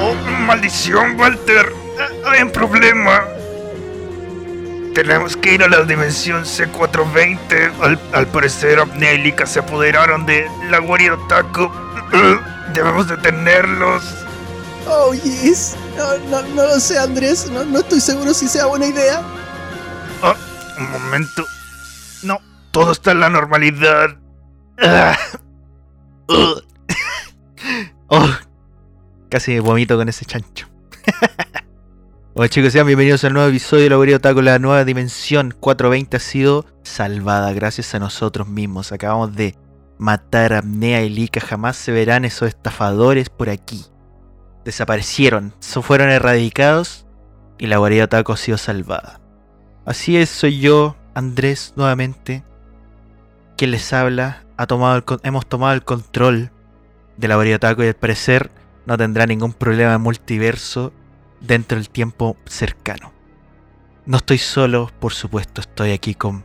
Oh, 0.00 0.14
maldición, 0.46 1.18
Walter. 1.18 1.72
Hay 2.26 2.42
un 2.42 2.52
problema. 2.52 3.24
Tenemos 4.94 5.36
que 5.36 5.54
ir 5.54 5.64
a 5.64 5.68
la 5.68 5.82
dimensión 5.82 6.44
C420. 6.44 7.72
Al, 7.80 7.98
al 8.12 8.26
parecer, 8.28 8.78
Lika 8.96 9.46
se 9.46 9.58
apoderaron 9.58 10.24
de 10.26 10.48
la 10.70 10.78
guarida 10.78 11.14
Otaku. 11.14 11.68
Debemos 12.72 13.08
detenerlos. 13.08 14.04
Oh, 14.86 15.12
yes. 15.12 15.74
No, 15.96 16.18
no, 16.30 16.42
no 16.54 16.66
lo 16.66 16.78
sé, 16.78 17.00
Andrés. 17.00 17.50
No, 17.50 17.64
no 17.64 17.80
estoy 17.80 18.00
seguro 18.00 18.32
si 18.32 18.46
sea 18.46 18.66
buena 18.66 18.86
idea. 18.86 19.22
Ah, 20.22 20.36
un 20.78 20.92
momento. 20.92 21.44
No, 22.22 22.40
todo 22.74 22.90
está 22.90 23.12
en 23.12 23.20
la 23.20 23.30
normalidad. 23.30 24.18
Ah. 24.82 25.16
Oh, 28.08 28.28
casi 29.30 29.58
vomito 29.58 29.96
con 29.96 30.10
ese 30.10 30.26
chancho. 30.26 30.68
Hola 32.34 32.50
chicos, 32.50 32.74
sean 32.74 32.86
bienvenidos 32.86 33.24
al 33.24 33.32
nuevo 33.32 33.48
episodio 33.48 33.84
de 33.84 33.90
la 33.90 33.96
Guarida 33.96 34.16
Otaku. 34.18 34.42
La 34.42 34.58
nueva 34.58 34.84
dimensión 34.84 35.54
420 35.58 36.18
ha 36.18 36.20
sido 36.20 36.66
salvada 36.82 37.50
gracias 37.54 37.94
a 37.94 37.98
nosotros 37.98 38.46
mismos. 38.46 38.92
Acabamos 38.92 39.34
de 39.34 39.56
matar 39.96 40.52
a 40.52 40.58
Apnea 40.58 41.02
y 41.02 41.08
Lika. 41.08 41.40
Jamás 41.40 41.76
se 41.76 41.92
verán 41.92 42.26
esos 42.26 42.48
estafadores 42.48 43.30
por 43.30 43.48
aquí. 43.48 43.86
Desaparecieron, 44.66 45.54
fueron 45.60 46.10
erradicados 46.10 47.06
y 47.58 47.68
la 47.68 47.78
Guarida 47.78 48.04
Otaku 48.04 48.32
ha 48.32 48.36
sido 48.36 48.58
salvada. 48.58 49.20
Así 49.86 50.18
es, 50.18 50.28
soy 50.28 50.60
yo, 50.60 50.96
Andrés, 51.14 51.72
nuevamente, 51.76 52.44
quien 53.56 53.70
les 53.70 53.92
habla. 53.92 54.44
Ha 54.56 54.66
tomado 54.66 55.04
hemos 55.22 55.46
tomado 55.46 55.74
el 55.74 55.84
control 55.84 56.50
de 57.16 57.28
la 57.28 57.34
Guarida 57.36 57.56
Otaku 57.56 57.82
y 57.82 57.88
al 57.88 57.94
parecer 57.94 58.50
no 58.86 58.96
tendrá 58.96 59.26
ningún 59.26 59.52
problema 59.52 59.92
de 59.92 59.98
multiverso 59.98 60.92
dentro 61.40 61.78
del 61.78 61.88
tiempo 61.88 62.36
cercano. 62.46 63.12
No 64.06 64.18
estoy 64.18 64.38
solo, 64.38 64.90
por 65.00 65.14
supuesto, 65.14 65.60
estoy 65.60 65.92
aquí 65.92 66.14
con 66.14 66.44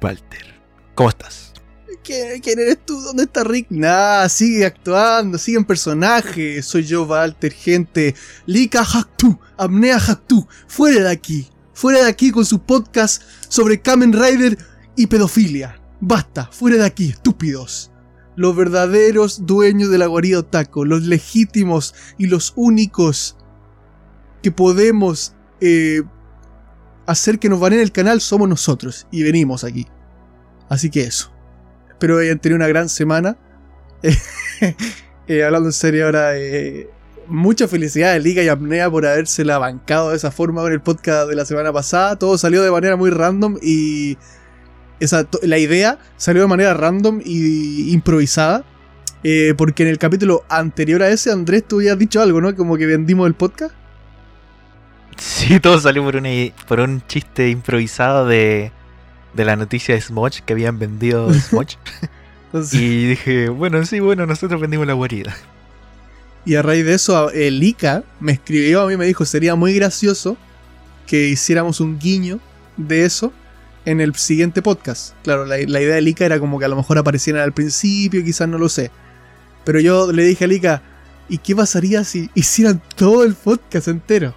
Walter. 0.00 0.60
¿Cómo 0.94 1.08
estás? 1.08 1.52
¿Quién, 2.02 2.40
quién 2.40 2.58
eres 2.58 2.78
tú? 2.84 3.00
¿Dónde 3.00 3.24
está 3.24 3.44
Rick? 3.44 3.66
Nah, 3.70 4.28
sigue 4.28 4.64
actuando, 4.64 5.36
sigue 5.36 5.58
en 5.58 5.64
personaje. 5.64 6.62
Soy 6.62 6.84
yo, 6.84 7.04
Walter, 7.04 7.52
gente. 7.52 8.14
Lika 8.46 8.82
Haktu, 8.82 9.38
Apnea 9.58 9.96
Haktu. 9.96 10.46
Fuera 10.66 11.04
de 11.04 11.10
aquí. 11.10 11.48
Fuera 11.74 12.02
de 12.02 12.08
aquí 12.08 12.30
con 12.30 12.44
su 12.44 12.60
podcast 12.60 13.22
sobre 13.48 13.80
Kamen 13.80 14.12
Rider 14.12 14.56
y 14.96 15.06
pedofilia. 15.06 15.79
Basta, 16.00 16.48
fuera 16.50 16.76
de 16.78 16.86
aquí, 16.86 17.10
estúpidos. 17.10 17.90
Los 18.36 18.56
verdaderos 18.56 19.46
dueños 19.46 19.90
de 19.90 19.98
la 19.98 20.06
guarida 20.06 20.38
Otaku, 20.38 20.84
los 20.84 21.02
legítimos 21.02 21.94
y 22.16 22.26
los 22.26 22.54
únicos 22.56 23.36
que 24.42 24.50
podemos 24.50 25.34
eh, 25.60 26.02
hacer 27.06 27.38
que 27.38 27.50
nos 27.50 27.60
baneen 27.60 27.82
el 27.82 27.92
canal 27.92 28.20
somos 28.20 28.48
nosotros. 28.48 29.06
Y 29.10 29.22
venimos 29.22 29.64
aquí. 29.64 29.86
Así 30.68 30.88
que 30.88 31.02
eso. 31.02 31.32
Espero 31.90 32.18
hayan 32.18 32.38
tenido 32.38 32.56
una 32.56 32.68
gran 32.68 32.88
semana. 32.88 33.36
Eh, 35.26 35.44
hablando 35.44 35.68
en 35.68 35.72
serio 35.72 36.06
ahora, 36.06 36.36
eh, 36.36 36.90
mucha 37.28 37.68
felicidad 37.68 38.14
de 38.14 38.18
Liga 38.18 38.42
y 38.42 38.48
Apnea 38.48 38.90
por 38.90 39.06
habérsela 39.06 39.58
bancado 39.58 40.10
de 40.10 40.16
esa 40.16 40.32
forma 40.32 40.60
con 40.60 40.72
el 40.72 40.80
podcast 40.80 41.28
de 41.28 41.36
la 41.36 41.44
semana 41.44 41.72
pasada. 41.72 42.16
Todo 42.16 42.36
salió 42.36 42.64
de 42.64 42.70
manera 42.72 42.96
muy 42.96 43.10
random 43.10 43.56
y 43.62 44.18
esa, 45.00 45.28
la 45.42 45.58
idea 45.58 45.98
salió 46.16 46.42
de 46.42 46.48
manera 46.48 46.74
random 46.74 47.20
y 47.24 47.92
improvisada. 47.92 48.64
eh, 49.22 49.54
porque 49.58 49.82
en 49.84 49.90
el 49.90 49.98
capítulo 49.98 50.44
anterior 50.48 51.02
a 51.02 51.10
ese, 51.10 51.30
Andrés, 51.32 51.64
tú 51.68 51.78
habías 51.78 51.98
dicho 51.98 52.22
algo, 52.22 52.40
¿no? 52.40 52.54
Como 52.56 52.76
que 52.78 52.86
vendimos 52.86 53.26
el 53.28 53.34
podcast. 53.34 53.76
Sí, 55.16 55.60
todo 55.60 55.78
salió 55.80 56.02
por, 56.04 56.16
una, 56.16 56.30
por 56.66 56.80
un 56.80 57.02
chiste 57.06 57.50
improvisado 57.50 58.26
de, 58.26 58.72
de 59.32 59.44
la 59.44 59.56
noticia 59.56 59.94
de 59.94 60.00
Smoch 60.00 60.40
que 60.44 60.52
habían 60.54 60.78
vendido 60.78 61.32
Smoch. 61.40 61.74
Entonces, 62.46 62.80
y 62.80 63.06
dije, 63.08 63.48
bueno, 63.50 63.84
sí, 63.86 64.00
bueno, 64.00 64.26
nosotros 64.26 64.60
vendimos 64.60 64.86
la 64.86 64.94
guarida. 64.94 65.36
Y 66.44 66.54
a 66.54 66.62
raíz 66.62 66.84
de 66.86 66.94
eso, 66.94 67.30
eh, 67.32 67.50
Lika 67.50 68.04
me 68.18 68.32
escribió 68.32 68.82
a 68.82 68.86
mí 68.86 68.94
y 68.94 68.96
me 68.96 69.06
dijo, 69.06 69.24
sería 69.24 69.54
muy 69.56 69.74
gracioso 69.74 70.40
que 71.06 71.28
hiciéramos 71.28 71.80
un 71.80 71.98
guiño 71.98 72.40
de 72.76 73.04
eso 73.04 73.39
en 73.84 74.00
el 74.00 74.14
siguiente 74.14 74.62
podcast. 74.62 75.14
Claro, 75.22 75.46
la, 75.46 75.60
idea 75.60 75.94
de 75.94 76.00
Lika 76.00 76.24
era 76.24 76.38
como 76.38 76.58
que 76.58 76.64
a 76.64 76.68
lo 76.68 76.76
mejor 76.76 76.98
aparecieran 76.98 77.42
al 77.42 77.52
principio, 77.52 78.24
quizás 78.24 78.48
no 78.48 78.58
lo 78.58 78.68
sé. 78.68 78.90
Pero 79.64 79.80
yo 79.80 80.12
le 80.12 80.24
dije 80.24 80.44
a 80.44 80.48
Lika, 80.48 80.82
¿y 81.28 81.38
qué 81.38 81.54
pasaría 81.54 82.04
si 82.04 82.30
hicieran 82.34 82.82
todo 82.96 83.24
el 83.24 83.34
podcast 83.34 83.88
entero? 83.88 84.34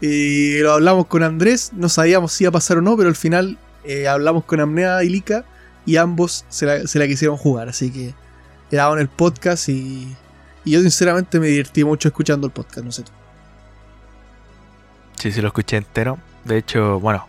Y 0.00 0.58
lo 0.60 0.72
hablamos 0.72 1.06
con 1.06 1.22
Andrés, 1.22 1.72
no 1.74 1.88
sabíamos 1.88 2.32
si 2.32 2.44
iba 2.44 2.48
a 2.48 2.52
pasar 2.52 2.78
o 2.78 2.82
no, 2.82 2.96
pero 2.96 3.08
al 3.08 3.16
final 3.16 3.58
eh, 3.84 4.08
hablamos 4.08 4.44
con 4.44 4.60
Amnea 4.60 5.02
y 5.04 5.10
Lika 5.10 5.44
y 5.84 5.96
ambos 5.96 6.44
se 6.48 6.66
la, 6.66 6.86
se 6.86 6.98
la 6.98 7.06
quisieron 7.06 7.36
jugar. 7.36 7.68
Así 7.68 7.90
que 7.90 8.14
grabaron 8.70 9.00
el 9.00 9.08
podcast 9.08 9.68
y, 9.68 10.16
y 10.64 10.70
yo 10.72 10.80
sinceramente 10.80 11.38
me 11.38 11.48
divertí 11.48 11.84
mucho 11.84 12.08
escuchando 12.08 12.46
el 12.46 12.52
podcast, 12.52 12.84
no 12.84 12.92
sé 12.92 13.02
tú. 13.02 13.12
Sí, 15.18 15.32
sí, 15.32 15.42
lo 15.42 15.48
escuché 15.48 15.76
entero. 15.76 16.18
De 16.44 16.56
hecho, 16.56 16.98
bueno, 16.98 17.26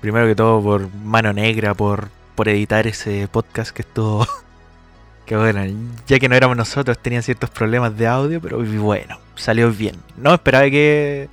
primero 0.00 0.26
que 0.26 0.34
todo 0.34 0.62
por 0.62 0.94
mano 0.94 1.32
negra, 1.32 1.74
por, 1.74 2.08
por 2.34 2.48
editar 2.48 2.86
ese 2.86 3.28
podcast 3.28 3.70
que 3.70 3.82
estuvo. 3.82 4.26
que 5.26 5.36
bueno, 5.36 5.60
ya 6.06 6.18
que 6.18 6.28
no 6.28 6.36
éramos 6.36 6.56
nosotros, 6.56 6.98
tenían 6.98 7.22
ciertos 7.22 7.50
problemas 7.50 7.96
de 7.96 8.06
audio, 8.06 8.40
pero 8.40 8.62
bueno, 8.64 9.18
salió 9.34 9.70
bien. 9.70 9.96
No 10.16 10.34
esperaba 10.34 10.64
que, 10.70 11.28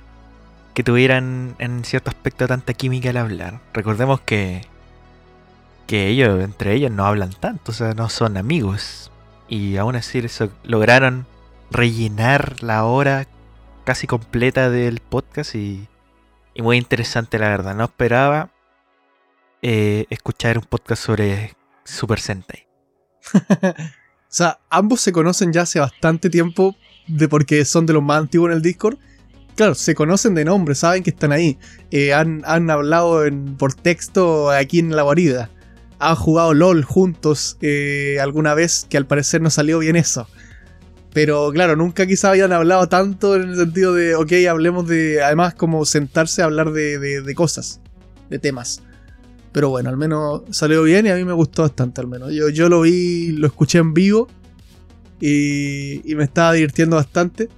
que 0.74 0.82
tuvieran 0.82 1.54
en 1.58 1.84
cierto 1.84 2.10
aspecto 2.10 2.46
tanta 2.46 2.74
química 2.74 3.10
al 3.10 3.16
hablar. 3.16 3.60
Recordemos 3.72 4.20
que, 4.20 4.66
que 5.86 6.08
ellos, 6.08 6.42
entre 6.42 6.74
ellos, 6.74 6.90
no 6.90 7.06
hablan 7.06 7.30
tanto, 7.30 7.72
o 7.72 7.74
sea, 7.74 7.94
no 7.94 8.08
son 8.08 8.36
amigos. 8.36 9.10
Y 9.48 9.76
aún 9.76 9.96
así, 9.96 10.22
lograron 10.64 11.26
rellenar 11.70 12.62
la 12.62 12.84
hora 12.84 13.26
casi 13.84 14.06
completa 14.06 14.70
del 14.70 15.00
podcast 15.00 15.54
y, 15.54 15.88
y 16.52 16.62
muy 16.62 16.76
interesante 16.76 17.38
la 17.38 17.48
verdad. 17.48 17.74
No 17.76 17.84
esperaba 17.84 18.50
eh, 19.62 20.06
escuchar 20.10 20.58
un 20.58 20.64
podcast 20.64 21.02
sobre 21.04 21.54
Super 21.84 22.18
Sentai. 22.20 22.66
O 24.28 24.34
sea, 24.36 24.58
ambos 24.68 25.00
se 25.00 25.12
conocen 25.12 25.52
ya 25.52 25.62
hace 25.62 25.80
bastante 25.80 26.28
tiempo 26.28 26.76
de 27.06 27.26
porque 27.28 27.64
son 27.64 27.86
de 27.86 27.92
los 27.94 28.02
más 28.02 28.18
antiguos 28.18 28.50
en 28.50 28.56
el 28.56 28.62
Discord. 28.62 28.98
Claro, 29.54 29.74
se 29.74 29.94
conocen 29.94 30.34
de 30.34 30.44
nombre, 30.44 30.74
saben 30.74 31.02
que 31.02 31.10
están 31.10 31.32
ahí. 31.32 31.58
Eh, 31.90 32.12
han, 32.12 32.42
han 32.44 32.68
hablado 32.68 33.24
en, 33.24 33.56
por 33.56 33.72
texto 33.72 34.50
aquí 34.50 34.80
en 34.80 34.94
la 34.94 35.02
guarida. 35.02 35.48
Han 36.00 36.16
jugado 36.16 36.52
LOL 36.52 36.84
juntos 36.84 37.56
eh, 37.62 38.18
alguna 38.20 38.52
vez, 38.52 38.86
que 38.90 38.98
al 38.98 39.06
parecer 39.06 39.40
no 39.40 39.48
salió 39.48 39.78
bien 39.78 39.96
eso. 39.96 40.28
Pero 41.14 41.50
claro, 41.52 41.76
nunca 41.76 42.06
quizá 42.06 42.30
habían 42.30 42.52
hablado 42.52 42.88
tanto 42.88 43.36
en 43.36 43.42
el 43.50 43.56
sentido 43.56 43.94
de, 43.94 44.16
ok, 44.16 44.32
hablemos 44.50 44.86
de, 44.86 45.22
además 45.22 45.54
como 45.54 45.86
sentarse 45.86 46.42
a 46.42 46.46
hablar 46.46 46.72
de, 46.72 46.98
de- 46.98 47.22
de 47.22 47.34
cosas, 47.34 47.80
de 48.28 48.38
temas. 48.38 48.82
Pero 49.56 49.70
bueno, 49.70 49.88
al 49.88 49.96
menos 49.96 50.42
salió 50.50 50.82
bien 50.82 51.06
y 51.06 51.08
a 51.08 51.14
mí 51.14 51.24
me 51.24 51.32
gustó 51.32 51.62
bastante 51.62 52.02
al 52.02 52.08
menos. 52.08 52.30
Yo, 52.30 52.50
yo 52.50 52.68
lo 52.68 52.82
vi, 52.82 53.28
lo 53.28 53.46
escuché 53.46 53.78
en 53.78 53.94
vivo 53.94 54.28
y, 55.18 56.02
y 56.04 56.14
me 56.14 56.24
estaba 56.24 56.52
divirtiendo 56.52 56.96
bastante. 56.96 57.48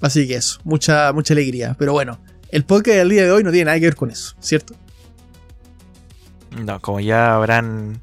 Así 0.00 0.26
que 0.26 0.36
eso, 0.36 0.58
mucha, 0.64 1.12
mucha 1.12 1.34
alegría. 1.34 1.76
Pero 1.78 1.92
bueno, 1.92 2.18
el 2.50 2.64
podcast 2.64 2.96
del 2.96 3.10
día 3.10 3.24
de 3.24 3.30
hoy 3.30 3.44
no 3.44 3.50
tiene 3.50 3.66
nada 3.66 3.78
que 3.78 3.84
ver 3.84 3.94
con 3.94 4.10
eso, 4.10 4.36
¿cierto? 4.40 4.74
No, 6.64 6.80
como 6.80 6.98
ya 6.98 7.34
habrán 7.34 8.00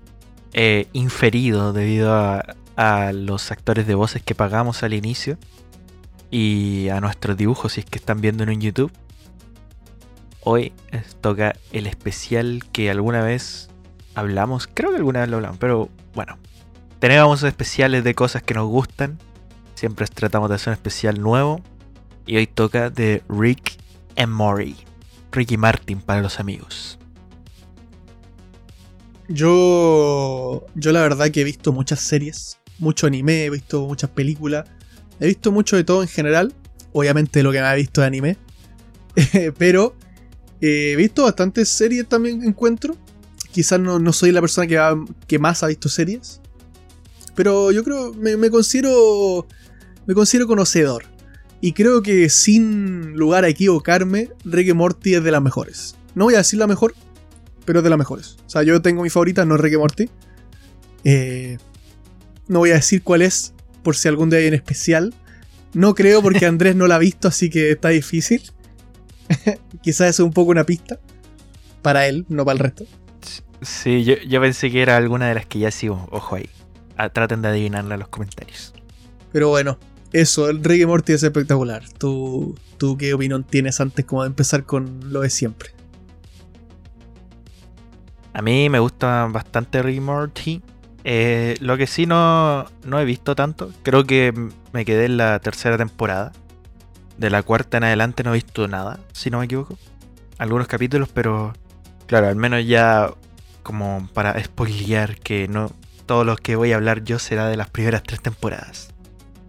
eh, 0.53 0.85
inferido 0.93 1.73
debido 1.73 2.13
a, 2.13 2.55
a 2.75 3.11
los 3.11 3.49
actores 3.49 3.87
de 3.87 3.95
voces 3.95 4.21
que 4.21 4.35
pagamos 4.35 4.83
al 4.83 4.93
inicio 4.93 5.39
y 6.29 6.89
a 6.89 7.01
nuestros 7.01 7.35
dibujos 7.35 7.73
si 7.73 7.79
es 7.79 7.87
que 7.87 7.97
están 7.97 8.21
viendo 8.21 8.43
en 8.43 8.61
YouTube. 8.61 8.91
Hoy 10.47 10.73
toca 11.21 11.55
el 11.71 11.87
especial 11.87 12.61
que 12.71 12.91
alguna 12.91 13.23
vez 13.23 13.67
hablamos, 14.13 14.69
creo 14.71 14.91
que 14.91 14.97
alguna 14.97 15.21
vez 15.21 15.29
lo 15.29 15.37
hablamos, 15.37 15.57
pero 15.57 15.89
bueno, 16.13 16.37
tenemos 16.99 17.41
especiales 17.41 18.03
de 18.03 18.13
cosas 18.13 18.43
que 18.43 18.53
nos 18.53 18.67
gustan, 18.67 19.17
siempre 19.73 20.05
tratamos 20.05 20.49
de 20.49 20.55
hacer 20.55 20.69
un 20.69 20.73
especial 20.75 21.19
nuevo 21.19 21.61
y 22.27 22.37
hoy 22.37 22.45
toca 22.45 22.91
de 22.91 23.23
Rick 23.27 23.79
and 24.17 24.31
Morty, 24.31 24.75
Ricky 25.31 25.57
Martin 25.57 25.99
para 25.99 26.21
los 26.21 26.39
amigos. 26.39 26.99
Yo, 29.27 30.63
yo 30.75 30.91
la 30.91 31.01
verdad 31.01 31.31
que 31.31 31.41
he 31.41 31.43
visto 31.43 31.73
muchas 31.73 32.01
series, 32.01 32.59
mucho 32.77 33.07
anime, 33.07 33.45
he 33.45 33.49
visto 33.49 33.87
muchas 33.87 34.11
películas, 34.11 34.69
he 35.19 35.25
visto 35.25 35.51
mucho 35.51 35.75
de 35.75 35.83
todo 35.83 36.03
en 36.03 36.07
general. 36.07 36.53
Obviamente 36.93 37.41
lo 37.41 37.51
que 37.51 37.61
me 37.61 37.65
ha 37.65 37.73
visto 37.73 38.01
de 38.01 38.07
anime, 38.07 38.37
pero 39.57 39.95
eh, 40.61 40.91
he 40.93 40.95
visto 40.95 41.23
bastantes 41.23 41.69
series 41.69 42.07
también 42.07 42.43
encuentro 42.43 42.95
quizás 43.51 43.79
no, 43.79 43.99
no 43.99 44.11
soy 44.11 44.31
la 44.33 44.41
persona 44.41 44.67
que, 44.67 44.77
ha- 44.77 44.95
que 45.27 45.39
más 45.39 45.63
ha 45.63 45.67
visto 45.67 45.87
series. 45.87 46.41
Pero 47.35 47.71
yo 47.71 47.85
creo, 47.85 48.13
me, 48.13 48.35
me 48.35 48.49
considero, 48.49 49.47
me 50.05 50.13
considero 50.13 50.45
conocedor. 50.45 51.05
Y 51.61 51.71
creo 51.71 52.01
que 52.01 52.29
sin 52.29 53.13
lugar 53.13 53.45
a 53.45 53.47
equivocarme, 53.47 54.29
Rick 54.43 54.67
y 54.67 54.73
Morty 54.73 55.15
es 55.15 55.23
de 55.23 55.31
las 55.31 55.41
mejores. 55.41 55.95
No 56.15 56.25
voy 56.25 56.33
a 56.35 56.39
decir 56.39 56.59
la 56.59 56.67
mejor, 56.67 56.93
pero 57.63 57.79
es 57.79 57.83
de 57.85 57.89
las 57.89 57.97
mejores. 57.97 58.35
O 58.45 58.49
sea, 58.49 58.63
yo 58.63 58.81
tengo 58.81 59.03
mi 59.03 59.09
favorita, 59.09 59.45
no 59.45 59.55
es 59.55 59.61
Rick 59.61 59.73
y 59.73 59.77
Morty. 59.77 60.09
Eh, 61.05 61.57
no 62.49 62.59
voy 62.59 62.71
a 62.71 62.75
decir 62.75 63.03
cuál 63.03 63.21
es, 63.21 63.53
por 63.83 63.95
si 63.95 64.09
algún 64.09 64.29
día 64.29 64.39
hay 64.39 64.47
en 64.47 64.53
especial. 64.53 65.13
No 65.73 65.95
creo 65.95 66.21
porque 66.21 66.45
Andrés 66.45 66.75
no 66.75 66.87
la 66.87 66.95
ha 66.95 66.99
visto, 66.99 67.29
así 67.29 67.49
que 67.49 67.71
está 67.71 67.87
difícil. 67.89 68.41
Quizás 69.81 70.09
es 70.09 70.19
un 70.19 70.31
poco 70.31 70.51
una 70.51 70.63
pista. 70.63 70.99
Para 71.81 72.07
él, 72.07 72.25
no 72.29 72.45
para 72.45 72.53
el 72.53 72.59
resto. 72.59 72.85
Sí, 73.61 74.03
yo, 74.03 74.15
yo 74.27 74.41
pensé 74.41 74.71
que 74.71 74.81
era 74.81 74.97
alguna 74.97 75.27
de 75.27 75.35
las 75.35 75.45
que 75.45 75.59
ya 75.59 75.71
sigo. 75.71 76.07
Ojo 76.11 76.35
ahí. 76.35 76.49
Ah, 76.97 77.09
traten 77.09 77.41
de 77.41 77.49
adivinarla 77.49 77.95
en 77.95 77.99
los 77.99 78.09
comentarios. 78.09 78.73
Pero 79.31 79.49
bueno, 79.49 79.77
eso, 80.11 80.49
el 80.49 80.63
Rick 80.63 80.81
y 80.81 80.85
Morty 80.85 81.13
es 81.13 81.23
espectacular. 81.23 81.83
¿Tú, 81.97 82.55
¿Tú 82.77 82.97
qué 82.97 83.13
opinión 83.13 83.43
tienes 83.43 83.81
antes 83.81 84.05
como 84.05 84.23
de 84.23 84.27
empezar 84.27 84.63
con 84.63 85.11
lo 85.11 85.21
de 85.21 85.29
siempre? 85.29 85.71
A 88.33 88.41
mí 88.41 88.69
me 88.69 88.79
gusta 88.79 89.27
bastante 89.31 89.81
Rick 89.81 89.97
y 89.97 89.99
Morty. 89.99 90.61
Eh, 91.03 91.55
lo 91.59 91.77
que 91.77 91.85
sí 91.85 92.05
no, 92.05 92.65
no 92.83 92.99
he 92.99 93.05
visto 93.05 93.35
tanto, 93.35 93.71
creo 93.83 94.05
que 94.05 94.33
me 94.73 94.85
quedé 94.85 95.05
en 95.05 95.17
la 95.17 95.39
tercera 95.39 95.77
temporada. 95.77 96.33
De 97.17 97.29
la 97.29 97.43
cuarta 97.43 97.77
en 97.77 97.85
adelante 97.85 98.23
no 98.23 98.31
he 98.31 98.33
visto 98.33 98.67
nada, 98.67 98.99
si 99.13 99.29
no 99.29 99.39
me 99.39 99.45
equivoco. 99.45 99.77
Algunos 100.37 100.67
capítulos, 100.67 101.09
pero 101.13 101.53
claro, 102.07 102.27
al 102.27 102.35
menos 102.35 102.65
ya 102.65 103.13
como 103.63 104.07
para 104.13 104.41
spoilear 104.43 105.17
que 105.17 105.47
no 105.47 105.71
todo 106.05 106.23
lo 106.23 106.35
que 106.35 106.55
voy 106.55 106.71
a 106.71 106.75
hablar 106.75 107.03
yo 107.03 107.19
será 107.19 107.47
de 107.47 107.57
las 107.57 107.69
primeras 107.69 108.03
tres 108.03 108.21
temporadas. 108.21 108.93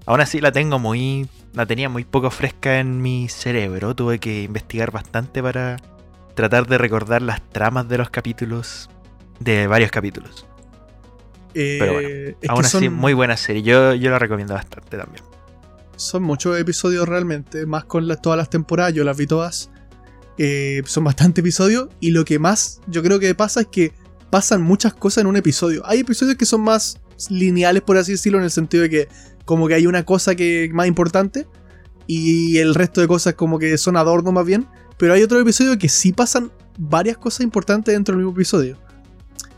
Aún 0.07 0.21
así 0.21 0.41
la 0.41 0.53
tengo 0.53 0.79
muy... 0.79 1.29
La 1.53 1.67
tenía 1.67 1.89
muy 1.89 2.05
poco 2.05 2.31
fresca 2.31 2.81
en 2.81 3.01
mi 3.01 3.29
cerebro. 3.29 3.95
Tuve 3.95 4.19
que 4.19 4.43
investigar 4.43 4.91
bastante 4.91 5.43
para 5.43 5.77
tratar 6.35 6.67
de 6.67 6.77
recordar 6.77 7.23
las 7.23 7.41
tramas 7.49 7.89
de 7.89 7.99
los 7.99 8.11
capítulos. 8.11 8.91
De 9.41 9.67
varios 9.67 9.91
capítulos. 9.91 10.47
Eh, 11.55 11.77
Pero 11.81 11.93
bueno, 11.95 12.09
Aún 12.49 12.65
así, 12.65 12.87
son, 12.87 12.95
muy 12.95 13.15
buena 13.15 13.37
serie. 13.39 13.63
Yo, 13.63 13.95
yo 13.95 14.11
la 14.11 14.19
recomiendo 14.19 14.53
bastante 14.55 14.99
también. 14.99 15.25
Son 15.97 16.23
muchos 16.23 16.59
episodios 16.59 17.09
realmente, 17.09 17.67
más 17.67 17.85
con 17.85 18.07
las- 18.09 18.21
todas 18.23 18.37
las 18.37 18.51
temporadas, 18.51 18.95
yo 18.95 19.05
las 19.05 19.17
vi 19.17 19.27
todas. 19.27 19.71
Eh, 20.39 20.83
son 20.85 21.05
bastantes 21.05 21.43
episodios 21.43 21.89
y 22.01 22.11
lo 22.11 22.25
que 22.25 22.39
más 22.39 22.81
yo 22.87 23.03
creo 23.03 23.19
que 23.19 23.35
pasa 23.35 23.63
es 23.63 23.69
que 23.69 23.93
pasan 24.31 24.61
muchas 24.63 24.93
cosas 24.95 25.23
en 25.23 25.29
un 25.29 25.37
episodio. 25.37 25.83
Hay 25.87 26.01
episodios 26.01 26.37
que 26.37 26.45
son 26.45 26.61
más 26.61 27.01
lineales, 27.31 27.83
por 27.83 27.97
así 27.97 28.13
decirlo, 28.13 28.39
en 28.39 28.45
el 28.45 28.51
sentido 28.51 28.83
de 28.83 28.91
que 28.91 29.09
como 29.47 29.67
que 29.69 29.75
hay 29.75 29.87
una 29.87 30.05
cosa 30.05 30.35
que 30.35 30.69
más 30.75 30.87
importante 30.89 31.47
y 32.07 32.59
el 32.59 32.75
resto 32.75 33.01
de 33.01 33.09
cosas 33.09 33.35
como 33.35 33.59
que 33.59 33.79
son 33.79 33.97
adornos 33.97 34.33
más 34.33 34.45
bien. 34.45 34.67
Pero 34.99 35.15
hay 35.15 35.23
otros 35.23 35.41
episodios 35.41 35.77
que 35.79 35.89
sí 35.89 36.13
pasan 36.13 36.51
varias 36.79 37.17
cosas 37.17 37.41
importantes 37.41 37.95
dentro 37.95 38.13
del 38.15 38.25
mismo 38.25 38.37
episodio. 38.39 38.79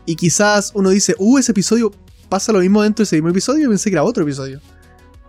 Y 0.05 0.15
quizás 0.15 0.71
uno 0.75 0.89
dice, 0.89 1.15
uh, 1.17 1.37
ese 1.37 1.51
episodio 1.51 1.91
pasa 2.29 2.51
lo 2.53 2.59
mismo 2.59 2.81
dentro 2.81 3.03
de 3.03 3.05
ese 3.05 3.15
mismo 3.17 3.29
episodio. 3.29 3.63
Yo 3.63 3.69
pensé 3.69 3.89
que 3.89 3.95
era 3.95 4.03
otro 4.03 4.23
episodio. 4.23 4.61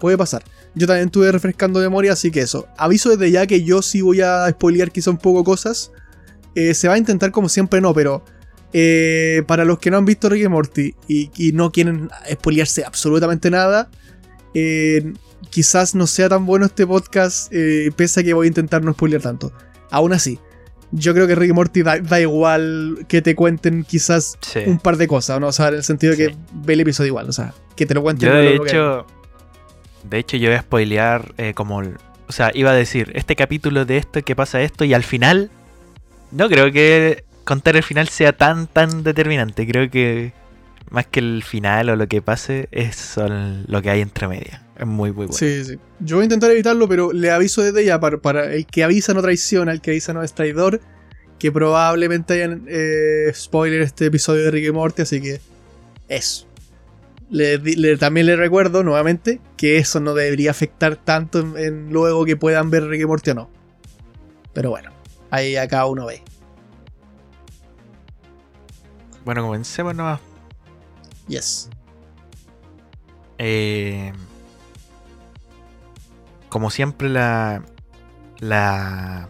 Puede 0.00 0.17
pasar. 0.19 0.43
Yo 0.75 0.87
también 0.87 1.06
estuve 1.06 1.31
refrescando 1.31 1.79
memoria, 1.81 2.12
así 2.14 2.31
que 2.31 2.41
eso. 2.41 2.67
Aviso 2.79 3.11
desde 3.11 3.31
ya 3.31 3.47
que 3.47 3.62
yo 3.62 3.82
sí 3.82 4.00
voy 4.00 4.20
a 4.23 4.49
spoilear 4.50 4.91
quizá 4.91 5.11
un 5.11 5.19
poco 5.19 5.44
cosas. 5.44 5.93
Eh, 6.55 6.75
se 6.75 6.88
va 6.88 6.94
a 6.94 6.99
intentar 6.99 7.31
como 7.31 7.49
siempre 7.49 7.81
no, 7.81 7.93
pero 7.94 8.25
eh, 8.73 9.43
para 9.47 9.64
los 9.64 9.79
que 9.79 9.91
no 9.91 9.99
han 9.99 10.05
visto 10.05 10.29
Rick 10.29 10.44
y 10.44 10.49
Morty 10.49 10.94
y, 11.06 11.31
y 11.37 11.52
no 11.52 11.70
quieren 11.70 12.08
spoilearse 12.32 12.85
absolutamente 12.85 13.50
nada, 13.50 13.91
eh, 14.55 15.12
quizás 15.50 15.94
no 15.94 16.06
sea 16.06 16.29
tan 16.29 16.46
bueno 16.46 16.67
este 16.67 16.87
podcast, 16.87 17.53
pese 17.96 18.20
a 18.20 18.23
que 18.23 18.32
voy 18.32 18.46
a 18.46 18.49
intentar 18.49 18.82
no 18.82 18.93
spoilear 18.93 19.23
tanto. 19.23 19.53
Aún 19.91 20.12
así, 20.12 20.38
yo 20.93 21.14
creo 21.14 21.26
que 21.26 21.35
Rick 21.35 21.50
y 21.50 21.53
Morty 21.53 21.82
da, 21.82 21.99
da 21.99 22.20
igual 22.20 23.05
que 23.08 23.23
te 23.23 23.35
cuenten 23.35 23.85
quizás 23.85 24.37
Sí. 24.41 24.61
un 24.67 24.79
par 24.79 24.96
de 24.96 25.06
cosas, 25.08 25.41
¿no? 25.41 25.49
O 25.49 25.53
sea, 25.53 25.69
en 25.69 25.75
el 25.75 25.85
sentido 25.85 26.12
de 26.12 26.17
que 26.17 26.29
Sí. 26.32 26.38
ve 26.53 26.73
el 26.75 26.81
episodio 26.81 27.08
igual, 27.08 27.29
o 27.29 27.32
sea, 27.32 27.55
que 27.76 27.87
te 27.87 27.94
lo 27.94 28.03
cuenten. 28.03 28.29
Yo 28.29 28.35
de 28.37 28.58
que- 28.61 28.69
hecho, 28.70 29.06
de 30.05 30.19
hecho 30.19 30.37
yo 30.37 30.49
voy 30.49 30.56
a 30.56 30.62
spoilear 30.62 31.35
eh, 31.38 31.52
como, 31.55 31.79
o 31.79 32.32
sea, 32.32 32.50
iba 32.55 32.70
a 32.70 32.75
decir 32.75 33.12
este 33.14 33.37
capítulo 33.37 33.85
de 33.85 33.97
esto 33.97 34.23
que 34.23 34.37
pasa 34.37 34.61
esto 34.61 34.85
y 34.85 34.94
al 34.94 35.02
final 35.02 35.50
no 36.31 36.49
creo 36.49 36.73
que 36.73 37.25
contar 37.44 37.76
el 37.76 37.82
final 37.82 38.08
sea 38.08 38.32
tan 38.32 38.67
tan 38.67 39.02
determinante. 39.02 39.67
Creo 39.67 39.91
que 39.91 40.32
más 40.91 41.06
que 41.06 41.20
el 41.20 41.43
final 41.44 41.91
o 41.91 41.97
lo 41.97 42.06
que 42.08 42.20
pase 42.20 42.69
es 42.73 43.17
lo 43.67 43.82
que 43.82 43.91
hay 43.91 44.00
entre 44.00 44.29
media. 44.29 44.62
Es 44.79 44.87
muy 44.87 45.11
muy 45.12 45.26
bueno. 45.26 45.32
Sí, 45.32 45.64
sí. 45.64 45.79
Yo 46.00 46.17
voy 46.17 46.23
a 46.23 46.25
intentar 46.25 46.50
evitarlo, 46.50 46.88
pero 46.88 47.12
le 47.12 47.31
aviso 47.31 47.62
desde 47.62 47.85
ya 47.85 48.00
para, 48.00 48.19
para 48.19 48.53
el 48.55 48.67
que 48.67 48.82
avisa 48.82 49.14
no 49.14 49.23
traiciona, 49.23 49.73
el 49.73 49.81
que 49.81 49.91
avisa 49.91 50.12
no 50.12 50.23
es 50.23 50.32
traidor, 50.32 50.81
que 51.38 51.53
probablemente 51.53 52.35
hayan 52.35 52.64
eh, 52.69 53.31
spoiler 53.35 53.82
este 53.82 54.06
episodio 54.06 54.44
de 54.44 54.50
Rick 54.50 54.69
y 54.69 54.73
Morty, 54.73 55.03
así 55.03 55.20
que 55.20 55.41
eso. 56.08 56.46
Le, 57.31 57.59
le- 57.59 57.97
también 57.97 58.27
le 58.27 58.35
recuerdo 58.35 58.82
nuevamente 58.82 59.41
que 59.56 59.79
eso 59.79 60.00
no 60.00 60.15
debería 60.15 60.50
afectar 60.50 60.97
tanto 60.97 61.38
en, 61.38 61.56
en 61.56 61.93
luego 61.93 62.25
que 62.25 62.37
puedan 62.37 62.71
ver 62.71 62.88
Rick 62.88 63.03
y 63.03 63.06
Morty 63.06 63.31
o 63.31 63.35
no. 63.35 63.50
Pero 64.53 64.71
bueno, 64.71 64.91
ahí 65.31 65.55
a 65.56 65.69
cada 65.69 65.87
uno 65.87 66.06
ve. 66.06 66.23
Bueno, 69.25 69.43
comencemos 69.43 69.94
nomás. 69.94 70.21
Yes. 71.29 71.69
Eh, 73.38 74.12
como 76.49 76.71
siempre, 76.71 77.09
la, 77.09 77.62
la, 78.41 79.29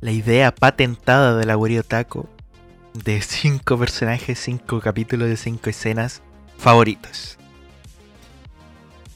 la 0.00 0.10
idea 0.10 0.52
patentada 0.52 1.36
de 1.36 1.46
la 1.46 1.56
Wario 1.56 1.84
Taco 1.84 2.28
de 2.94 3.22
cinco 3.22 3.78
personajes, 3.78 4.40
cinco 4.40 4.80
capítulos 4.80 5.28
de 5.28 5.36
cinco 5.36 5.70
escenas 5.70 6.22
favoritos. 6.58 7.38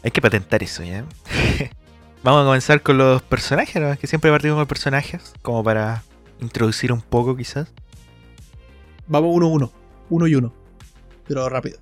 Hay 0.02 0.10
que 0.10 0.20
patentar 0.20 0.62
eso, 0.62 0.82
¿ya? 0.82 1.04
Vamos 2.22 2.42
a 2.42 2.44
comenzar 2.44 2.82
con 2.82 2.98
los 2.98 3.22
personajes, 3.22 3.80
¿no? 3.80 3.96
Que 3.98 4.06
siempre 4.06 4.30
partimos 4.30 4.58
con 4.58 4.66
personajes, 4.66 5.32
como 5.42 5.64
para 5.64 6.02
introducir 6.40 6.92
un 6.92 7.00
poco, 7.00 7.36
quizás. 7.36 7.72
Vamos 9.06 9.30
uno 9.34 9.46
a 9.46 9.50
uno. 9.50 9.72
Uno 10.10 10.26
y 10.26 10.34
uno. 10.34 10.52
Pero 11.26 11.48
rápido. 11.48 11.78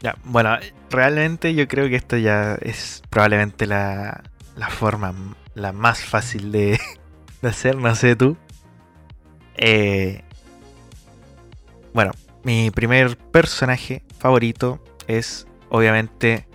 Ya, 0.00 0.16
bueno, 0.24 0.56
realmente 0.90 1.54
yo 1.54 1.66
creo 1.66 1.88
que 1.88 1.96
esto 1.96 2.16
ya 2.16 2.54
es 2.60 3.02
probablemente 3.10 3.66
la, 3.66 4.22
la 4.56 4.68
forma 4.68 5.14
la 5.54 5.72
más 5.72 6.02
fácil 6.02 6.52
de, 6.52 6.80
de 7.42 7.48
hacer, 7.48 7.76
no 7.76 7.94
sé 7.94 8.16
tú. 8.16 8.36
Eh, 9.56 10.22
bueno, 11.92 12.12
mi 12.42 12.70
primer 12.70 13.16
personaje 13.16 14.02
favorito 14.18 14.82
es, 15.06 15.46
obviamente, 15.68 16.46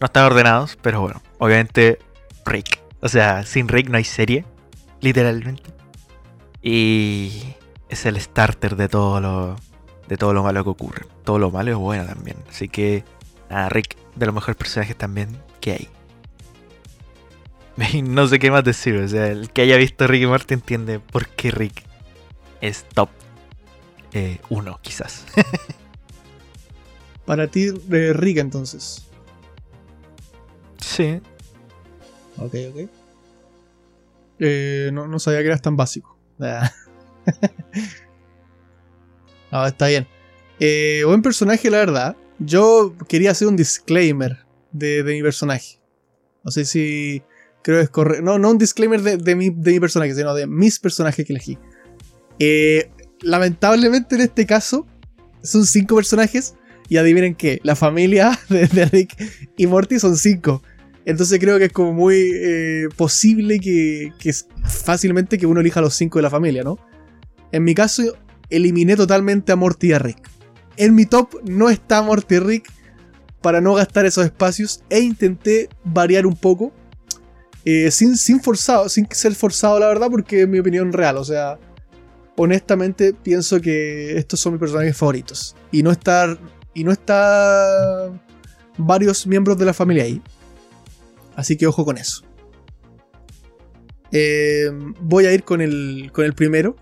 no 0.00 0.06
están 0.06 0.24
ordenados, 0.24 0.78
pero 0.80 1.00
bueno, 1.00 1.22
obviamente 1.38 1.98
Rick. 2.44 2.80
O 3.00 3.08
sea, 3.08 3.44
sin 3.44 3.68
Rick 3.68 3.88
no 3.88 3.98
hay 3.98 4.04
serie, 4.04 4.44
literalmente. 5.00 5.70
Y 6.62 7.54
es 7.88 8.06
el 8.06 8.20
starter 8.20 8.76
de 8.76 8.88
todo 8.88 9.20
lo, 9.20 9.56
de 10.08 10.42
malo 10.42 10.64
que 10.64 10.70
ocurre. 10.70 11.06
Todo 11.24 11.38
lo 11.38 11.50
malo 11.50 11.70
es 11.70 11.76
bueno 11.76 12.04
también. 12.04 12.36
Así 12.48 12.68
que, 12.68 13.04
nada, 13.50 13.68
Rick, 13.68 13.96
de 14.16 14.26
los 14.26 14.34
mejores 14.34 14.56
personajes 14.56 14.96
también 14.96 15.36
que 15.60 15.72
hay. 15.72 15.88
No 18.02 18.26
sé 18.26 18.40
qué 18.40 18.50
más 18.50 18.64
decir. 18.64 18.96
O 18.96 19.06
sea, 19.06 19.28
el 19.28 19.50
que 19.50 19.62
haya 19.62 19.76
visto 19.76 20.06
Rick 20.06 20.22
y 20.22 20.26
Morty 20.26 20.54
entiende 20.54 20.98
por 20.98 21.28
qué 21.28 21.52
Rick 21.52 21.84
es 22.60 22.84
top 22.92 23.08
1, 24.48 24.78
quizás. 24.82 25.24
Para 27.26 27.46
ti, 27.48 27.68
eh, 27.92 28.12
Rick, 28.14 28.38
entonces. 28.38 29.06
sí. 30.78 31.20
Ok, 32.38 32.54
ok. 32.70 32.88
Eh, 34.38 34.90
no, 34.92 35.08
no 35.08 35.18
sabía 35.18 35.40
que 35.40 35.46
eras 35.46 35.62
tan 35.62 35.76
básico. 35.76 36.16
Ah. 39.50 39.62
no, 39.62 39.66
está 39.66 39.88
bien. 39.88 40.06
Eh, 40.60 41.02
buen 41.04 41.20
personaje, 41.20 41.68
la 41.70 41.78
verdad. 41.78 42.16
Yo 42.38 42.94
quería 43.08 43.32
hacer 43.32 43.48
un 43.48 43.56
disclaimer 43.56 44.38
de, 44.72 45.02
de 45.02 45.12
mi 45.12 45.22
personaje. 45.22 45.80
No 46.44 46.50
sé 46.50 46.64
si 46.64 47.22
creo 47.62 47.78
que 47.78 47.84
es 47.84 47.90
correcto. 47.90 48.24
No, 48.24 48.38
no 48.38 48.50
un 48.50 48.58
disclaimer 48.58 49.02
de, 49.02 49.16
de 49.18 49.34
mi, 49.34 49.50
de 49.50 49.72
mi 49.72 49.80
personaje, 49.80 50.14
sino 50.14 50.34
de 50.34 50.46
mis 50.46 50.78
personajes 50.78 51.26
que 51.26 51.32
elegí. 51.32 51.58
Eh, 52.38 52.90
lamentablemente 53.20 54.14
en 54.14 54.22
este 54.22 54.46
caso 54.46 54.86
son 55.42 55.66
cinco 55.66 55.96
personajes. 55.96 56.54
Y 56.90 56.96
adivinen 56.96 57.34
qué, 57.34 57.60
la 57.64 57.76
familia 57.76 58.38
de, 58.48 58.86
Rick 58.86 59.14
y 59.58 59.66
Morty 59.66 59.98
son 59.98 60.16
cinco. 60.16 60.62
Entonces 61.04 61.38
creo 61.38 61.58
que 61.58 61.66
es 61.66 61.72
como 61.72 61.92
muy 61.92 62.30
eh, 62.34 62.88
posible 62.96 63.58
que, 63.58 64.12
que 64.18 64.30
es 64.30 64.46
fácilmente 64.64 65.36
que 65.36 65.46
uno 65.46 65.60
elija 65.60 65.82
los 65.82 65.94
cinco 65.94 66.18
de 66.18 66.22
la 66.22 66.30
familia, 66.30 66.64
¿no? 66.64 66.78
En 67.52 67.64
mi 67.64 67.74
caso, 67.74 68.02
eliminé 68.50 68.96
totalmente 68.96 69.52
a 69.52 69.56
Morty 69.56 69.88
y 69.88 69.92
a 69.92 69.98
Rick. 69.98 70.30
En 70.76 70.94
mi 70.94 71.06
top 71.06 71.42
no 71.44 71.70
está 71.70 72.02
Morty 72.02 72.36
y 72.36 72.38
Rick 72.38 72.72
para 73.40 73.60
no 73.60 73.74
gastar 73.74 74.06
esos 74.06 74.24
espacios 74.24 74.82
e 74.90 75.00
intenté 75.00 75.68
variar 75.84 76.26
un 76.26 76.36
poco. 76.36 76.72
eh, 77.64 77.90
sin, 77.90 78.16
sin 78.16 78.40
forzado, 78.40 78.88
sin 78.88 79.06
ser 79.10 79.34
forzado, 79.34 79.78
la 79.78 79.88
verdad, 79.88 80.08
porque 80.10 80.42
es 80.42 80.48
mi 80.48 80.58
opinión 80.58 80.92
real. 80.92 81.18
O 81.18 81.24
sea, 81.24 81.58
honestamente 82.38 83.12
pienso 83.12 83.60
que 83.60 84.16
estos 84.16 84.40
son 84.40 84.54
mis 84.54 84.60
personajes 84.60 84.96
favoritos. 84.96 85.56
Y 85.72 85.82
no 85.82 85.90
está. 85.90 86.38
Y 86.72 86.84
no 86.84 86.92
está. 86.92 88.10
varios 88.78 89.26
miembros 89.26 89.58
de 89.58 89.66
la 89.66 89.74
familia 89.74 90.04
ahí. 90.04 90.22
Así 91.36 91.56
que 91.56 91.66
ojo 91.66 91.84
con 91.84 91.98
eso. 91.98 92.22
Eh, 94.12 94.70
voy 95.00 95.26
a 95.26 95.32
ir 95.32 95.42
con 95.42 95.60
el, 95.60 96.10
con 96.12 96.24
el 96.24 96.32
primero. 96.32 96.76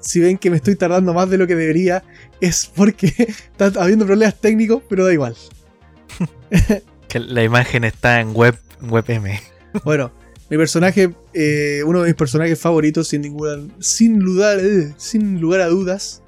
Si 0.00 0.20
ven 0.20 0.38
que 0.38 0.50
me 0.50 0.56
estoy 0.56 0.74
tardando 0.74 1.12
más 1.12 1.28
de 1.28 1.36
lo 1.36 1.46
que 1.46 1.54
debería, 1.54 2.02
es 2.40 2.70
porque 2.74 3.08
está 3.58 3.66
habiendo 3.82 4.06
problemas 4.06 4.40
técnicos, 4.40 4.82
pero 4.88 5.04
da 5.04 5.12
igual. 5.12 5.36
Que 7.08 7.20
la 7.20 7.42
imagen 7.42 7.84
está 7.84 8.20
en 8.20 8.34
web, 8.34 8.58
WebM. 8.82 9.40
Bueno, 9.82 10.12
mi 10.50 10.56
personaje, 10.56 11.10
eh, 11.34 11.82
uno 11.84 12.00
de 12.02 12.06
mis 12.08 12.14
personajes 12.16 12.58
favoritos, 12.58 13.08
sin 13.08 13.22
ninguna, 13.22 13.56
sin 13.80 14.18
lugar, 14.20 14.58
eh, 14.60 14.94
sin 14.96 15.40
lugar 15.40 15.60
a 15.60 15.66
dudas, 15.66 16.22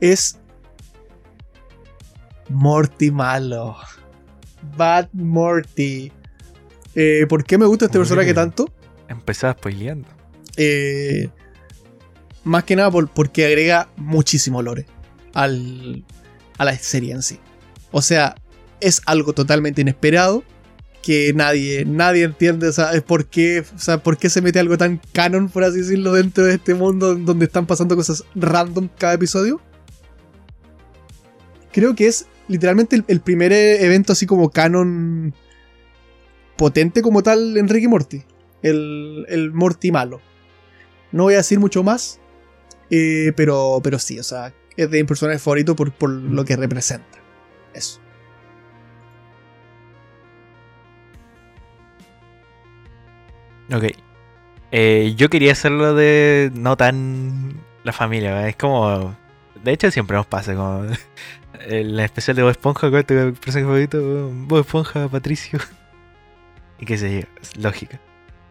es 0.00 0.38
Morty 2.48 3.10
malo. 3.10 3.76
Bad 4.76 5.08
Morty. 5.12 6.12
Eh, 6.94 7.26
¿Por 7.28 7.44
qué 7.44 7.58
me 7.58 7.66
gusta 7.66 7.86
este 7.86 7.98
Uy. 7.98 8.02
personaje 8.02 8.34
tanto? 8.34 8.72
Empezaba 9.08 9.54
spoileando. 9.54 10.08
Más 12.44 12.64
que 12.64 12.76
nada 12.76 12.90
por- 12.90 13.08
porque 13.10 13.46
agrega 13.46 13.88
muchísimo 13.96 14.60
lore 14.62 14.86
al, 15.32 16.04
a 16.58 16.64
la 16.64 16.76
serie 16.76 17.12
en 17.12 17.22
sí. 17.22 17.38
O 17.90 18.02
sea, 18.02 18.34
es 18.80 19.00
algo 19.06 19.32
totalmente 19.32 19.80
inesperado 19.80 20.44
que 21.04 21.34
nadie, 21.34 21.84
nadie 21.84 22.24
entiende, 22.24 22.68
o 22.68 22.72
sea, 22.72 22.90
por 23.06 23.26
qué, 23.26 23.60
o 23.60 23.78
sea, 23.78 24.02
por 24.02 24.16
qué 24.16 24.30
se 24.30 24.40
mete 24.40 24.58
algo 24.58 24.78
tan 24.78 25.02
canon, 25.12 25.50
por 25.50 25.62
así 25.62 25.80
decirlo, 25.80 26.14
dentro 26.14 26.44
de 26.44 26.54
este 26.54 26.72
mundo 26.72 27.14
donde 27.14 27.44
están 27.44 27.66
pasando 27.66 27.94
cosas 27.94 28.24
random 28.34 28.88
cada 28.96 29.12
episodio. 29.12 29.60
Creo 31.72 31.94
que 31.94 32.06
es 32.06 32.26
literalmente 32.48 33.04
el, 33.06 33.20
primer 33.20 33.52
eh, 33.52 33.84
evento 33.84 34.14
así 34.14 34.24
como 34.24 34.50
canon 34.50 35.34
potente 36.56 37.02
como 37.02 37.22
tal 37.22 37.58
en 37.58 37.68
Rick 37.68 37.84
y 37.84 37.88
Morty. 37.88 38.22
El, 38.62 39.26
el 39.28 39.52
Morty 39.52 39.92
malo. 39.92 40.22
No 41.12 41.24
voy 41.24 41.34
a 41.34 41.38
decir 41.38 41.60
mucho 41.60 41.82
más, 41.82 42.18
eh, 42.88 43.34
pero, 43.36 43.78
pero 43.84 43.98
sí, 43.98 44.18
o 44.18 44.22
sea, 44.22 44.54
es 44.74 44.90
de 44.90 45.02
mi 45.02 45.04
personaje 45.04 45.38
favorito 45.38 45.76
por, 45.76 45.92
por 45.92 46.08
lo 46.08 46.46
que 46.46 46.56
representa. 46.56 47.18
Eso. 47.74 48.00
Ok. 53.72 53.84
Eh, 54.72 55.14
yo 55.16 55.30
quería 55.30 55.52
hacerlo 55.52 55.94
de 55.94 56.50
no 56.54 56.76
tan 56.76 57.60
la 57.84 57.92
familia, 57.92 58.48
es 58.48 58.56
como... 58.56 59.14
De 59.62 59.72
hecho 59.72 59.90
siempre 59.90 60.16
nos 60.16 60.26
pasa, 60.26 60.54
como... 60.54 60.84
El 61.68 61.98
especial 62.00 62.36
de 62.36 62.42
Bob 62.42 62.50
Esponja, 62.50 62.90
¿cuál 62.90 63.06
es 63.08 63.40
tu 63.40 63.52
favorito? 63.52 64.30
Bob 64.32 64.60
Esponja, 64.60 65.08
Patricio. 65.08 65.58
Y 66.80 66.86
qué 66.86 66.98
sé 66.98 67.20
yo, 67.20 67.28
es 67.40 67.56
lógica. 67.56 68.00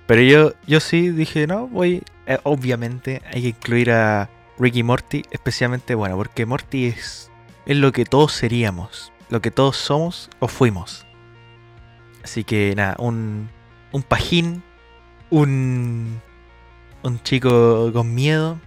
Pero 0.07 0.21
yo, 0.21 0.53
yo 0.65 0.79
sí 0.79 1.09
dije, 1.09 1.45
no, 1.45 1.67
voy... 1.67 2.03
eh, 2.25 2.39
obviamente 2.43 3.21
hay 3.25 3.41
que 3.41 3.47
incluir 3.49 3.91
a 3.91 4.29
Ricky 4.57 4.81
Morty, 4.81 5.23
especialmente, 5.29 5.93
bueno, 5.93 6.15
porque 6.15 6.45
Morty 6.45 6.85
es, 6.85 7.29
es 7.65 7.77
lo 7.77 7.91
que 7.91 8.05
todos 8.05 8.31
seríamos, 8.31 9.11
lo 9.29 9.41
que 9.41 9.51
todos 9.51 9.75
somos 9.75 10.29
o 10.39 10.47
fuimos. 10.47 11.05
Así 12.23 12.45
que 12.45 12.73
nada, 12.75 12.95
un, 12.97 13.49
un 13.91 14.03
pajín 14.03 14.63
un, 15.33 16.21
un 17.01 17.23
chico 17.23 17.91
con 17.91 18.13
miedo, 18.13 18.59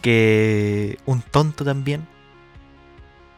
que 0.00 0.96
un 1.06 1.22
tonto 1.22 1.64
también, 1.64 2.06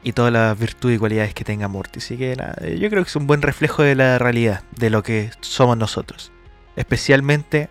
y 0.03 0.13
todas 0.13 0.31
las 0.31 0.59
virtudes 0.59 0.97
y 0.97 0.99
cualidades 0.99 1.33
que 1.33 1.45
tenga 1.45 1.69
Morty. 1.69 2.01
Así 2.01 2.19
que 2.19 2.37
nada, 2.37 2.55
yo 2.69 2.91
creo 2.91 3.03
que 3.03 3.09
es 3.09 3.17
un 3.17 3.27
buen 3.27 3.41
reflejo 3.41 3.83
de 3.83 3.95
la 3.95 4.19
realidad, 4.19 4.63
de 4.73 4.91
lo 4.91 5.03
que 5.03 5.31
somos 5.41 5.79
nosotros. 5.79 6.33
Especialmente 6.77 7.71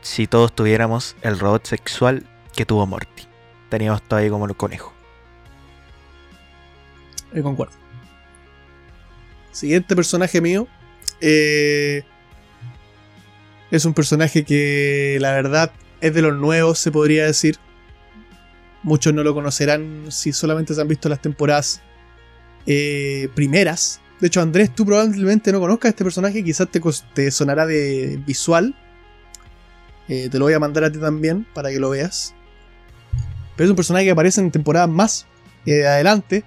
si 0.00 0.26
todos 0.26 0.52
tuviéramos 0.52 1.14
el 1.22 1.38
robot 1.38 1.66
sexual 1.66 2.26
que 2.56 2.66
tuvo 2.66 2.84
Morty. 2.86 3.28
Teníamos 3.68 4.02
todo 4.02 4.18
ahí 4.18 4.28
como 4.28 4.46
el 4.46 4.56
conejo. 4.56 4.92
Eh, 7.32 7.42
concuerdo. 7.42 7.74
Siguiente 9.52 9.94
personaje 9.94 10.40
mío. 10.40 10.66
eh, 11.20 12.02
es 13.70 13.84
un 13.84 13.94
personaje 13.94 14.44
que 14.44 15.18
la 15.20 15.32
verdad 15.32 15.72
es 16.00 16.14
de 16.14 16.22
los 16.22 16.36
nuevos, 16.36 16.78
se 16.78 16.90
podría 16.90 17.26
decir. 17.26 17.56
Muchos 18.82 19.12
no 19.12 19.22
lo 19.22 19.34
conocerán 19.34 20.06
si 20.08 20.32
solamente 20.32 20.74
se 20.74 20.80
han 20.80 20.88
visto 20.88 21.08
las 21.08 21.20
temporadas 21.20 21.82
eh, 22.66 23.28
primeras. 23.34 24.00
De 24.20 24.26
hecho, 24.26 24.40
Andrés, 24.40 24.74
tú 24.74 24.84
probablemente 24.84 25.52
no 25.52 25.60
conozcas 25.60 25.88
a 25.88 25.90
este 25.90 26.04
personaje, 26.04 26.42
quizás 26.42 26.68
te, 26.70 26.80
te 27.14 27.30
sonará 27.30 27.66
de 27.66 28.20
visual. 28.26 28.74
Eh, 30.08 30.28
te 30.28 30.38
lo 30.38 30.46
voy 30.46 30.54
a 30.54 30.58
mandar 30.58 30.84
a 30.84 30.90
ti 30.90 30.98
también 30.98 31.46
para 31.54 31.70
que 31.70 31.78
lo 31.78 31.90
veas. 31.90 32.34
Pero 33.56 33.66
es 33.66 33.70
un 33.70 33.76
personaje 33.76 34.06
que 34.06 34.10
aparece 34.10 34.40
en 34.40 34.50
temporadas 34.50 34.88
más 34.88 35.26
eh, 35.66 35.86
adelante. 35.86 36.44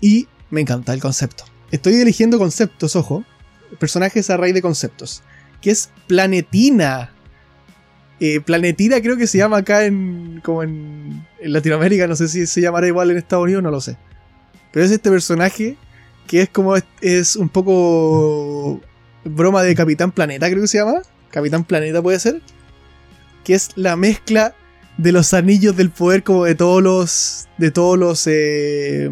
Y 0.00 0.28
me 0.50 0.60
encanta 0.60 0.92
el 0.92 1.00
concepto. 1.00 1.44
Estoy 1.70 1.94
eligiendo 1.94 2.38
conceptos, 2.38 2.94
ojo. 2.96 3.24
Personajes 3.78 4.28
a 4.30 4.36
raíz 4.36 4.54
de 4.54 4.62
conceptos. 4.62 5.22
Que 5.64 5.70
es 5.70 5.88
Planetina. 6.06 7.10
Eh, 8.20 8.42
Planetina 8.42 9.00
creo 9.00 9.16
que 9.16 9.26
se 9.26 9.38
llama 9.38 9.56
acá 9.56 9.86
en. 9.86 10.42
como 10.44 10.62
en, 10.62 11.26
en 11.40 11.52
Latinoamérica. 11.54 12.06
No 12.06 12.16
sé 12.16 12.28
si 12.28 12.46
se 12.46 12.60
llamará 12.60 12.86
igual 12.86 13.10
en 13.10 13.16
Estados 13.16 13.44
Unidos, 13.44 13.62
no 13.62 13.70
lo 13.70 13.80
sé. 13.80 13.96
Pero 14.72 14.84
es 14.84 14.90
este 14.90 15.08
personaje 15.08 15.78
que 16.26 16.42
es 16.42 16.50
como. 16.50 16.74
es, 17.00 17.36
un 17.36 17.48
poco. 17.48 18.82
broma 19.24 19.62
de 19.62 19.74
Capitán 19.74 20.12
Planeta, 20.12 20.50
creo 20.50 20.60
que 20.60 20.68
se 20.68 20.76
llama. 20.76 21.00
Capitán 21.30 21.64
Planeta 21.64 22.02
puede 22.02 22.18
ser. 22.18 22.42
Que 23.42 23.54
es 23.54 23.70
la 23.74 23.96
mezcla 23.96 24.54
de 24.98 25.12
los 25.12 25.32
anillos 25.32 25.74
del 25.78 25.88
poder, 25.88 26.22
como 26.24 26.44
de 26.44 26.54
todos 26.54 26.82
los. 26.82 27.48
de 27.56 27.70
todos 27.70 27.98
los. 27.98 28.26
eh, 28.26 29.10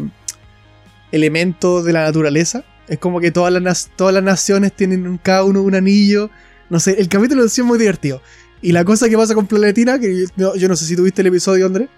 elementos 1.11 1.83
de 1.83 1.93
la 1.93 2.03
naturaleza. 2.03 2.63
Es 2.87 2.99
como 2.99 3.19
que 3.19 3.31
todas 3.31 3.53
las, 3.53 3.89
todas 3.95 4.13
las 4.13 4.23
naciones 4.23 4.73
tienen 4.73 5.17
cada 5.23 5.43
uno 5.43 5.61
un 5.61 5.75
anillo. 5.75 6.29
No 6.69 6.79
sé, 6.79 6.99
el 6.99 7.07
capítulo 7.07 7.43
es 7.43 7.59
muy 7.59 7.77
divertido. 7.77 8.21
Y 8.61 8.71
la 8.71 8.83
cosa 8.85 9.09
que 9.09 9.17
pasa 9.17 9.35
con 9.35 9.47
Planetina, 9.47 9.99
que 9.99 10.21
yo, 10.21 10.25
no- 10.35 10.55
yo 10.55 10.67
no 10.67 10.75
sé 10.75 10.85
si 10.85 10.95
tuviste 10.95 11.21
el 11.21 11.27
episodio, 11.27 11.65
André. 11.65 11.89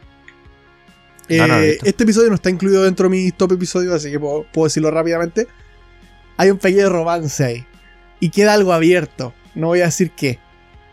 No, 1.29 1.47
no 1.47 1.47
lo 1.47 1.59
he 1.63 1.71
Eh, 1.71 1.77
este 1.83 2.03
episodio 2.03 2.29
no 2.29 2.35
está 2.35 2.49
incluido 2.49 2.83
dentro 2.83 3.05
de 3.05 3.09
mis 3.15 3.33
top 3.35 3.53
episodios, 3.53 3.93
así 3.93 4.11
que 4.11 4.19
puedo, 4.19 4.45
puedo 4.51 4.65
decirlo 4.67 4.91
rápidamente. 4.91 5.47
Hay 6.37 6.51
un 6.51 6.57
pequeño 6.57 6.89
romance 6.89 7.43
ahí. 7.43 7.65
Y 8.19 8.29
queda 8.29 8.53
algo 8.53 8.73
abierto. 8.73 9.33
No 9.55 9.67
voy 9.67 9.81
a 9.81 9.85
decir 9.85 10.11
qué. 10.11 10.39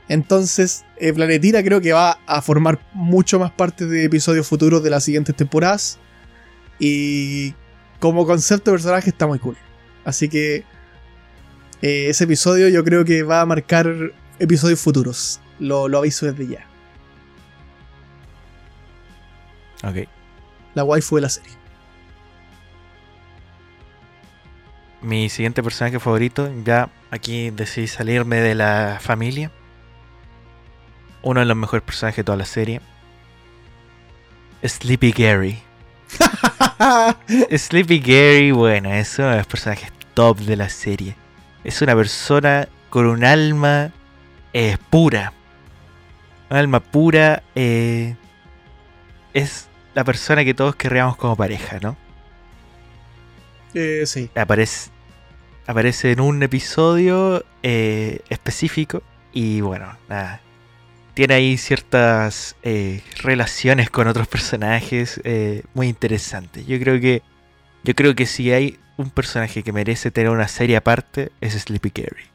Entonces, 0.09 0.85
eh, 0.99 1.13
Planetina 1.13 1.63
creo 1.63 1.81
que 1.81 1.93
va 1.93 2.19
a 2.27 2.43
formar 2.43 2.81
mucho 2.93 3.39
más 3.39 3.51
parte 3.51 3.87
de 3.87 4.05
episodios 4.05 4.47
futuros 4.47 4.83
de 4.83 4.91
las 4.91 5.05
siguientes 5.05 5.35
temporadas. 5.37 5.99
Y 6.79 7.55
como 8.01 8.27
concepto 8.27 8.71
de 8.71 8.77
personaje 8.77 9.11
está 9.11 9.27
muy 9.27 9.39
cool. 9.39 9.57
Así 10.05 10.29
que 10.29 10.65
eh, 11.83 12.09
ese 12.09 12.25
episodio 12.25 12.69
yo 12.69 12.85
creo 12.85 13.05
que 13.05 13.23
va 13.23 13.41
a 13.41 13.47
marcar 13.47 14.13
episodios 14.39 14.81
futuros. 14.81 15.41
Lo, 15.59 15.89
lo 15.89 15.99
aviso 15.99 16.27
desde 16.27 16.47
ya. 16.47 16.67
Ok. 19.85 20.09
La 20.75 20.85
waifu 20.85 21.17
de 21.17 21.23
la 21.23 21.29
serie. 21.29 21.53
Mi 25.03 25.29
siguiente 25.29 25.63
personaje 25.63 25.99
favorito, 25.99 26.51
ya 26.65 26.89
aquí 27.11 27.51
decidí 27.51 27.89
salirme 27.89 28.41
de 28.41 28.55
la 28.55 28.99
familia. 29.01 29.51
Uno 31.23 31.41
de 31.41 31.47
los 31.47 31.57
mejores 31.57 31.85
personajes 31.85 32.19
de 32.19 32.25
toda 32.25 32.39
la 32.39 32.45
serie. 32.45 32.81
Sleepy 34.65 35.11
Gary. 35.13 35.61
Sleepy 37.57 38.01
Gary, 38.01 38.51
bueno, 38.51 38.93
es 38.93 39.19
uno 39.19 39.31
de 39.31 39.37
los 39.39 39.47
personajes 39.47 39.93
top 40.15 40.39
de 40.39 40.57
la 40.57 40.69
serie. 40.69 41.17
Es 41.65 41.81
una 41.83 41.95
persona 41.95 42.69
con 42.91 43.07
un 43.07 43.25
alma 43.25 43.93
eh, 44.53 44.77
pura. 44.91 45.33
Un 46.51 46.57
alma 46.57 46.81
pura. 46.81 47.43
eh, 47.55 48.17
es 49.35 49.69
la 49.95 50.05
persona 50.05 50.45
que 50.45 50.55
todos 50.55 50.77
querríamos 50.77 51.17
como 51.17 51.37
pareja, 51.37 51.79
¿no? 51.81 51.97
Eh, 53.75 54.05
sí. 54.05 54.29
aparece, 54.35 54.91
aparece 55.67 56.13
en 56.13 56.21
un 56.21 56.43
episodio 56.43 57.43
eh, 57.63 58.21
específico 58.29 59.03
y 59.33 59.63
bueno, 59.63 59.97
nada. 60.09 60.42
Tiene 61.15 61.35
ahí 61.35 61.57
ciertas 61.57 62.57
eh, 62.63 63.03
relaciones 63.23 63.91
con 63.91 64.09
otros 64.09 64.29
personajes 64.29 65.21
eh, 65.25 65.63
muy 65.75 65.89
interesantes. 65.89 66.67
Yo 66.67 66.79
creo 66.79 67.01
que 67.01 67.23
yo 67.85 67.95
creo 67.95 68.15
que 68.15 68.27
si 68.27 68.53
hay 68.53 68.79
un 68.97 69.11
personaje 69.11 69.63
que 69.63 69.73
merece 69.73 70.11
tener 70.11 70.31
una 70.31 70.49
serie 70.49 70.77
aparte 70.77 71.33
es 71.41 71.55
Sleepy 71.55 71.91
Carey. 71.91 72.33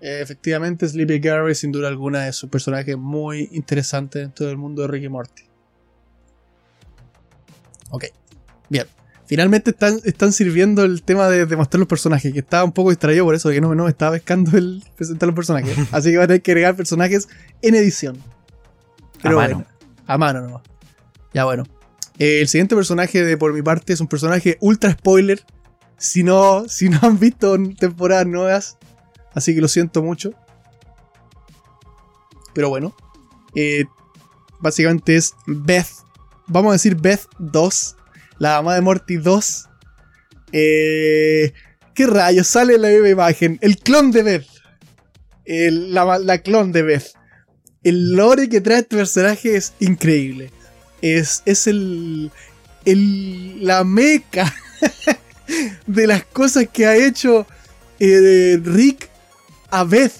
Efectivamente, 0.00 0.88
Sleepy 0.88 1.20
Gary 1.20 1.54
sin 1.54 1.70
duda 1.70 1.86
alguna 1.86 2.26
es 2.26 2.42
un 2.42 2.50
personaje 2.50 2.96
muy 2.96 3.48
interesante 3.52 4.18
dentro 4.18 4.46
del 4.46 4.56
mundo 4.56 4.82
de 4.82 4.88
Ricky 4.88 5.08
Morty. 5.08 5.44
Ok, 7.90 8.06
bien. 8.68 8.86
Finalmente 9.26 9.70
están, 9.70 10.00
están 10.04 10.32
sirviendo 10.32 10.84
el 10.84 11.02
tema 11.02 11.28
de, 11.28 11.46
demostrar 11.46 11.78
los 11.78 11.88
personajes, 11.88 12.32
que 12.32 12.40
estaba 12.40 12.64
un 12.64 12.72
poco 12.72 12.90
distraído 12.90 13.24
por 13.24 13.34
eso, 13.34 13.50
que 13.50 13.60
no, 13.60 13.74
no 13.74 13.88
estaba 13.88 14.12
pescando 14.12 14.56
el 14.58 14.84
presentar 14.96 15.26
los 15.28 15.36
personajes. 15.36 15.76
Así 15.92 16.10
que 16.10 16.16
van 16.16 16.24
a 16.24 16.26
tener 16.28 16.42
que 16.42 16.50
agregar 16.50 16.76
personajes 16.76 17.28
en 17.62 17.74
edición. 17.74 18.18
Pero 19.22 19.38
a 19.38 19.42
mano. 19.42 19.54
bueno, 19.54 19.70
a 20.06 20.18
mano 20.18 20.40
nomás. 20.42 20.62
Ya 21.32 21.44
bueno. 21.44 21.64
Eh, 22.18 22.40
el 22.40 22.48
siguiente 22.48 22.74
personaje 22.74 23.24
de 23.24 23.36
por 23.36 23.54
mi 23.54 23.62
parte 23.62 23.92
es 23.92 24.00
un 24.00 24.08
personaje 24.08 24.58
ultra 24.60 24.90
spoiler. 24.92 25.42
Si 25.96 26.22
no, 26.24 26.68
si 26.68 26.88
no 26.88 26.98
han 27.02 27.18
visto 27.18 27.56
temporadas 27.78 28.26
nuevas, 28.26 28.76
Así 29.34 29.54
que 29.54 29.60
lo 29.60 29.68
siento 29.68 30.02
mucho. 30.02 30.32
Pero 32.54 32.68
bueno. 32.68 32.94
eh, 33.54 33.84
básicamente 34.60 35.16
es 35.16 35.34
Beth. 35.46 35.88
Vamos 36.46 36.70
a 36.70 36.72
decir 36.74 36.96
Beth 36.96 37.26
2. 37.38 37.96
La 38.42 38.56
mamá 38.56 38.74
de 38.74 38.80
Morty 38.80 39.18
2. 39.18 39.68
Eh, 40.50 41.52
¿Qué 41.94 42.06
rayos? 42.08 42.48
Sale 42.48 42.76
la 42.76 42.88
misma 42.88 43.08
imagen. 43.08 43.56
El 43.62 43.78
clon 43.78 44.10
de 44.10 44.24
Beth. 44.24 44.46
El- 45.44 45.94
la, 45.94 46.38
clon 46.42 46.72
de 46.72 46.82
Beth. 46.82 47.06
El 47.84 48.14
lore 48.16 48.48
que 48.48 48.60
trae 48.60 48.80
este 48.80 48.96
personaje 48.96 49.54
es 49.54 49.74
increíble. 49.78 50.50
Es, 51.02 51.44
es 51.46 51.68
el, 51.68 52.32
el. 52.84 53.64
La 53.64 53.84
meca 53.84 54.52
de 55.86 56.08
las 56.08 56.24
cosas 56.24 56.66
que 56.66 56.86
ha 56.86 56.96
hecho 56.96 57.46
eh, 58.00 58.58
Rick 58.60 59.08
a 59.70 59.84
Beth. 59.84 60.14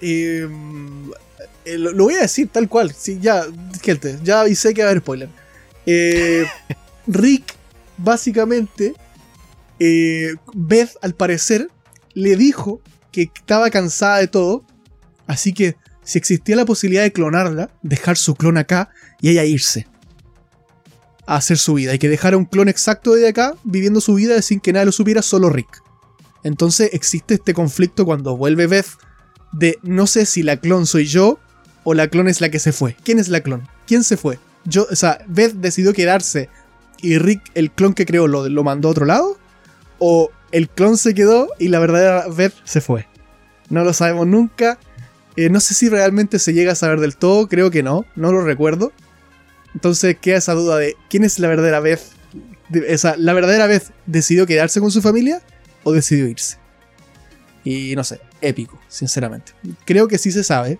Eh, 0.00 0.48
eh, 1.64 1.78
lo, 1.78 1.92
lo 1.92 2.04
voy 2.06 2.14
a 2.14 2.22
decir 2.22 2.48
tal 2.48 2.68
cual. 2.68 2.92
Sí, 2.92 3.20
ya, 3.22 3.46
gente, 3.84 4.18
ya 4.24 4.40
avisé 4.40 4.74
que 4.74 4.82
va 4.82 4.88
a 4.88 4.90
haber 4.90 5.02
spoiler. 5.02 5.28
Eh, 5.86 6.44
Rick, 7.08 7.54
básicamente, 7.96 8.94
eh, 9.80 10.34
Beth, 10.54 10.96
al 11.02 11.14
parecer, 11.14 11.68
le 12.14 12.36
dijo 12.36 12.80
que 13.10 13.22
estaba 13.34 13.70
cansada 13.70 14.18
de 14.18 14.28
todo. 14.28 14.64
Así 15.26 15.52
que, 15.52 15.76
si 16.04 16.18
existía 16.18 16.56
la 16.56 16.64
posibilidad 16.64 17.02
de 17.02 17.12
clonarla, 17.12 17.70
dejar 17.82 18.16
su 18.16 18.34
clon 18.34 18.58
acá 18.58 18.90
y 19.20 19.30
ella 19.30 19.44
irse 19.44 19.86
a 21.26 21.36
hacer 21.36 21.58
su 21.58 21.74
vida. 21.74 21.94
Y 21.94 21.98
que 21.98 22.08
dejara 22.08 22.36
un 22.36 22.44
clon 22.44 22.68
exacto 22.68 23.14
de 23.14 23.28
acá, 23.28 23.54
viviendo 23.64 24.00
su 24.00 24.14
vida 24.14 24.40
sin 24.42 24.60
que 24.60 24.72
nadie 24.72 24.86
lo 24.86 24.92
supiera, 24.92 25.22
solo 25.22 25.50
Rick. 25.50 25.82
Entonces 26.44 26.90
existe 26.92 27.34
este 27.34 27.52
conflicto 27.52 28.04
cuando 28.04 28.36
vuelve 28.36 28.66
Beth 28.66 28.86
de 29.52 29.78
no 29.82 30.06
sé 30.06 30.26
si 30.26 30.42
la 30.42 30.58
clon 30.58 30.86
soy 30.86 31.06
yo 31.06 31.38
o 31.84 31.94
la 31.94 32.08
clon 32.08 32.28
es 32.28 32.40
la 32.40 32.50
que 32.50 32.58
se 32.58 32.72
fue. 32.72 32.96
¿Quién 33.02 33.18
es 33.18 33.28
la 33.28 33.40
clon? 33.40 33.68
¿Quién 33.86 34.04
se 34.04 34.16
fue? 34.16 34.38
Yo, 34.64 34.86
o 34.90 34.96
sea, 34.96 35.24
Beth 35.26 35.54
decidió 35.54 35.92
quedarse 35.92 36.48
y 37.00 37.18
Rick, 37.18 37.42
el 37.54 37.70
clon 37.70 37.94
que 37.94 38.06
creó, 38.06 38.26
lo, 38.26 38.48
lo 38.48 38.64
mandó 38.64 38.88
a 38.88 38.90
otro 38.92 39.04
lado. 39.06 39.38
O 39.98 40.30
el 40.52 40.68
clon 40.68 40.96
se 40.96 41.14
quedó 41.14 41.48
y 41.58 41.68
la 41.68 41.78
verdadera 41.78 42.26
Beth 42.28 42.54
se 42.64 42.80
fue. 42.80 43.06
No 43.70 43.84
lo 43.84 43.92
sabemos 43.92 44.26
nunca. 44.26 44.78
Eh, 45.36 45.50
no 45.50 45.60
sé 45.60 45.74
si 45.74 45.88
realmente 45.88 46.38
se 46.38 46.52
llega 46.52 46.72
a 46.72 46.76
saber 46.76 47.00
del 47.00 47.16
todo, 47.16 47.48
creo 47.48 47.70
que 47.70 47.82
no, 47.82 48.04
no 48.16 48.32
lo 48.32 48.42
recuerdo. 48.42 48.92
Entonces 49.74 50.16
queda 50.20 50.38
esa 50.38 50.54
duda 50.54 50.78
de 50.78 50.96
quién 51.10 51.24
es 51.24 51.38
la 51.38 51.48
verdadera 51.48 51.80
Beth. 51.80 52.00
De- 52.68 52.92
esa, 52.92 53.16
¿La 53.16 53.32
verdadera 53.32 53.66
Beth 53.66 53.92
decidió 54.06 54.46
quedarse 54.46 54.80
con 54.80 54.90
su 54.90 55.00
familia 55.02 55.42
o 55.84 55.92
decidió 55.92 56.26
irse? 56.26 56.56
Y 57.64 57.94
no 57.96 58.02
sé, 58.04 58.20
épico, 58.40 58.80
sinceramente. 58.88 59.52
Creo 59.84 60.08
que 60.08 60.18
sí 60.18 60.32
se 60.32 60.42
sabe. 60.42 60.78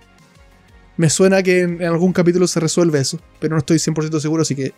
Me 0.97 1.11
suena 1.11 1.43
que 1.43 1.61
en, 1.61 1.81
en 1.81 1.89
algún 1.89 2.13
capítulo 2.13 2.47
se 2.49 2.59
resuelve 2.61 2.99
eso, 3.01 3.21
pero 3.39 3.55
no 3.55 3.59
estoy 3.59 3.77
100% 3.79 4.19
seguro, 4.21 4.43
así 4.43 4.57
que... 4.57 4.73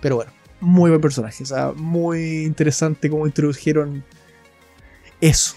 Pero 0.00 0.16
bueno, 0.16 0.30
muy 0.60 0.90
buen 0.90 1.00
personaje, 1.00 1.42
o 1.42 1.46
sea, 1.46 1.72
muy 1.74 2.44
interesante 2.44 3.08
cómo 3.08 3.26
introdujeron 3.26 4.04
eso. 5.20 5.54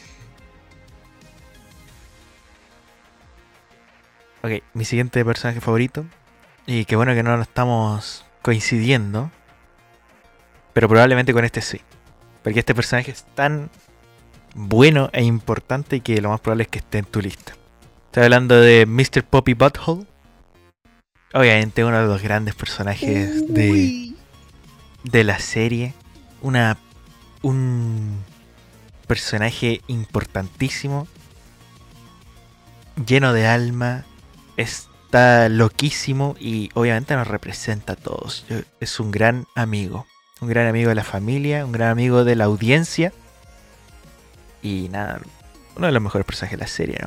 Ok, 4.43 4.63
mi 4.73 4.85
siguiente 4.85 5.23
personaje 5.23 5.61
favorito. 5.61 6.05
Y 6.65 6.85
qué 6.85 6.95
bueno 6.95 7.13
que 7.13 7.23
no 7.23 7.35
lo 7.35 7.43
estamos 7.43 8.25
coincidiendo. 8.41 9.31
Pero 10.73 10.87
probablemente 10.87 11.33
con 11.33 11.45
este 11.45 11.61
sí. 11.61 11.81
Porque 12.43 12.59
este 12.59 12.73
personaje 12.73 13.11
es 13.11 13.23
tan 13.35 13.69
bueno 14.55 15.09
e 15.13 15.23
importante 15.23 15.99
que 15.99 16.21
lo 16.21 16.29
más 16.29 16.39
probable 16.39 16.63
es 16.63 16.69
que 16.69 16.79
esté 16.79 16.99
en 16.99 17.05
tu 17.05 17.21
lista. 17.21 17.53
Estoy 18.07 18.23
hablando 18.23 18.59
de 18.59 18.85
Mr. 18.85 19.23
Poppy 19.23 19.53
Butthole. 19.53 20.05
Obviamente 21.33 21.85
uno 21.85 22.01
de 22.01 22.07
los 22.07 22.21
grandes 22.21 22.55
personajes 22.55 23.47
de, 23.47 23.71
Uy. 23.71 24.07
de 24.09 24.10
la 25.03 25.39
serie. 25.39 25.93
Una. 26.41 26.77
Un 27.41 28.23
personaje 29.07 29.81
importantísimo. 29.87 31.07
Lleno 33.05 33.33
de 33.33 33.47
alma. 33.47 34.05
Está 34.57 35.49
loquísimo 35.49 36.35
y 36.39 36.69
obviamente 36.73 37.15
nos 37.15 37.27
representa 37.27 37.93
a 37.93 37.95
todos. 37.95 38.45
Es 38.79 38.99
un 38.99 39.11
gran 39.11 39.47
amigo. 39.55 40.05
Un 40.39 40.49
gran 40.49 40.67
amigo 40.67 40.89
de 40.89 40.95
la 40.95 41.03
familia. 41.03 41.65
Un 41.65 41.71
gran 41.71 41.89
amigo 41.89 42.23
de 42.23 42.35
la 42.35 42.45
audiencia. 42.45 43.13
Y 44.61 44.89
nada. 44.89 45.21
Uno 45.75 45.87
de 45.87 45.93
los 45.93 46.01
mejores 46.01 46.25
personajes 46.25 46.59
de 46.59 46.63
la 46.63 46.67
serie, 46.67 46.99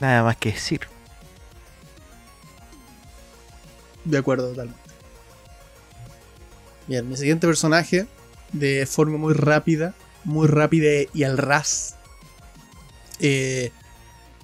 nada 0.00 0.22
más. 0.22 0.36
Que 0.36 0.52
decir. 0.52 0.80
De 4.04 4.18
acuerdo, 4.18 4.50
totalmente. 4.50 4.83
Bien, 6.86 7.08
mi 7.08 7.16
siguiente 7.16 7.46
personaje, 7.46 8.06
de 8.52 8.86
forma 8.86 9.16
muy 9.16 9.34
rápida, 9.34 9.94
muy 10.24 10.48
rápida 10.48 11.08
y 11.12 11.24
al 11.24 11.38
ras, 11.38 11.96
eh, 13.20 13.70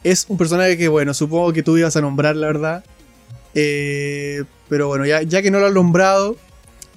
es 0.05 0.27
un 0.29 0.39
personaje 0.39 0.79
que, 0.79 0.89
bueno, 0.89 1.13
supongo 1.13 1.53
que 1.53 1.63
tú 1.63 1.77
ibas 1.77 1.97
a 1.97 2.01
nombrar, 2.01 2.37
la 2.37 2.47
verdad. 2.47 2.85
Eh, 3.55 4.45
pero 4.69 4.89
bueno, 4.89 5.05
ya, 5.05 5.23
ya 5.23 5.43
que 5.43 5.51
no 5.51 5.59
lo 5.59 5.67
has 5.67 5.75
nombrado, 5.75 6.37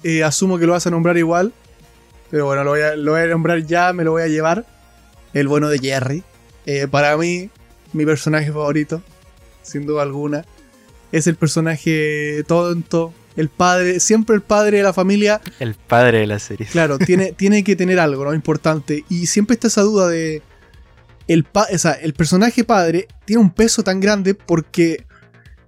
eh, 0.02 0.22
asumo 0.24 0.58
que 0.58 0.66
lo 0.66 0.72
vas 0.72 0.86
a 0.86 0.90
nombrar 0.90 1.18
igual. 1.18 1.52
Pero 2.30 2.46
bueno, 2.46 2.64
lo 2.64 2.70
voy, 2.70 2.80
a, 2.80 3.26
nombrar 3.26 3.66
ya, 3.66 3.92
me 3.92 4.04
lo 4.04 4.12
voy 4.12 4.22
a 4.22 4.28
llevar. 4.28 4.64
El 5.34 5.48
bueno 5.48 5.68
de 5.68 5.78
Jerry. 5.78 6.22
Para 6.90 7.16
mí, 7.18 7.50
mi 7.92 8.06
personaje 8.06 8.50
favorito, 8.50 9.02
sin 9.62 9.84
duda 9.84 10.02
alguna 10.02 10.44
es 11.14 11.28
el 11.28 11.36
personaje 11.36 12.42
tonto, 12.48 13.14
el 13.36 13.48
padre, 13.48 14.00
siempre 14.00 14.36
el 14.36 14.42
padre 14.42 14.76
de 14.78 14.82
la 14.84 14.92
familia, 14.92 15.40
El 15.58 15.74
padre 15.74 16.20
de 16.20 16.26
la 16.26 16.38
serie. 16.38 16.66
claro, 16.70 16.98
tiene, 16.98 17.32
tiene 17.36 17.64
que 17.64 17.74
tener 17.76 17.98
algo, 17.98 18.24
¿no? 18.24 18.34
Importante. 18.34 19.04
Y 19.08 19.26
siempre 19.26 19.54
está 19.54 19.66
esa 19.68 19.82
duda 19.82 20.08
de. 20.08 20.42
El, 21.26 21.44
pa- 21.44 21.66
o 21.72 21.78
sea, 21.78 21.92
el 21.92 22.12
personaje 22.14 22.64
padre 22.64 23.08
tiene 23.24 23.40
un 23.42 23.50
peso 23.50 23.82
tan 23.82 23.98
grande 24.00 24.34
porque 24.34 25.04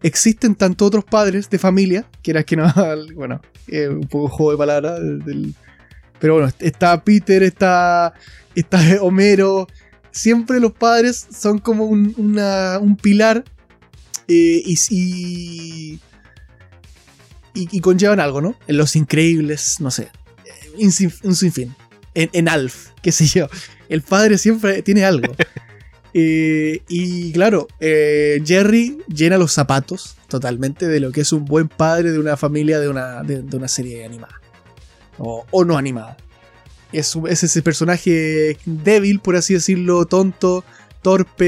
existen 0.02 0.54
tanto 0.54 0.84
otros 0.84 1.04
padres 1.04 1.48
de 1.50 1.58
familia, 1.58 2.06
que 2.22 2.30
era 2.32 2.42
que 2.44 2.56
no. 2.56 2.72
Bueno, 3.14 3.40
eh, 3.68 3.88
un 3.88 4.06
poco 4.06 4.28
juego 4.28 4.52
de 4.52 4.58
palabras. 4.58 5.00
del- 5.00 5.54
pero 6.20 6.34
bueno, 6.34 6.50
está 6.60 7.02
Peter, 7.04 7.42
está, 7.42 8.14
está 8.54 8.78
Homero. 9.02 9.66
Siempre 10.12 10.60
los 10.60 10.72
padres 10.72 11.26
son 11.38 11.58
como 11.58 11.84
un, 11.84 12.14
una- 12.16 12.78
un 12.80 12.96
pilar 12.96 13.44
eh, 14.28 14.62
y, 14.64 14.76
y, 14.90 16.00
y- 17.62 17.68
y 17.72 17.80
conllevan 17.80 18.20
algo, 18.20 18.40
¿no? 18.40 18.54
En 18.68 18.76
Los 18.76 18.94
Increíbles, 18.96 19.80
no 19.80 19.90
sé, 19.90 20.08
un, 20.78 20.92
sin- 20.92 21.12
un 21.22 21.34
sinfín. 21.34 21.74
En, 22.14 22.30
en 22.32 22.48
Alf, 22.48 22.88
qué 23.02 23.12
sé 23.12 23.26
yo. 23.26 23.48
El 23.88 24.02
padre 24.02 24.38
siempre 24.38 24.82
tiene 24.82 25.04
algo. 25.04 25.34
Eh, 26.18 26.80
y 26.88 27.30
claro, 27.32 27.68
eh, 27.78 28.40
Jerry 28.42 29.02
llena 29.06 29.36
los 29.36 29.52
zapatos 29.52 30.16
totalmente 30.28 30.88
de 30.88 30.98
lo 30.98 31.12
que 31.12 31.20
es 31.20 31.30
un 31.30 31.44
buen 31.44 31.68
padre 31.68 32.10
de 32.10 32.18
una 32.18 32.38
familia 32.38 32.80
de 32.80 32.88
una, 32.88 33.22
de, 33.22 33.42
de 33.42 33.54
una 33.58 33.68
serie 33.68 34.02
animada. 34.02 34.40
O, 35.18 35.44
o 35.50 35.64
no 35.66 35.76
animada. 35.76 36.16
Es 36.90 37.14
ese 37.28 37.60
personaje 37.60 38.56
débil, 38.64 39.20
por 39.20 39.36
así 39.36 39.52
decirlo, 39.52 40.06
tonto, 40.06 40.64
torpe, 41.02 41.44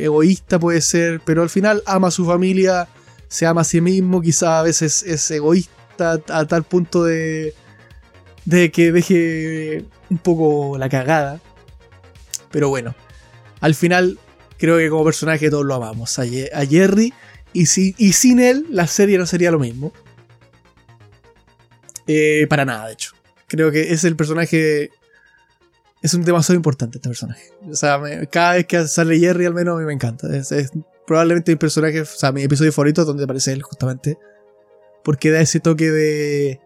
eh, 0.00 0.04
egoísta 0.04 0.58
puede 0.58 0.82
ser, 0.82 1.22
pero 1.24 1.40
al 1.42 1.48
final 1.48 1.82
ama 1.86 2.08
a 2.08 2.10
su 2.10 2.26
familia, 2.26 2.88
se 3.32 3.46
ama 3.46 3.62
a 3.62 3.64
sí 3.64 3.80
mismo, 3.80 4.20
quizá 4.20 4.58
a 4.58 4.62
veces 4.62 5.02
es 5.04 5.30
egoísta 5.30 6.20
a 6.28 6.44
tal 6.46 6.64
punto 6.64 7.02
de, 7.04 7.54
de 8.44 8.70
que 8.70 8.92
deje 8.92 9.86
un 10.10 10.18
poco 10.18 10.76
la 10.76 10.90
cagada. 10.90 11.40
Pero 12.50 12.68
bueno, 12.68 12.94
al 13.60 13.74
final 13.74 14.18
creo 14.58 14.76
que 14.76 14.90
como 14.90 15.02
personaje 15.06 15.48
todos 15.48 15.64
lo 15.64 15.74
amamos. 15.74 16.18
A, 16.18 16.24
Jerry. 16.26 17.14
Y, 17.54 17.66
si- 17.66 17.94
y 17.96 18.12
sin 18.12 18.38
él, 18.38 18.66
la 18.68 18.86
serie 18.86 19.16
no 19.16 19.24
sería 19.24 19.50
lo 19.50 19.58
mismo. 19.58 19.94
Eh, 22.06 22.46
para 22.50 22.66
nada, 22.66 22.88
de 22.88 22.92
hecho. 22.92 23.12
Creo 23.46 23.70
que 23.70 23.92
es 23.94 24.04
el 24.04 24.14
personaje. 24.14 24.90
Es 26.02 26.12
un 26.12 26.22
demasiado 26.24 26.56
importante 26.56 26.98
este 26.98 27.08
personaje. 27.08 27.44
O 27.70 27.74
sea, 27.74 27.98
cada 28.30 28.54
vez 28.54 28.66
que 28.66 28.86
sale 28.88 29.18
Jerry, 29.18 29.46
al 29.46 29.54
menos 29.54 29.76
a 29.76 29.80
mí 29.80 29.86
me 29.86 29.92
encanta. 29.94 30.26
Es 30.36 30.52
probablemente 31.06 31.52
mi 31.52 31.56
personaje, 31.56 32.00
o 32.02 32.06
sea, 32.06 32.32
mi 32.32 32.42
episodio 32.42 32.72
favorito 32.72 33.04
donde 33.04 33.24
aparece 33.24 33.52
él, 33.52 33.62
justamente. 33.62 34.18
Porque 35.04 35.30
da 35.30 35.40
ese 35.40 35.60
toque 35.60 35.90
de. 35.90 36.60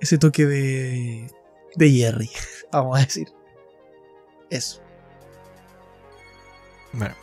Ese 0.00 0.18
toque 0.18 0.46
de. 0.46 1.30
De 1.76 1.90
Jerry, 1.90 2.30
vamos 2.72 2.98
a 2.98 3.02
decir. 3.02 3.28
Eso. 4.50 4.80
Bueno. 6.92 7.14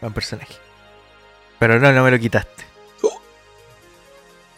Buen 0.00 0.12
personaje. 0.12 0.54
Pero 1.58 1.80
no, 1.80 1.90
no 1.92 2.04
me 2.04 2.10
lo 2.10 2.18
quitaste. 2.18 2.64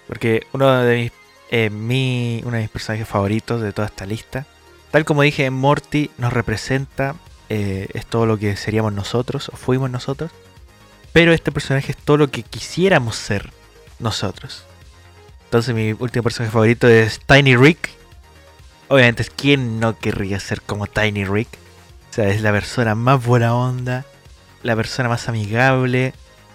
Porque 0.08 0.46
uno 0.52 0.82
de 0.82 0.96
mis, 0.96 1.12
eh, 1.50 1.70
mi- 1.70 2.40
uno 2.44 2.56
de 2.56 2.62
mis 2.62 2.70
personajes 2.70 3.06
favoritos 3.06 3.60
de 3.60 3.72
toda 3.72 3.86
esta 3.88 4.06
lista, 4.06 4.46
tal 4.90 5.04
como 5.04 5.22
dije, 5.22 5.50
Morty 5.50 6.10
nos 6.18 6.32
representa, 6.32 7.14
eh, 7.48 7.88
es 7.94 8.06
todo 8.06 8.26
lo 8.26 8.38
que 8.38 8.56
seríamos 8.56 8.92
nosotros, 8.92 9.48
o 9.48 9.56
fuimos 9.56 9.90
nosotros. 9.90 10.30
Pero 11.12 11.32
este 11.32 11.50
personaje 11.52 11.92
es 11.92 11.98
todo 11.98 12.16
lo 12.16 12.30
que 12.30 12.42
quisiéramos 12.42 13.16
ser 13.16 13.52
nosotros. 13.98 14.64
Entonces 15.44 15.74
mi 15.74 15.92
último 15.92 16.22
personaje 16.22 16.52
favorito 16.52 16.86
es 16.88 17.20
Tiny 17.20 17.56
Rick. 17.56 17.90
Obviamente, 18.88 19.24
¿quién 19.34 19.80
no 19.80 19.98
querría 19.98 20.40
ser 20.40 20.62
como 20.62 20.86
Tiny 20.86 21.24
Rick? 21.24 21.48
O 22.10 22.14
sea, 22.14 22.28
es 22.28 22.42
la 22.42 22.52
persona 22.52 22.94
más 22.94 23.24
buena 23.24 23.54
onda, 23.54 24.04
la 24.62 24.76
persona 24.76 25.08
más 25.08 25.28
amigable. 25.28 26.12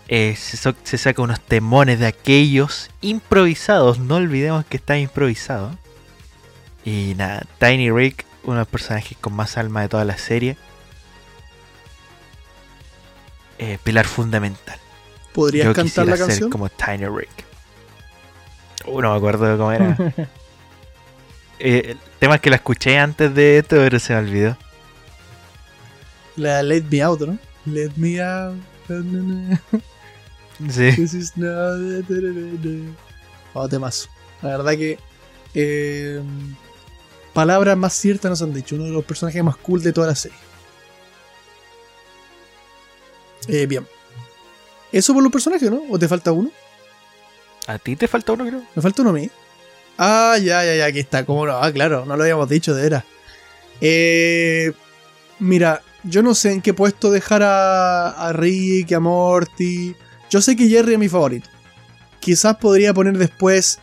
eh, 0.08 0.36
se, 0.38 0.58
se 0.84 0.98
saca 0.98 1.22
unos 1.22 1.40
temones 1.42 2.00
de 2.00 2.08
aquellos 2.08 2.90
improvisados. 3.02 4.00
No 4.00 4.16
olvidemos 4.16 4.66
que 4.66 4.78
está 4.78 4.98
improvisado. 4.98 5.76
Y 6.86 7.14
nada, 7.18 7.44
Tiny 7.60 7.90
Rick, 7.92 8.26
uno 8.44 8.56
de 8.56 8.60
los 8.60 8.68
personajes 8.68 9.18
con 9.20 9.34
más 9.34 9.58
alma 9.58 9.82
de 9.82 9.90
toda 9.90 10.06
la 10.06 10.18
serie. 10.18 10.58
Eh, 13.64 13.80
pilar 13.84 14.06
fundamental. 14.06 14.78
¿Podrías 15.34 15.66
Yo 15.68 15.74
cantar 15.74 16.06
la 16.08 16.18
ser 16.18 16.28
canción? 16.28 16.50
como 16.50 16.70
Tiny 16.70 17.06
Rick. 17.08 17.46
Uh, 18.86 19.02
no 19.02 19.12
me 19.12 19.18
acuerdo 19.18 19.46
de 19.46 19.58
cómo 19.58 19.72
era. 19.72 19.98
Eh, 21.60 21.92
el 21.92 21.98
tema 22.20 22.36
es 22.36 22.42
que 22.42 22.50
la 22.50 22.58
escuché 22.58 22.98
antes 22.98 23.34
de 23.34 23.60
esto, 23.60 23.78
pero 23.78 23.98
se 23.98 24.12
me 24.14 24.20
olvidó. 24.20 24.58
La 26.36 26.62
Let 26.62 26.84
Me 26.90 27.02
Out, 27.02 27.22
¿no? 27.22 27.38
Let 27.66 27.92
Me 27.96 28.22
Out. 28.22 28.58
Sí. 30.70 30.92
This 30.96 31.14
is 31.14 31.38
not- 31.38 32.06
Oh, 33.54 33.70
temazo. 33.70 34.10
La 34.42 34.50
verdad 34.58 34.72
que. 34.74 35.00
eh, 35.54 36.22
palabras 37.34 37.78
más 37.78 37.94
ciertas 37.94 38.30
nos 38.30 38.42
han 38.42 38.54
dicho. 38.54 38.76
Uno 38.76 38.86
de 38.86 38.92
los 38.92 39.06
personajes 39.06 39.42
más 39.44 39.56
cool 39.58 39.82
de 39.84 39.94
toda 39.94 40.08
la 40.08 40.16
serie. 40.16 40.38
Eh, 43.48 43.66
bien. 43.66 43.88
Eso 44.92 45.14
por 45.14 45.24
los 45.24 45.32
personajes, 45.32 45.70
¿no? 45.70 45.84
¿O 45.90 45.98
te 45.98 46.08
falta 46.08 46.32
uno? 46.32 46.52
A 47.68 47.78
ti 47.80 47.96
te 47.96 48.08
falta 48.08 48.34
uno, 48.34 48.46
creo. 48.46 48.64
Me 48.76 48.82
falta 48.82 49.02
uno 49.02 49.12
a 49.12 49.14
mí. 49.14 49.30
Ah, 49.98 50.38
ya, 50.38 50.64
ya, 50.64 50.76
ya, 50.76 50.86
aquí 50.86 51.00
está. 51.00 51.26
¿Cómo 51.26 51.46
no? 51.46 51.58
Ah, 51.58 51.72
claro, 51.72 52.06
no 52.06 52.16
lo 52.16 52.24
habíamos 52.24 52.50
dicho, 52.50 52.74
de 52.74 52.82
veras. 52.84 53.04
Eh, 53.82 54.72
mira, 55.40 55.82
yo 56.04 56.22
no 56.22 56.36
sé 56.36 56.52
en 56.52 56.62
qué 56.62 56.74
puesto 56.74 57.12
dejar 57.12 57.44
a, 57.44 58.10
a 58.10 58.34
Rick, 58.34 58.94
a 58.94 59.00
Morty. 59.00 59.96
Yo 60.30 60.42
sé 60.42 60.56
que 60.56 60.68
Jerry 60.68 60.94
es 60.94 61.00
mi 61.00 61.10
favorito. 61.10 61.50
Quizás 62.20 62.58
podría 62.58 62.94
poner 62.94 63.18
después 63.18 63.80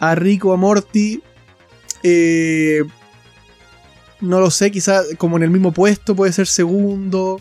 a 0.00 0.14
Rick 0.14 0.44
o 0.44 0.52
a 0.52 0.56
Morty. 0.56 1.22
Eh, 2.02 2.82
no 4.20 4.40
lo 4.40 4.50
sé, 4.50 4.70
quizás 4.70 5.06
como 5.18 5.36
en 5.36 5.42
el 5.42 5.50
mismo 5.50 5.72
puesto 5.72 6.14
puede 6.14 6.32
ser 6.32 6.46
segundo. 6.46 7.40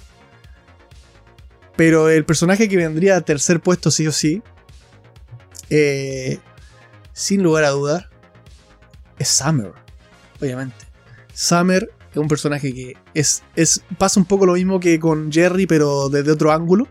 Pero 1.75 2.09
el 2.09 2.25
personaje 2.25 2.69
que 2.69 2.77
vendría 2.77 3.17
a 3.17 3.21
tercer 3.21 3.59
puesto 3.59 3.91
sí 3.91 4.07
o 4.07 4.12
sí. 4.12 4.41
eh, 5.69 6.39
sin 7.13 7.43
lugar 7.43 7.63
a 7.63 7.69
dudar, 7.69 8.09
es 9.19 9.27
Summer. 9.27 9.71
Obviamente. 10.39 10.75
Summer 11.33 11.89
es 12.12 12.17
un 12.17 12.27
personaje 12.27 12.73
que 12.73 12.95
es, 13.13 13.43
es. 13.55 13.81
pasa 13.97 14.19
un 14.19 14.25
poco 14.25 14.45
lo 14.45 14.53
mismo 14.53 14.79
que 14.79 14.99
con 14.99 15.31
Jerry, 15.31 15.65
pero 15.65 16.09
desde 16.09 16.31
otro 16.31 16.51
ángulo. 16.51 16.88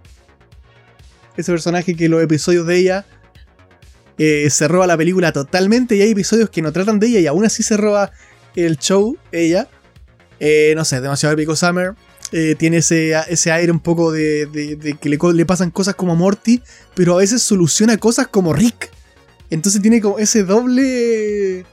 Ese 1.36 1.52
personaje 1.52 1.94
que 1.94 2.08
los 2.08 2.22
episodios 2.22 2.66
de 2.66 2.76
ella 2.76 3.06
eh, 4.18 4.50
se 4.50 4.68
roba 4.68 4.86
la 4.86 4.96
película 4.96 5.32
totalmente. 5.32 5.96
Y 5.96 6.02
hay 6.02 6.10
episodios 6.10 6.50
que 6.50 6.62
no 6.62 6.72
tratan 6.72 6.98
de 6.98 7.06
ella 7.08 7.20
y 7.20 7.26
aún 7.26 7.44
así 7.44 7.62
se 7.62 7.76
roba 7.76 8.10
el 8.56 8.78
show 8.78 9.16
ella. 9.30 9.68
Eh, 10.40 10.72
no 10.76 10.84
sé, 10.84 11.00
demasiado 11.00 11.34
épico 11.34 11.54
Summer. 11.56 11.94
Eh, 12.34 12.54
tiene 12.58 12.78
ese, 12.78 13.12
ese 13.28 13.52
aire 13.52 13.70
un 13.70 13.80
poco 13.80 14.10
de, 14.10 14.46
de- 14.46 14.96
que 14.98 15.08
le, 15.10 15.18
le 15.34 15.46
pasan 15.46 15.70
cosas 15.70 15.94
como 15.94 16.16
Morty, 16.16 16.62
pero 16.94 17.14
a 17.14 17.18
veces 17.18 17.42
soluciona 17.42 17.98
cosas 17.98 18.26
como 18.28 18.54
Rick. 18.54 18.90
Entonces 19.50 19.82
tiene 19.82 20.00
como 20.00 20.18
ese 20.18 20.42
doble. 20.42 21.66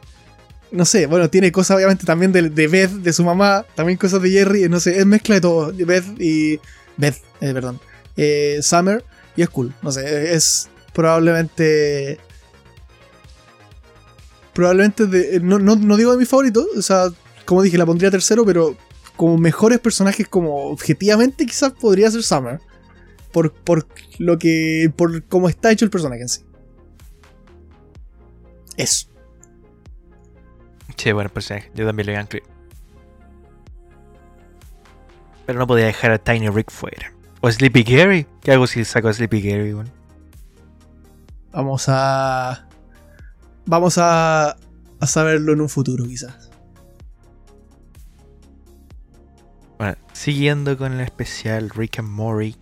No 0.72 0.84
sé, 0.86 1.06
bueno, 1.08 1.30
tiene 1.30 1.52
cosas 1.52 1.78
obviamente 1.78 2.06
también 2.06 2.32
de, 2.34 2.50
de 2.50 2.67
Beth, 2.67 2.91
de 2.91 3.13
su 3.13 3.24
mamá, 3.24 3.65
también 3.74 3.98
cosas 3.98 4.22
de 4.22 4.30
Jerry, 4.30 4.67
no 4.69 4.80
sé, 4.82 5.00
es 5.00 5.06
mezcla 5.06 5.36
de 5.36 5.41
todo. 5.41 5.72
Beth 5.74 6.06
y. 6.19 6.60
Beth, 6.98 7.15
eh, 7.41 7.54
perdón. 7.54 7.80
Eh, 8.17 8.60
Summer, 8.62 9.04
y 9.38 9.41
es 9.41 9.50
cool, 9.50 9.74
no 9.82 9.91
sé, 9.93 10.34
es 10.36 10.67
probablemente. 10.93 12.19
Probablemente, 14.54 15.06
de, 15.06 15.39
no, 15.39 15.58
no, 15.60 15.76
no 15.78 15.95
digo 15.95 16.12
de 16.12 16.17
mis 16.17 16.28
favoritos, 16.28 16.65
o 16.78 16.82
sea, 16.82 17.06
como 17.45 17.62
dije, 17.62 17.78
la 17.78 17.86
pondría 17.86 18.12
tercero, 18.12 18.45
pero 18.45 18.76
como 19.19 19.38
mejores 19.38 19.79
personajes, 19.79 20.29
como 20.29 20.67
objetivamente, 20.67 21.45
quizás 21.45 21.73
podría 21.73 22.10
ser 22.10 22.23
Summer. 22.23 22.62
Por, 23.34 23.51
por 23.51 23.86
lo 24.17 24.39
que. 24.39 24.89
por 24.95 25.25
cómo 25.25 25.49
está 25.49 25.73
hecho 25.73 25.84
el 25.84 25.91
personaje 25.91 26.21
en 26.21 26.29
sí. 26.29 26.45
Eso. 28.77 29.10
Sí, 30.95 31.12
bueno, 31.12 31.29
personaje. 31.29 31.69
Yo 31.75 31.86
también 31.86 32.05
lo 32.05 32.13
iba 32.13 32.19
a 32.21 32.23
incluir. 32.23 32.45
Pero 35.45 35.60
no 35.60 35.67
podía 35.67 35.88
dejar 35.88 36.12
a 36.12 36.17
Tiny 36.17 36.47
Rick 36.47 36.71
fuera. 36.71 37.12
O 37.41 37.51
Sleepy 37.51 37.84
Gary. 37.84 38.25
¿Qué 38.39 38.53
hago 38.53 38.67
si 38.67 38.86
saco 38.86 39.10
a 39.10 39.13
Sleepy 39.13 39.41
Gary? 39.41 39.73
Bueno? 39.73 39.91
Vamos 41.51 41.88
a. 41.89 42.69
Vamos 43.65 43.97
a. 43.97 44.51
a 44.51 45.08
saberlo 45.08 45.51
en 45.51 45.60
un 45.60 45.67
futuro, 45.67 46.05
quizás. 46.05 46.49
Bueno, 49.80 49.96
siguiendo 50.12 50.78
con 50.78 50.92
el 50.92 51.00
especial 51.00 51.70
Rick 51.70 52.00
and 52.00 52.10
Morty. 52.10 52.58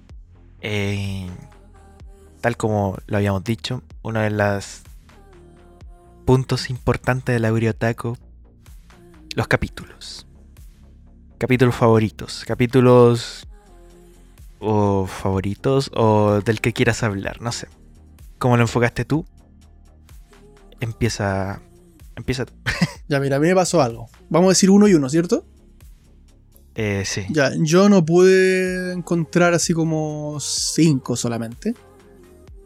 eh, 0.61 1.27
tal 2.41 2.55
como 2.57 2.95
lo 3.07 3.17
habíamos 3.17 3.43
dicho, 3.43 3.81
uno 4.03 4.19
de 4.19 4.29
los 4.29 4.83
puntos 6.25 6.69
importantes 6.69 7.33
de 7.33 7.39
la 7.39 7.49
los 9.35 9.47
capítulos. 9.47 10.27
Capítulos 11.39 11.75
favoritos. 11.75 12.43
Capítulos 12.45 13.47
o 14.59 15.07
favoritos 15.07 15.89
o 15.95 16.41
del 16.45 16.61
que 16.61 16.71
quieras 16.71 17.01
hablar, 17.01 17.41
no 17.41 17.51
sé. 17.51 17.67
¿Cómo 18.37 18.57
lo 18.57 18.61
enfocaste 18.61 19.05
tú? 19.05 19.25
Empieza. 20.79 21.61
Empieza 22.15 22.45
tú. 22.45 22.53
Ya, 23.09 23.21
mira, 23.21 23.37
a 23.37 23.39
mí 23.39 23.47
me 23.47 23.55
pasó 23.55 23.81
algo. 23.81 24.09
Vamos 24.29 24.47
a 24.47 24.49
decir 24.49 24.69
uno 24.69 24.87
y 24.89 24.93
uno, 24.93 25.09
¿cierto? 25.09 25.45
Eh, 26.79 27.03
sí. 27.05 27.25
Ya, 27.29 27.51
yo 27.57 27.89
no 27.89 28.05
pude 28.05 28.93
encontrar 28.93 29.55
así 29.55 29.73
como 29.73 30.37
cinco 30.39 31.15
solamente. 31.15 31.73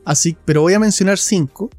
Así, 0.04 0.36
pero 0.44 0.62
voy 0.62 0.74
a 0.74 0.80
mencionar 0.80 1.18
cinco. 1.18 1.70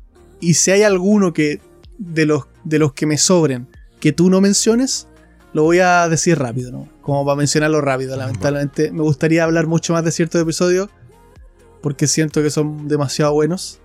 Y 0.41 0.55
si 0.55 0.71
hay 0.71 0.83
alguno 0.83 1.35
que 1.35 1.61
de 1.99 2.25
los, 2.25 2.47
de 2.65 2.79
los 2.79 2.95
que 2.95 3.05
me 3.05 3.19
sobren 3.19 3.69
que 4.01 4.13
tú 4.13 4.31
no 4.31 4.41
menciones, 4.41 5.09
lo 5.53 5.65
voy 5.65 5.81
a 5.81 6.09
decir 6.09 6.39
rápido, 6.39 6.73
¿no? 6.73 6.89
Como 7.03 7.23
para 7.27 7.37
mencionarlo 7.37 7.83
rápido. 7.83 8.17
Lamentablemente, 8.17 8.91
me 8.91 9.03
gustaría 9.03 9.45
hablar 9.45 9.67
mucho 9.67 9.93
más 9.93 10.03
de 10.03 10.11
ciertos 10.11 10.41
episodios 10.41 10.89
porque 11.83 12.07
siento 12.07 12.43
que 12.43 12.49
son 12.49 12.89
demasiado 12.89 13.35
buenos. 13.35 13.79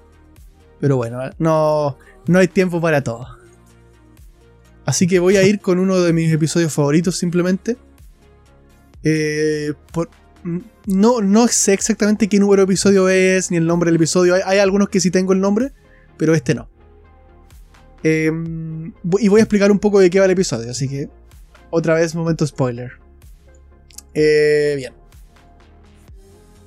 Pero 0.79 0.95
bueno, 0.95 1.19
no, 1.37 1.97
no 2.27 2.39
hay 2.39 2.47
tiempo 2.47 2.79
para 2.79 3.03
todo. 3.03 3.27
Así 4.85 5.05
que 5.05 5.19
voy 5.19 5.35
a 5.35 5.43
ir 5.47 5.59
con 5.59 5.79
uno 5.79 5.99
de 5.99 6.13
mis 6.13 6.31
episodios 6.31 6.71
favoritos 6.71 7.17
simplemente. 7.17 7.75
Eh, 9.09 9.73
por- 9.93 10.09
no, 10.85 11.47
sé 11.47 11.73
exactamente 11.73 12.27
qué 12.27 12.39
número 12.39 12.61
de 12.61 12.65
episodio 12.65 13.07
es, 13.07 13.51
ni 13.51 13.57
el 13.57 13.65
nombre 13.65 13.87
del 13.89 13.95
episodio. 13.95 14.35
Hay, 14.45 14.59
algunos 14.59 14.89
que 14.89 14.99
sí 14.99 15.11
tengo 15.11 15.31
el 15.31 15.39
nombre, 15.39 15.71
pero 16.17 16.35
este 16.35 16.55
no. 16.55 16.67
Eh, 18.03 18.31
y 19.19 19.27
voy 19.27 19.39
a 19.39 19.43
explicar 19.43 19.71
un 19.71 19.79
poco 19.79 19.99
de 19.99 20.09
qué 20.09 20.19
va 20.19 20.25
el 20.25 20.31
episodio, 20.31 20.71
así 20.71 20.89
que 20.89 21.09
otra 21.69 21.93
vez 21.93 22.15
momento 22.15 22.45
spoiler. 22.45 22.91
Eh, 24.13 24.73
bien. 24.75 24.93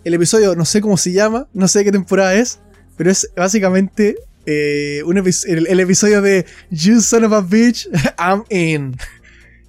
El 0.05 0.15
episodio, 0.15 0.55
no 0.57 0.65
sé 0.65 0.81
cómo 0.81 0.97
se 0.97 1.13
llama, 1.13 1.47
no 1.53 1.69
sé 1.69 1.85
qué 1.85 1.93
temporada 1.93 2.35
es, 2.35 2.59
pero 2.97 3.11
es 3.11 3.31
básicamente 3.37 4.17
eh, 4.47 5.03
un 5.05 5.19
el, 5.19 5.67
el 5.67 5.81
episodio 5.81 6.23
de 6.23 6.47
You 6.71 7.01
son 7.01 7.25
of 7.25 7.33
a 7.33 7.43
bitch, 7.43 7.87
I'm 8.19 8.45
in. 8.49 8.97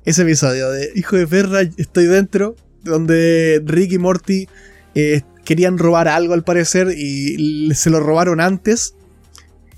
Ese 0.04 0.24
episodio 0.24 0.72
de 0.72 0.92
Hijo 0.96 1.16
de 1.16 1.28
perra, 1.28 1.62
estoy 1.62 2.06
dentro, 2.06 2.56
donde 2.84 3.62
Rick 3.64 3.92
y 3.92 3.98
Morty 4.00 4.48
eh, 4.96 5.22
querían 5.46 5.78
robar 5.78 6.08
algo 6.08 6.34
al 6.34 6.44
parecer 6.44 6.92
y 6.98 7.72
se 7.76 7.92
lo 7.92 8.00
robaron 8.00 8.42
antes. 8.42 8.96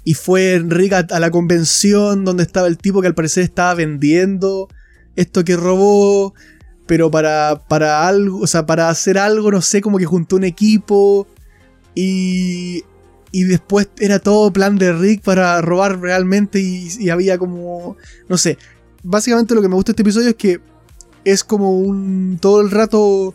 Y 0.05 0.13
fue 0.13 0.63
Rick 0.65 0.93
a, 0.93 0.97
a 1.09 1.19
la 1.19 1.29
convención 1.29 2.23
donde 2.23 2.43
estaba 2.43 2.67
el 2.67 2.77
tipo 2.77 3.01
que 3.01 3.07
al 3.07 3.15
parecer 3.15 3.43
estaba 3.43 3.73
vendiendo 3.73 4.69
esto 5.15 5.43
que 5.43 5.57
robó. 5.57 6.33
Pero 6.85 7.09
para, 7.11 7.61
para 7.67 8.07
algo, 8.07 8.39
o 8.39 8.47
sea, 8.47 8.65
para 8.65 8.89
hacer 8.89 9.17
algo, 9.17 9.51
no 9.51 9.61
sé, 9.61 9.81
como 9.81 9.97
que 9.97 10.05
juntó 10.05 10.37
un 10.37 10.43
equipo. 10.45 11.27
Y, 11.95 12.83
y 13.31 13.43
después 13.43 13.89
era 13.99 14.19
todo 14.19 14.53
plan 14.53 14.77
de 14.77 14.93
Rick 14.93 15.21
para 15.21 15.61
robar 15.61 15.99
realmente. 15.99 16.59
Y 16.61 17.09
había 17.09 17.37
como, 17.37 17.97
no 18.29 18.37
sé. 18.37 18.57
Básicamente 19.03 19.53
lo 19.53 19.61
que 19.61 19.67
me 19.67 19.75
gusta 19.75 19.91
de 19.91 19.93
este 19.93 20.01
episodio 20.03 20.29
es 20.29 20.35
que 20.35 20.61
es 21.25 21.43
como 21.43 21.79
un, 21.79 22.37
todo 22.41 22.61
el 22.61 22.71
rato, 22.71 23.33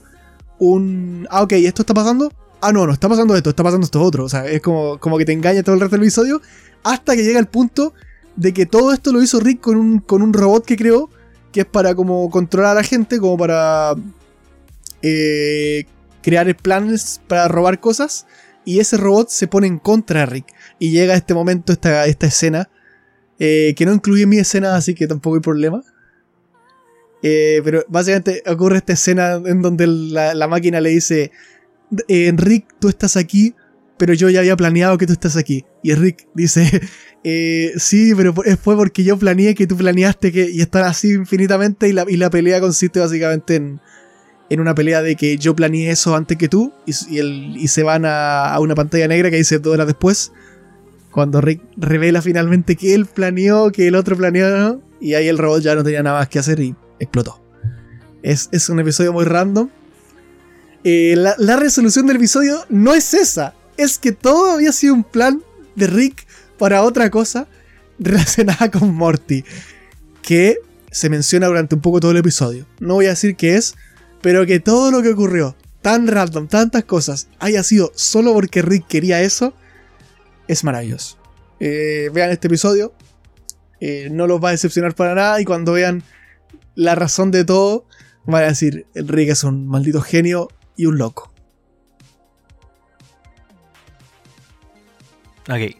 un, 0.59 1.26
ah, 1.31 1.42
ok, 1.42 1.52
esto 1.52 1.83
está 1.83 1.94
pasando. 1.94 2.33
Ah, 2.61 2.72
no, 2.72 2.87
no 2.87 2.92
está 2.92 3.09
pasando 3.09 3.37
esto, 3.37 3.50
está 3.50 3.62
pasando 3.62 3.85
esto 3.85 4.02
otro. 4.02 4.24
O 4.24 4.28
sea, 4.28 4.46
es 4.46 4.61
como, 4.61 4.98
como 4.98 5.16
que 5.18 5.24
te 5.24 5.33
engaña 5.33 5.62
todo 5.62 5.74
el 5.74 5.81
rato 5.81 5.96
el 5.96 6.02
episodio. 6.02 6.40
Hasta 6.83 7.14
que 7.14 7.22
llega 7.22 7.38
el 7.38 7.46
punto 7.46 7.94
de 8.37 8.52
que 8.52 8.66
todo 8.66 8.92
esto 8.92 9.12
lo 9.12 9.22
hizo 9.22 9.40
Rick 9.40 9.61
con 9.61 9.76
un, 9.76 9.98
con 10.00 10.22
un 10.22 10.33
robot 10.33 10.64
que 10.64 10.76
creó. 10.76 11.11
Que 11.52 11.61
es 11.61 11.66
para 11.66 11.94
como 11.94 12.28
controlar 12.31 12.72
a 12.72 12.74
la 12.74 12.83
gente, 12.83 13.18
como 13.20 13.38
para 13.38 13.94
eh, 15.02 15.87
crear 16.22 16.54
planes 16.57 17.20
para 17.26 17.48
robar 17.48 17.81
cosas. 17.81 18.26
Y 18.64 18.81
ese 18.81 18.96
robot 18.96 19.31
se 19.31 19.46
pone 19.46 19.66
en 19.66 19.78
contra 19.78 20.20
de 20.20 20.26
Rick. 20.26 20.46
Y 20.78 20.90
llega 20.90 21.14
este 21.14 21.33
momento, 21.33 21.72
esta, 21.72 22.07
esta 22.07 22.26
escena. 22.26 22.68
Eh, 23.38 23.74
que 23.77 23.87
no 23.87 23.92
incluye 23.92 24.27
mi 24.27 24.38
escena, 24.38 24.74
así 24.77 24.94
que 24.94 25.07
tampoco 25.07 25.37
hay 25.37 25.42
problema. 25.42 25.83
Eh, 27.22 27.61
pero 27.64 27.85
básicamente 27.88 28.42
ocurre 28.46 28.77
esta 28.79 28.92
escena 28.92 29.40
en 29.44 29.61
donde 29.61 29.87
la, 29.87 30.35
la 30.35 30.46
máquina 30.48 30.81
le 30.81 30.90
dice: 30.90 31.33
eh, 32.07 32.33
Rick, 32.37 32.66
tú 32.79 32.88
estás 32.88 33.16
aquí, 33.16 33.55
pero 33.96 34.14
yo 34.14 34.31
ya 34.31 34.40
había 34.40 34.57
planeado 34.57 34.98
que 34.98 35.07
tú 35.07 35.12
estás 35.12 35.37
aquí. 35.37 35.64
Y 35.83 35.94
Rick 35.94 36.29
dice: 36.35 36.81
eh, 37.24 37.72
Sí, 37.77 38.12
pero 38.16 38.33
fue- 38.35 38.77
porque 38.77 39.03
yo 39.03 39.18
planeé 39.18 39.55
que 39.55 39.66
tú 39.66 39.77
planeaste 39.77 40.31
que. 40.33 40.48
Y 40.51 40.61
están 40.61 40.85
así 40.85 41.12
infinitamente. 41.12 41.88
Y 41.88 41.92
la, 41.92 42.05
y 42.09 42.16
la 42.16 42.31
pelea 42.31 42.61
consiste 42.61 43.01
básicamente 43.01 43.57
en, 43.57 43.81
en 44.51 44.61
una 44.61 44.74
pelea 44.77 45.03
de 45.03 45.16
que 45.16 45.38
yo 45.38 45.57
planeé 45.57 45.90
eso 45.90 46.14
antes 46.14 46.38
que 46.38 46.48
tú. 46.48 46.72
Y, 46.87 46.92
y 47.20 47.66
se 47.68 47.83
van 47.83 48.05
a, 48.05 48.55
a 48.55 48.61
una 48.61 48.77
pantalla 48.77 49.09
negra 49.09 49.29
que 49.31 49.37
dice 49.38 49.59
dos 49.59 49.74
horas 49.74 49.88
después. 49.88 50.31
Cuando 51.11 51.40
Rick 51.40 51.62
revela 51.77 52.23
finalmente 52.23 52.77
que 52.77 52.94
él 52.94 53.07
planeó, 53.07 53.73
que 53.73 53.88
el 53.88 53.94
otro 53.94 54.16
planeó, 54.16 54.81
y 55.01 55.14
ahí 55.14 55.29
el 55.29 55.38
robot 55.38 55.62
ya 55.62 55.75
no 55.75 55.85
tenía 55.85 56.03
nada 56.03 56.18
más 56.18 56.29
que 56.29 56.38
hacer 56.38 56.61
y 56.61 56.75
explotó. 56.99 57.42
Es, 58.23 58.49
es 58.53 58.68
un 58.68 58.81
episodio 58.81 59.12
muy 59.12 59.25
random. 59.25 59.68
Eh, 60.85 61.14
la, 61.16 61.35
la 61.38 61.57
resolución 61.57 62.07
del 62.07 62.16
episodio 62.16 62.64
no 62.68 62.94
es 62.94 63.14
esa, 63.14 63.55
es 63.77 63.99
que 63.99 64.12
todo 64.12 64.53
había 64.53 64.73
sido 64.73 64.94
un 64.94 65.05
plan 65.05 65.42
de 65.75 65.87
Rick 65.87 66.27
para 66.59 66.83
otra 66.83 67.11
cosa 67.11 67.47
relacionada 67.99 68.71
con 68.73 68.94
Morty, 68.94 69.44
que 70.23 70.59
se 70.90 71.09
menciona 71.09 71.47
durante 71.47 71.75
un 71.75 71.81
poco 71.81 72.01
todo 72.01 72.11
el 72.11 72.16
episodio. 72.18 72.66
No 72.81 72.94
voy 72.94 73.07
a 73.07 73.11
decir 73.11 73.37
qué 73.37 73.57
es, 73.57 73.75
pero 74.21 74.47
que 74.47 74.61
todo 74.61 74.90
lo 74.90 75.03
que 75.03 75.11
ocurrió, 75.11 75.57
tan 75.83 76.07
random, 76.07 76.49
tantas 76.49 76.85
cosas, 76.85 77.29
haya 77.38 77.62
sido 77.62 77.92
solo 77.94 78.33
porque 78.33 78.62
Rick 78.62 78.87
quería 78.88 79.23
eso, 79.23 79.55
es 80.48 80.64
maravilloso. 80.64 81.18
Eh, 81.61 82.11
vean 82.12 82.30
este 82.30 82.48
episodio, 82.48 82.92
eh, 83.80 84.08
no 84.11 84.26
los 84.26 84.42
va 84.42 84.48
a 84.48 84.52
decepcionar 84.52 84.94
para 84.94 85.14
nada 85.14 85.40
y 85.40 85.44
cuando 85.44 85.72
vean 85.72 86.02
la 86.74 86.94
razón 86.94 87.30
de 87.30 87.44
todo, 87.44 87.87
van 88.24 88.44
a 88.44 88.48
decir, 88.48 88.87
Rick 88.94 89.30
es 89.30 89.44
un 89.44 89.66
maldito 89.68 90.00
genio 90.00 90.48
y 90.76 90.87
un 90.87 90.98
loco. 90.98 91.32
Ok. 95.48 95.76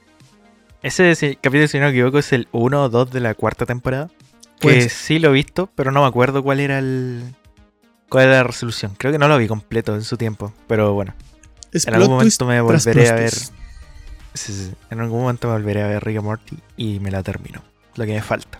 Ese 0.83 1.39
capítulo, 1.41 1.69
si 1.69 1.79
no 1.79 1.85
me 1.87 1.91
equivoco, 1.91 2.19
es 2.19 2.33
el 2.33 2.49
1 2.53 2.85
o 2.85 2.89
2 2.89 3.11
de 3.11 3.21
la 3.21 3.35
cuarta 3.35 3.67
temporada. 3.67 4.11
Que 4.61 4.89
sí 4.89 5.19
lo 5.19 5.29
he 5.29 5.33
visto, 5.33 5.71
pero 5.75 5.93
no 5.93 6.03
me 6.03 6.09
acuerdo 6.09 6.43
cuál 6.43 6.59
era 6.61 6.79
el. 6.79 7.23
cuál 8.09 8.25
era 8.25 8.35
la 8.39 8.45
resolución. 8.45 8.95
Creo 8.99 9.13
que 9.13 9.19
no 9.19 9.29
lo 9.29 9.39
vi 9.39 9.47
completo 9.47 9.95
en 9.95 10.03
su 10.03 10.17
tiempo. 10.17 10.53
Pero 10.67 10.95
bueno, 10.95 11.15
Es 11.73 11.87
en 11.87 11.95
algún 11.95 12.11
momento 12.11 12.45
me 12.47 12.61
volveré 12.61 13.09
a 13.09 13.15
ver. 13.15 13.31
twist. 13.31 13.53
En 14.91 15.01
algún 15.01 15.21
momento 15.21 15.49
me 15.49 15.55
volveré 15.55 15.83
a 15.83 15.89
ver 15.89 16.05
Rick 16.05 16.23
Morty 16.23 16.59
y 16.77 17.01
me 17.01 17.11
la 17.11 17.23
termino. 17.23 17.63
Lo 17.97 18.05
que 18.05 18.13
me 18.13 18.23
falta. 18.23 18.59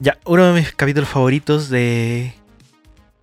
Ya, 0.00 0.18
uno 0.24 0.52
de 0.52 0.60
mis 0.60 0.72
capítulos 0.72 1.08
favoritos 1.08 1.68
de. 1.68 2.34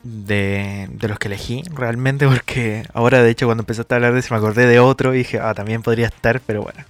De, 0.03 0.87
de 0.91 1.07
los 1.07 1.17
que 1.17 1.29
elegí 1.29 1.63
realmente 1.73 2.27
porque 2.27 2.87
ahora 2.93 3.23
de 3.23 3.31
hecho 3.31 3.47
cuando 3.47 3.63
empezaste 3.63 3.91
a 3.91 3.97
hablar 3.97 4.13
de 4.13 4.19
eso 4.19 4.35
me 4.35 4.37
acordé 4.37 4.67
de 4.67 4.79
otro 4.79 5.15
y 5.15 5.19
dije, 5.19 5.39
ah, 5.39 5.55
también 5.55 5.81
podría 5.81 6.05
estar, 6.05 6.41
pero 6.41 6.61
bueno, 6.61 6.85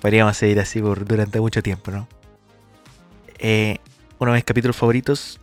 podríamos 0.00 0.36
seguir 0.36 0.60
así 0.60 0.80
durante 0.80 1.40
mucho 1.40 1.64
tiempo, 1.64 1.90
¿no? 1.90 2.06
Eh, 3.40 3.78
uno 4.20 4.30
de 4.30 4.36
mis 4.36 4.44
capítulos 4.44 4.76
favoritos 4.76 5.40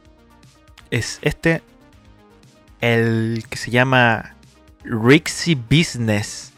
es 0.90 1.20
este, 1.22 1.62
el 2.80 3.44
que 3.50 3.58
se 3.58 3.72
llama 3.72 4.36
Rixie 4.84 5.56
Business, 5.56 6.51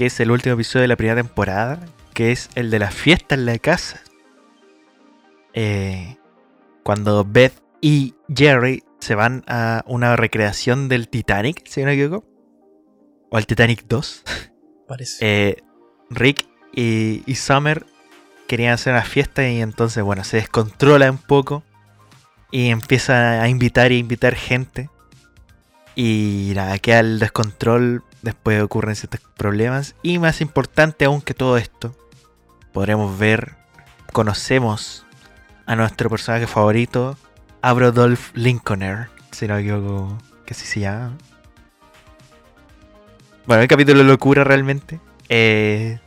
que 0.00 0.06
es 0.06 0.18
el 0.18 0.30
último 0.30 0.54
episodio 0.54 0.80
de 0.80 0.88
la 0.88 0.96
primera 0.96 1.20
temporada, 1.20 1.78
que 2.14 2.32
es 2.32 2.48
el 2.54 2.70
de 2.70 2.78
la 2.78 2.90
fiesta 2.90 3.34
en 3.34 3.44
la 3.44 3.58
casa. 3.58 4.00
Eh, 5.52 6.16
cuando 6.82 7.22
Beth 7.22 7.52
y 7.82 8.14
Jerry 8.34 8.82
se 9.00 9.14
van 9.14 9.44
a 9.46 9.84
una 9.86 10.16
recreación 10.16 10.88
del 10.88 11.10
Titanic, 11.10 11.66
si 11.66 11.80
no 11.80 11.88
me 11.88 11.92
equivoco, 11.92 12.26
o 13.30 13.36
al 13.36 13.46
Titanic 13.46 13.84
2. 13.88 14.22
Parece. 14.88 15.18
Eh, 15.20 15.56
Rick 16.08 16.46
y, 16.72 17.22
y 17.26 17.34
Summer 17.34 17.84
querían 18.48 18.72
hacer 18.72 18.94
una 18.94 19.04
fiesta 19.04 19.46
y 19.46 19.60
entonces, 19.60 20.02
bueno, 20.02 20.24
se 20.24 20.38
descontrola 20.38 21.10
un 21.10 21.18
poco 21.18 21.62
y 22.50 22.70
empieza 22.70 23.42
a 23.42 23.50
invitar 23.50 23.92
y 23.92 23.98
invitar 23.98 24.34
gente. 24.34 24.88
Y 25.94 26.52
nada, 26.54 26.78
queda 26.78 27.00
el 27.00 27.18
descontrol, 27.18 28.02
después 28.22 28.62
ocurren 28.62 28.96
ciertos 28.96 29.20
problemas. 29.36 29.94
Y 30.02 30.18
más 30.18 30.40
importante 30.40 31.04
aún 31.04 31.20
que 31.22 31.34
todo 31.34 31.56
esto, 31.56 31.94
podremos 32.72 33.18
ver, 33.18 33.56
conocemos 34.12 35.04
a 35.66 35.76
nuestro 35.76 36.10
personaje 36.10 36.46
favorito, 36.46 37.16
Abrodolph 37.62 38.30
Lincolner, 38.34 39.08
si 39.30 39.46
no 39.46 39.56
equivoco, 39.58 40.18
que 40.46 40.54
así 40.54 40.66
se 40.66 40.80
llama. 40.80 41.16
Bueno, 43.46 43.62
el 43.62 43.68
capítulo 43.68 44.02
locura 44.02 44.44
realmente. 44.44 45.00
Eh, 45.28 45.98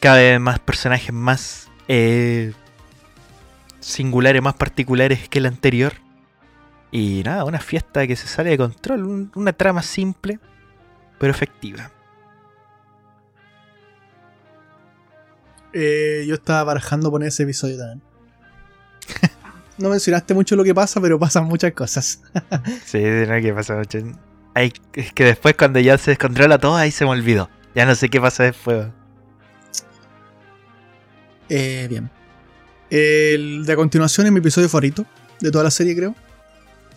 cada 0.00 0.16
vez 0.16 0.40
más 0.40 0.58
personajes 0.58 1.12
más 1.12 1.68
eh, 1.88 2.52
singulares, 3.80 4.42
más 4.42 4.54
particulares 4.54 5.28
que 5.28 5.38
el 5.38 5.46
anterior. 5.46 5.94
Y 6.90 7.22
nada, 7.24 7.44
una 7.44 7.58
fiesta 7.60 8.06
que 8.06 8.16
se 8.16 8.26
sale 8.28 8.50
de 8.50 8.58
control. 8.58 9.04
un- 9.04 9.32
una 9.34 9.52
trama 9.52 9.82
simple, 9.82 10.38
pero 11.22 11.30
efectiva. 11.30 11.88
Eh, 15.72 16.24
yo 16.26 16.34
estaba 16.34 16.64
barajando 16.64 17.12
poner 17.12 17.28
ese 17.28 17.44
episodio 17.44 17.78
también. 17.78 18.02
No 19.78 19.88
mencionaste 19.88 20.34
mucho 20.34 20.56
lo 20.56 20.64
que 20.64 20.74
pasa, 20.74 21.00
pero 21.00 21.20
pasan 21.20 21.44
muchas 21.44 21.72
cosas. 21.74 22.22
Sí, 22.84 22.98
no 23.00 23.40
que 23.40 23.52
pasa 23.54 23.76
mucho. 23.76 24.00
Ay, 24.52 24.72
es 24.94 25.12
que 25.12 25.24
después 25.24 25.54
cuando 25.56 25.78
ya 25.78 25.96
se 25.96 26.10
descontrola 26.10 26.58
todo, 26.58 26.74
ahí 26.74 26.90
se 26.90 27.04
me 27.04 27.12
olvidó. 27.12 27.48
Ya 27.72 27.86
no 27.86 27.94
sé 27.94 28.08
qué 28.08 28.20
pasa 28.20 28.42
después. 28.42 28.88
Eh, 31.48 31.86
bien. 31.88 32.10
El 32.90 33.64
de 33.64 33.72
a 33.72 33.76
continuación 33.76 34.26
es 34.26 34.32
mi 34.32 34.40
episodio 34.40 34.68
favorito 34.68 35.06
de 35.38 35.52
toda 35.52 35.62
la 35.62 35.70
serie, 35.70 35.94
creo. 35.94 36.16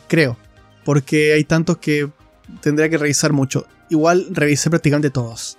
Creo. 0.08 0.36
Porque 0.84 1.34
hay 1.34 1.44
tantos 1.44 1.78
que 1.78 2.10
tendría 2.62 2.90
que 2.90 2.98
revisar 2.98 3.32
mucho. 3.32 3.68
Igual 3.90 4.28
revisé 4.32 4.70
prácticamente 4.70 5.10
todos. 5.10 5.58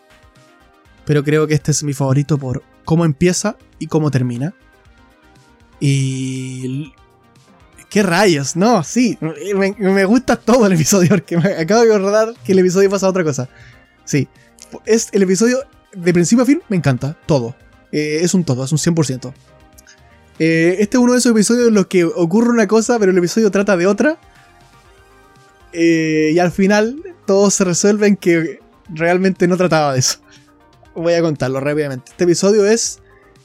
Pero 1.04 1.22
creo 1.22 1.46
que 1.46 1.54
este 1.54 1.70
es 1.70 1.82
mi 1.84 1.92
favorito 1.92 2.36
por 2.36 2.62
cómo 2.84 3.04
empieza 3.04 3.56
y 3.78 3.86
cómo 3.86 4.10
termina. 4.10 4.54
Y... 5.80 6.92
¿Qué 7.88 8.02
rayos? 8.02 8.56
No, 8.56 8.82
sí. 8.82 9.16
Me, 9.54 10.04
gusta 10.04 10.36
todo 10.36 10.66
el 10.66 10.72
episodio 10.72 11.10
porque 11.10 11.36
me 11.36 11.50
acabo 11.54 11.82
de 11.82 11.94
acordar 11.94 12.34
que 12.44 12.52
el 12.52 12.58
episodio 12.58 12.90
pasa 12.90 13.06
a 13.06 13.10
otra 13.10 13.22
cosa. 13.22 13.48
Sí. 14.04 14.28
Es 14.84 15.08
el 15.12 15.22
episodio 15.22 15.60
de 15.94 16.12
principio 16.12 16.42
a 16.42 16.46
fin, 16.46 16.60
me 16.68 16.76
encanta. 16.76 17.16
Todo. 17.26 17.54
Eh, 17.92 18.18
es 18.22 18.34
un 18.34 18.44
todo, 18.44 18.64
es 18.64 18.72
un 18.72 18.78
100%. 18.78 19.32
Eh, 20.38 20.76
este 20.80 20.96
es 20.96 21.02
uno 21.02 21.12
de 21.12 21.18
esos 21.20 21.30
episodios 21.32 21.68
en 21.68 21.74
los 21.74 21.86
que 21.86 22.04
ocurre 22.04 22.50
una 22.50 22.66
cosa, 22.66 22.98
pero 22.98 23.12
el 23.12 23.18
episodio 23.18 23.50
trata 23.50 23.76
de 23.76 23.86
otra. 23.86 24.18
eh, 25.72 26.32
y 26.34 26.38
al 26.38 26.50
final 26.50 26.96
todo 27.26 27.50
se 27.50 27.64
resuelve 27.64 28.06
en 28.06 28.16
que 28.16 28.60
realmente 28.88 29.46
no 29.48 29.56
trataba 29.56 29.92
de 29.92 29.98
eso. 29.98 30.18
Voy 30.94 31.12
a 31.14 31.20
contarlo 31.22 31.60
rápidamente. 31.60 32.10
Este 32.12 32.24
episodio 32.24 32.66
es. 32.66 33.00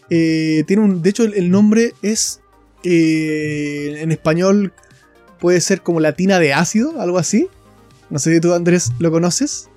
eh, 0.09 0.63
tiene 0.67 0.83
un. 0.83 1.01
De 1.01 1.09
hecho, 1.09 1.23
el, 1.23 1.33
el 1.33 1.49
nombre 1.51 1.93
es. 2.01 2.41
eh, 2.83 3.97
en 4.01 4.11
español 4.11 4.73
puede 5.39 5.59
ser 5.61 5.81
como 5.81 5.99
la 5.99 6.13
tina 6.13 6.39
de 6.39 6.53
ácido, 6.53 7.01
algo 7.01 7.17
así. 7.17 7.47
No 8.09 8.19
sé 8.19 8.33
si 8.33 8.39
tú, 8.41 8.53
Andrés, 8.53 8.91
lo 8.99 9.11
conoces. 9.11 9.69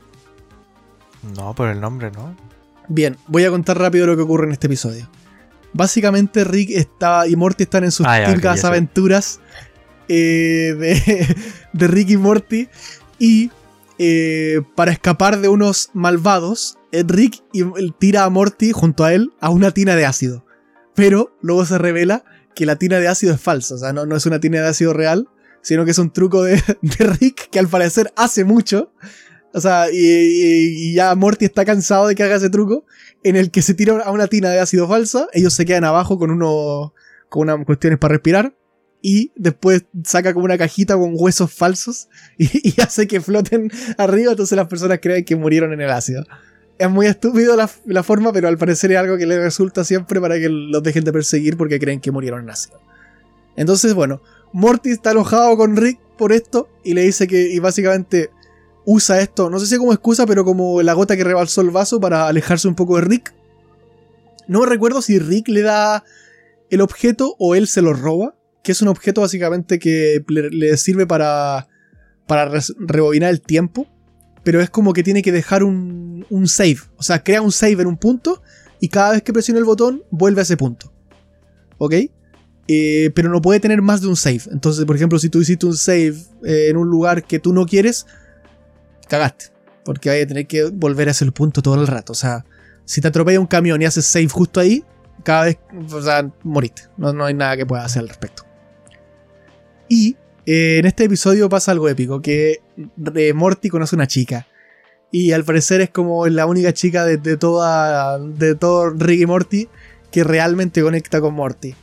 No, 1.36 1.54
por 1.54 1.68
el 1.68 1.80
nombre, 1.80 2.10
¿no? 2.10 2.36
Bien, 2.88 3.16
voy 3.28 3.44
a 3.44 3.50
contar 3.50 3.78
rápido 3.78 4.06
lo 4.06 4.14
que 4.16 4.22
ocurre 4.22 4.46
en 4.46 4.52
este 4.52 4.66
episodio. 4.66 5.08
Básicamente 5.72 6.44
Rick 6.44 6.70
está 6.70 7.26
y 7.26 7.34
Morty 7.34 7.64
están 7.64 7.84
en 7.84 7.90
sus 7.90 8.06
Ah, 8.06 8.22
típicas 8.26 8.64
aventuras 8.64 9.40
eh, 10.08 10.74
de, 10.78 11.36
de 11.72 11.86
Rick 11.88 12.10
y 12.10 12.16
Morty 12.18 12.68
y 13.18 13.50
eh, 13.98 14.62
para 14.74 14.92
escapar 14.92 15.40
de 15.40 15.48
unos 15.48 15.90
malvados, 15.92 16.78
Rick 16.92 17.42
tira 17.98 18.24
a 18.24 18.30
Morty 18.30 18.72
junto 18.72 19.04
a 19.04 19.12
él 19.12 19.32
a 19.40 19.50
una 19.50 19.70
tina 19.70 19.96
de 19.96 20.06
ácido. 20.06 20.44
Pero 20.94 21.36
luego 21.40 21.64
se 21.64 21.78
revela 21.78 22.24
que 22.54 22.66
la 22.66 22.76
tina 22.76 22.98
de 22.98 23.08
ácido 23.08 23.34
es 23.34 23.40
falsa, 23.40 23.74
o 23.74 23.78
sea, 23.78 23.92
no, 23.92 24.16
es 24.16 24.26
una 24.26 24.38
tina 24.38 24.60
de 24.60 24.68
ácido 24.68 24.92
real, 24.92 25.28
sino 25.60 25.84
que 25.84 25.90
es 25.90 25.98
un 25.98 26.12
truco 26.12 26.42
de, 26.42 26.62
Rick 26.82 27.50
que 27.50 27.58
al 27.58 27.68
parecer 27.68 28.12
hace 28.16 28.44
mucho. 28.44 28.92
O 29.52 29.60
sea, 29.60 29.86
y 29.92 30.94
ya 30.94 31.14
Morty 31.14 31.44
está 31.44 31.64
cansado 31.64 32.08
de 32.08 32.16
que 32.16 32.24
haga 32.24 32.36
ese 32.36 32.50
truco 32.50 32.84
en 33.22 33.36
el 33.36 33.50
que 33.50 33.62
se 33.62 33.74
tira 33.74 34.02
a 34.02 34.10
una 34.10 34.26
tina 34.26 34.50
de 34.50 34.58
ácido 34.58 34.88
falsa, 34.88 35.28
ellos 35.32 35.54
se 35.54 35.64
quedan 35.64 35.84
abajo 35.84 36.18
con 36.18 36.30
uno 36.30 36.92
con 37.28 37.48
unas 37.48 37.64
cuestiones 37.64 37.98
para 37.98 38.12
respirar 38.12 38.54
y 39.06 39.32
después 39.36 39.84
saca 40.02 40.32
como 40.32 40.46
una 40.46 40.56
cajita 40.56 40.96
con 40.96 41.12
huesos 41.14 41.52
falsos 41.52 42.08
y, 42.38 42.80
hace 42.80 43.06
que 43.06 43.20
floten 43.20 43.70
arriba, 43.98 44.30
entonces 44.30 44.56
las 44.56 44.66
personas 44.66 44.98
creen 45.02 45.26
que 45.26 45.36
murieron 45.36 45.74
en 45.74 45.82
el 45.82 45.90
ácido. 45.90 46.24
Es 46.78 46.88
muy 46.88 47.06
estúpido 47.06 47.54
la, 47.54 47.68
la 47.84 48.02
forma, 48.02 48.32
pero 48.32 48.48
al 48.48 48.56
parecer 48.56 48.92
es 48.92 48.98
algo 48.98 49.18
que 49.18 49.26
les 49.26 49.38
resulta 49.38 49.84
siempre 49.84 50.22
para 50.22 50.36
que 50.36 50.48
los 50.48 50.82
dejen 50.82 51.04
de 51.04 51.12
perseguir 51.12 51.58
porque 51.58 51.78
creen 51.78 52.00
que 52.00 52.10
murieron 52.12 52.44
en 52.44 52.50
ácido. 52.50 52.80
Entonces, 53.56 53.92
bueno, 53.92 54.22
Morty 54.54 54.92
está 54.92 55.10
enojado 55.10 55.54
con 55.58 55.76
Rick 55.76 56.00
por 56.16 56.32
esto 56.32 56.70
y 56.82 56.94
le 56.94 57.02
dice 57.02 57.26
que, 57.26 57.52
y 57.52 57.58
básicamente 57.58 58.30
usa 58.86 59.20
esto, 59.20 59.50
no 59.50 59.60
sé 59.60 59.66
si 59.66 59.76
como 59.76 59.92
excusa, 59.92 60.24
pero 60.24 60.46
como 60.46 60.80
la 60.80 60.94
gota 60.94 61.14
que 61.14 61.24
rebalsó 61.24 61.60
el 61.60 61.68
vaso 61.68 62.00
para 62.00 62.26
alejarse 62.26 62.68
un 62.68 62.74
poco 62.74 62.96
de 62.96 63.02
Rick. 63.02 63.34
No 64.48 64.64
recuerdo 64.64 65.02
si 65.02 65.18
Rick 65.18 65.48
le 65.48 65.60
da 65.60 66.04
el 66.70 66.80
objeto 66.80 67.36
o 67.38 67.54
él 67.54 67.68
se 67.68 67.82
lo 67.82 67.92
roba, 67.92 68.33
que 68.64 68.72
es 68.72 68.82
un 68.82 68.88
objeto 68.88 69.20
básicamente 69.20 69.78
que 69.78 70.24
le, 70.26 70.76
sirve 70.76 71.06
para, 71.06 71.68
para 72.26 72.50
rebobinar 72.78 73.30
el 73.30 73.40
tiempo, 73.40 73.86
pero 74.42 74.60
es 74.60 74.70
como 74.70 74.92
que 74.92 75.04
tiene 75.04 75.22
que 75.22 75.30
dejar 75.30 75.62
un, 75.62 76.26
un 76.30 76.48
save, 76.48 76.78
o 76.96 77.02
sea, 77.02 77.22
crea 77.22 77.42
un 77.42 77.52
save 77.52 77.82
en 77.82 77.86
un 77.86 77.98
punto 77.98 78.42
y 78.80 78.88
cada 78.88 79.12
vez 79.12 79.22
que 79.22 79.32
presiona 79.32 79.58
el 79.58 79.64
botón 79.64 80.02
vuelve 80.10 80.40
a 80.40 80.42
ese 80.42 80.56
punto. 80.56 80.92
¿Ok? 81.78 81.94
Eh, 82.66 83.10
pero 83.14 83.28
no 83.28 83.42
puede 83.42 83.60
tener 83.60 83.82
más 83.82 84.00
de 84.00 84.08
un 84.08 84.16
save. 84.16 84.42
Entonces, 84.50 84.84
por 84.84 84.96
ejemplo, 84.96 85.18
si 85.18 85.28
tú 85.28 85.40
hiciste 85.40 85.66
un 85.66 85.76
save 85.76 86.14
eh, 86.44 86.68
en 86.70 86.76
un 86.76 86.88
lugar 86.88 87.24
que 87.24 87.38
tú 87.38 87.52
no 87.52 87.66
quieres, 87.66 88.06
cagaste. 89.08 89.46
Porque 89.84 90.08
vas 90.08 90.18
a 90.22 90.26
tener 90.26 90.46
que 90.46 90.64
volver 90.64 91.08
a 91.08 91.10
ese 91.10 91.30
punto 91.30 91.60
todo 91.60 91.80
el 91.80 91.86
rato. 91.86 92.12
O 92.12 92.16
sea, 92.16 92.44
si 92.86 93.00
te 93.00 93.08
atropella 93.08 93.38
un 93.38 93.46
camión 93.46 93.80
y 93.82 93.84
haces 93.84 94.06
save 94.06 94.28
justo 94.28 94.60
ahí, 94.60 94.82
cada 95.22 95.44
vez, 95.44 95.58
o 95.92 96.02
sea, 96.02 96.30
moriste. 96.42 96.82
No, 96.96 97.12
no 97.12 97.26
hay 97.26 97.34
nada 97.34 97.56
que 97.56 97.66
puedas 97.66 97.86
hacer 97.86 98.00
al 98.00 98.08
respecto. 98.08 98.44
Y 99.88 100.16
eh, 100.46 100.78
en 100.78 100.86
este 100.86 101.04
episodio 101.04 101.48
pasa 101.48 101.72
algo 101.72 101.88
épico, 101.88 102.20
que 102.20 102.60
Morty 103.34 103.68
conoce 103.68 103.96
una 103.96 104.06
chica. 104.06 104.46
Y 105.10 105.32
al 105.32 105.44
parecer 105.44 105.80
es 105.80 105.90
como 105.90 106.26
la 106.26 106.46
única 106.46 106.72
chica 106.72 107.04
de, 107.04 107.36
toda, 107.36 108.18
de 108.18 108.54
todo 108.56 108.90
Rick 108.90 109.20
y 109.20 109.26
Morty 109.26 109.68
que 110.10 110.24
realmente 110.24 110.82
conecta 110.82 111.20
con 111.20 111.34
Morty. 111.34 111.74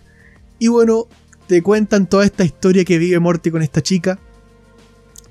Y 0.60 0.68
bueno, 0.68 1.08
te 1.48 1.62
cuentan 1.64 2.08
toda 2.08 2.26
esta 2.26 2.44
historia 2.44 2.84
que 2.84 2.98
vive 2.98 3.20
Morty 3.20 3.50
con 3.52 3.62
esta 3.62 3.82
chica. 3.82 4.20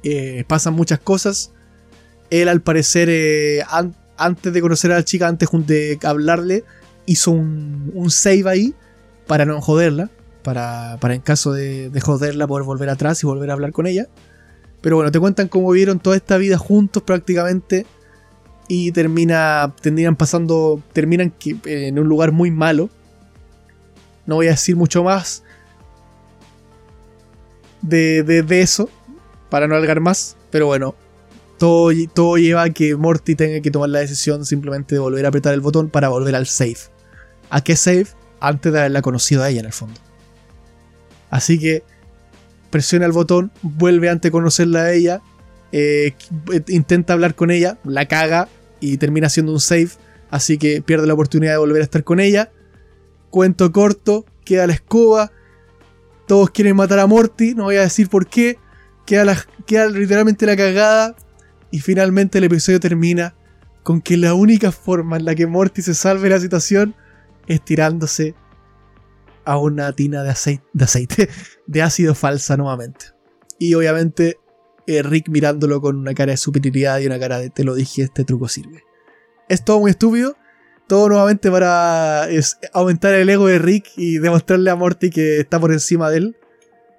Eh, 0.03 0.45
pasan 0.47 0.75
muchas 0.75 0.99
cosas. 0.99 1.53
Él 2.31 2.49
al 2.49 2.63
parecer, 2.63 3.09
eh, 3.11 3.63
an- 3.69 3.95
antes 4.17 4.53
de 4.53 4.61
conocer 4.61 4.93
a 4.93 4.97
la 4.97 5.05
chica, 5.05 5.29
antes 5.29 5.49
de 5.67 5.99
hablarle, 6.03 6.65
hizo 7.07 7.33
un 7.33 8.11
save 8.11 8.49
ahí 8.49 8.75
para 9.27 9.45
no 9.45 9.61
joderla. 9.61 10.11
Para, 10.43 10.99
en 11.03 11.21
caso 11.21 11.53
de, 11.53 11.91
de 11.91 12.01
joderla 12.01 12.47
poder 12.47 12.65
volver 12.65 12.89
atrás 12.89 13.23
y 13.23 13.27
volver 13.27 13.51
a 13.51 13.53
hablar 13.55 13.73
con 13.73 13.87
ella. 13.87 14.07
Pero 14.81 14.97
bueno, 14.97 15.11
te 15.13 15.21
cuentan 15.21 15.49
cómo 15.49 15.71
vivieron 15.71 15.99
toda 16.01 16.17
esta 16.17 16.37
vida 16.39 16.57
juntos 16.59 17.03
prácticamente. 17.03 17.87
Y 18.69 18.93
termina, 18.93 19.75
terminan 19.83 20.17
pasando, 20.17 20.81
terminan 20.93 21.31
que- 21.33 21.57
en 21.65 21.99
un 21.99 22.09
lugar 22.09 22.33
muy 22.33 22.51
malo. 22.51 22.89
No 24.27 24.37
voy 24.37 24.47
a 24.47 24.51
decir 24.51 24.77
mucho 24.77 25.03
más 25.03 25.43
de, 27.83 28.23
de- 28.23 28.43
de 28.43 28.61
eso, 28.63 28.89
para 29.49 29.67
no 29.67 29.75
alargar 29.75 30.01
más. 30.01 30.37
Pero 30.51 30.67
bueno, 30.67 30.95
todo, 31.59 31.91
todo 32.15 32.37
lleva 32.39 32.63
a 32.63 32.71
que 32.71 32.97
Morty 32.97 33.35
tenga 33.35 33.61
que 33.61 33.71
tomar 33.71 33.89
la 33.91 33.99
decisión 34.01 34.45
simplemente 34.47 34.95
de 34.95 34.99
volver 35.01 35.25
a 35.25 35.29
apretar 35.29 35.53
el 35.55 35.61
botón 35.61 35.91
para 35.91 36.09
volver 36.09 36.35
al 36.35 36.47
save. 36.47 36.79
¿A 37.51 37.63
qué 37.63 37.77
save? 37.77 38.07
Antes 38.41 38.73
de 38.73 38.79
haberla 38.79 39.03
conocido 39.03 39.43
a 39.43 39.51
ella 39.51 39.61
en 39.61 39.67
el 39.67 39.73
fondo. 39.73 40.01
Así 41.31 41.59
que 41.59 41.83
presiona 42.71 43.07
el 43.07 43.13
botón, 43.13 43.51
vuelve 43.63 44.11
antes 44.11 44.31
conocerla 44.31 44.83
a 44.83 44.93
ella, 44.93 45.23
eh, 45.73 46.15
intenta 46.69 47.13
hablar 47.13 47.35
con 47.35 47.51
ella, 47.51 47.79
la 47.85 48.07
caga 48.07 48.49
y 48.81 48.97
termina 48.97 49.29
haciendo 49.29 49.53
un 49.53 49.61
save. 49.61 49.91
Así 50.31 50.59
que 50.59 50.83
pierde 50.83 51.07
la 51.07 51.15
oportunidad 51.15 51.53
de 51.53 51.59
volver 51.59 51.81
a 51.81 51.85
estar 51.85 52.05
con 52.05 52.21
ella. 52.21 52.51
Cuento 53.31 53.71
corto, 53.73 54.25
queda 54.45 54.67
la 54.67 54.75
escoba. 54.75 55.33
Todos 56.27 56.51
quieren 56.51 56.77
matar 56.77 57.01
a 57.01 57.07
Morty, 57.07 57.55
no 57.55 57.65
voy 57.65 57.77
a 57.77 57.83
decir 57.83 58.09
por 58.09 58.27
qué. 58.29 58.59
Queda, 59.07 59.37
queda 59.67 59.89
literalmente 59.89 60.47
la 60.47 60.57
cagada. 60.57 61.17
Y 61.73 61.81
finalmente 61.81 62.39
el 62.39 62.45
episodio 62.45 62.81
termina 62.81 63.35
con 63.83 64.01
que 64.01 64.17
la 64.17 64.35
única 64.35 64.73
forma 64.73 65.17
en 65.17 65.25
la 65.25 65.35
que 65.35 65.47
Morty 65.47 65.83
se 65.83 65.95
salve 65.95 66.25
de 66.25 66.31
la 66.31 66.41
situación 66.41 66.95
es 67.47 67.65
tirándose 67.65 68.35
a 69.51 69.59
una 69.59 69.93
tina 69.93 70.23
de 70.23 70.31
aceite, 70.31 71.29
de, 71.67 71.83
ácido 71.83 72.15
falsa 72.15 72.57
nuevamente. 72.57 73.07
Y 73.59 73.75
obviamente 73.75 74.39
eh, 74.87 75.03
Rick 75.03 75.29
mirándolo 75.29 75.81
con 75.81 75.97
una 75.97 76.15
cara 76.15 76.31
de 76.31 76.37
superioridad 76.37 77.01
y 77.01 77.07
una 77.07 77.19
cara 77.19 77.41
de 77.41 77.51
te 77.51 77.65
lo 77.65 77.75
dije, 77.75 78.03
este 78.03 78.25
truco 78.25 78.47
sirve. 78.47 78.85
Es 79.49 79.65
todo 79.65 79.81
muy 79.81 79.91
estúpido. 79.91 80.37
Todo 80.87 81.09
nuevamente 81.09 81.51
para 81.51 82.29
aumentar 82.73 83.15
el 83.15 83.29
ego 83.29 83.49
de 83.49 83.59
Rick 83.59 83.91
y 83.97 84.19
demostrarle 84.19 84.71
a 84.71 84.77
Morty 84.77 85.11
que 85.11 85.41
está 85.41 85.59
por 85.59 85.73
encima 85.73 86.11
de 86.11 86.19
él. 86.19 86.37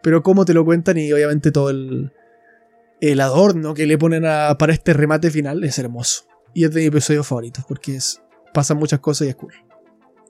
Pero 0.04 0.22
cómo 0.22 0.44
te 0.44 0.54
lo 0.54 0.66
cuentan 0.66 0.98
y 0.98 1.12
obviamente 1.12 1.52
todo 1.52 1.70
el, 1.70 2.12
el 3.00 3.22
adorno 3.22 3.74
que 3.74 3.86
le 3.86 3.98
ponen 3.98 4.24
para 4.58 4.74
este 4.74 4.92
remate 4.92 5.32
final 5.32 5.64
es 5.64 5.80
hermoso. 5.80 6.26
Y 6.54 6.66
es 6.66 6.74
de 6.74 6.82
mi 6.82 6.88
episodio 6.88 7.24
favorito 7.24 7.64
porque 7.66 7.96
es, 7.96 8.22
pasan 8.54 8.78
muchas 8.78 9.00
cosas 9.00 9.28
y 9.28 9.30
es 9.30 9.36
cool. 9.36 9.54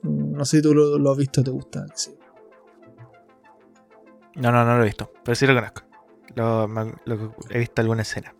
No 0.02 0.44
sé 0.44 0.56
si 0.58 0.62
tú 0.62 0.74
lo, 0.74 0.98
lo 0.98 1.10
has 1.12 1.18
visto, 1.18 1.42
te 1.42 1.50
gusta. 1.50 1.86
sí. 1.94 2.14
No, 4.36 4.50
no, 4.50 4.64
no 4.64 4.76
lo 4.76 4.82
he 4.82 4.86
visto, 4.86 5.12
pero 5.22 5.34
sí 5.34 5.46
lo 5.46 5.54
conozco. 5.54 5.82
Lo, 6.34 6.66
me- 6.66 6.94
lo- 7.04 7.34
he 7.50 7.58
visto 7.58 7.82
alguna 7.82 8.02
escena. 8.02 8.34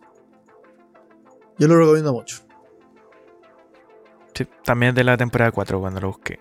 Yo 1.59 1.67
lo 1.67 1.77
recomiendo 1.77 2.11
mucho. 2.13 2.41
Sí, 4.33 4.47
también 4.63 4.95
de 4.95 5.03
la 5.03 5.15
temporada 5.15 5.51
4 5.51 5.79
cuando 5.79 5.99
lo 6.01 6.07
busqué. 6.07 6.39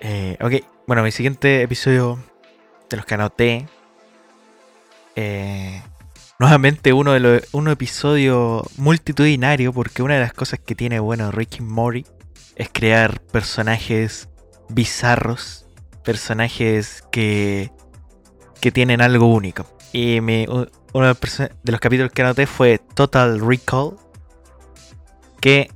Eh, 0.00 0.36
ok, 0.40 0.52
bueno, 0.86 1.02
mi 1.02 1.10
siguiente 1.12 1.62
episodio 1.62 2.18
de 2.88 2.96
los 2.96 3.04
que 3.06 3.14
anoté. 3.14 3.66
eh, 5.16 5.82
nuevamente 6.38 6.92
uno 6.92 7.12
de 7.12 7.20
los 7.20 7.54
un 7.54 7.68
episodio 7.68 8.62
multitudinario 8.76 9.72
porque 9.72 10.02
una 10.02 10.14
de 10.14 10.20
las 10.20 10.34
cosas 10.34 10.60
que 10.60 10.74
tiene 10.74 11.00
bueno 11.00 11.30
Ricky 11.30 11.62
Mori 11.62 12.04
es 12.56 12.68
crear 12.72 13.20
personajes 13.22 14.28
bizarros, 14.68 15.66
personajes 16.02 17.04
que 17.12 17.70
que 18.60 18.72
tienen 18.72 19.00
algo 19.02 19.26
único. 19.26 19.66
Y 19.92 20.18
u- 20.20 20.66
uno 20.92 21.14
de 21.14 21.72
los 21.72 21.80
capítulos 21.80 22.10
que 22.10 22.22
anoté 22.22 22.46
fue 22.46 22.78
Total 22.78 23.38
Recall, 23.38 23.96
que 25.40 25.70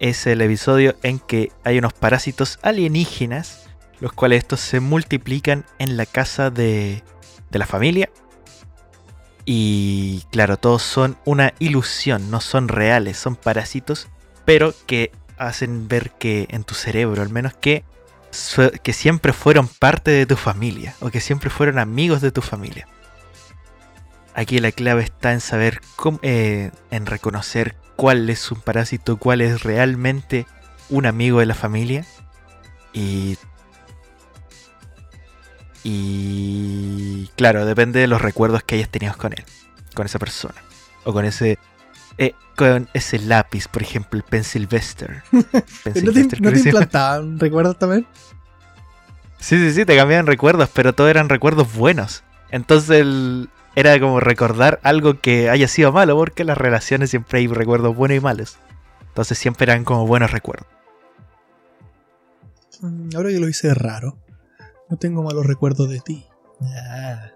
es 0.00 0.26
el 0.26 0.40
episodio 0.42 0.96
en 1.02 1.20
que 1.20 1.52
hay 1.62 1.78
unos 1.78 1.92
parásitos 1.92 2.58
alienígenas, 2.62 3.66
los 4.00 4.12
cuales 4.12 4.38
estos 4.38 4.60
se 4.60 4.80
multiplican 4.80 5.64
en 5.78 5.96
la 5.96 6.06
casa 6.06 6.50
de, 6.50 7.02
de 7.50 7.58
la 7.58 7.66
familia. 7.66 8.10
Y 9.46 10.22
claro, 10.32 10.56
todos 10.56 10.82
son 10.82 11.16
una 11.24 11.54
ilusión, 11.58 12.30
no 12.30 12.40
son 12.40 12.68
reales, 12.68 13.16
son 13.16 13.36
parásitos, 13.36 14.08
pero 14.44 14.74
que 14.86 15.12
hacen 15.36 15.88
ver 15.88 16.10
que 16.12 16.46
en 16.50 16.64
tu 16.64 16.74
cerebro 16.74 17.22
al 17.22 17.30
menos 17.30 17.54
que, 17.54 17.84
que 18.82 18.92
siempre 18.92 19.32
fueron 19.32 19.68
parte 19.68 20.10
de 20.10 20.26
tu 20.26 20.36
familia 20.36 20.94
o 21.00 21.10
que 21.10 21.20
siempre 21.20 21.50
fueron 21.50 21.78
amigos 21.78 22.20
de 22.20 22.32
tu 22.32 22.42
familia. 22.42 22.86
aquí 24.34 24.58
la 24.58 24.72
clave 24.72 25.02
está 25.02 25.32
en 25.32 25.40
saber 25.40 25.80
cómo, 25.96 26.18
eh, 26.22 26.70
en 26.90 27.06
reconocer 27.06 27.76
cuál 27.96 28.28
es 28.30 28.50
un 28.50 28.60
parásito, 28.60 29.16
cuál 29.16 29.40
es 29.40 29.62
realmente 29.62 30.46
un 30.88 31.06
amigo 31.06 31.40
de 31.40 31.46
la 31.46 31.54
familia. 31.54 32.04
Y. 32.92 33.36
Y. 35.82 37.30
Claro, 37.36 37.66
depende 37.66 38.00
de 38.00 38.06
los 38.06 38.22
recuerdos 38.22 38.62
que 38.62 38.76
hayas 38.76 38.88
tenido 38.88 39.16
con 39.16 39.32
él, 39.32 39.44
con 39.94 40.06
esa 40.06 40.18
persona. 40.18 40.62
O 41.04 41.12
con 41.12 41.24
ese. 41.24 41.58
Eh, 42.18 42.34
con 42.56 42.88
ese 42.94 43.18
lápiz, 43.18 43.68
por 43.68 43.82
ejemplo, 43.82 44.16
el 44.18 44.22
Pencil 44.24 44.66
Vester. 44.66 45.22
¿No 45.32 46.12
te, 46.12 46.40
¿no 46.40 46.52
te 46.52 46.58
implantaban 46.60 47.38
recuerdos 47.40 47.78
también? 47.78 48.06
Sí, 49.38 49.58
sí, 49.58 49.72
sí, 49.72 49.84
te 49.84 49.96
cambiaban 49.96 50.26
recuerdos, 50.26 50.70
pero 50.72 50.94
todos 50.94 51.10
eran 51.10 51.28
recuerdos 51.28 51.74
buenos. 51.74 52.24
Entonces 52.50 52.90
el- 53.00 53.48
era 53.76 53.98
como 53.98 54.20
recordar 54.20 54.78
algo 54.84 55.20
que 55.20 55.50
haya 55.50 55.66
sido 55.68 55.90
malo, 55.92 56.16
porque 56.16 56.42
en 56.42 56.46
las 56.48 56.58
relaciones 56.58 57.10
siempre 57.10 57.40
hay 57.40 57.46
recuerdos 57.48 57.94
buenos 57.96 58.16
y 58.16 58.20
malos. 58.20 58.56
Entonces 59.08 59.36
siempre 59.36 59.64
eran 59.70 59.84
como 59.84 60.06
buenos 60.06 60.30
recuerdos. 60.30 60.66
Mm, 62.80 63.10
Ahora 63.16 63.30
que 63.30 63.40
lo 63.40 63.48
hice 63.48 63.74
raro. 63.74 64.18
No 64.88 64.96
tengo 64.96 65.22
malos 65.22 65.44
recuerdos 65.46 65.88
de 65.88 66.00
ti. 66.00 66.26
Ah. 66.62 67.30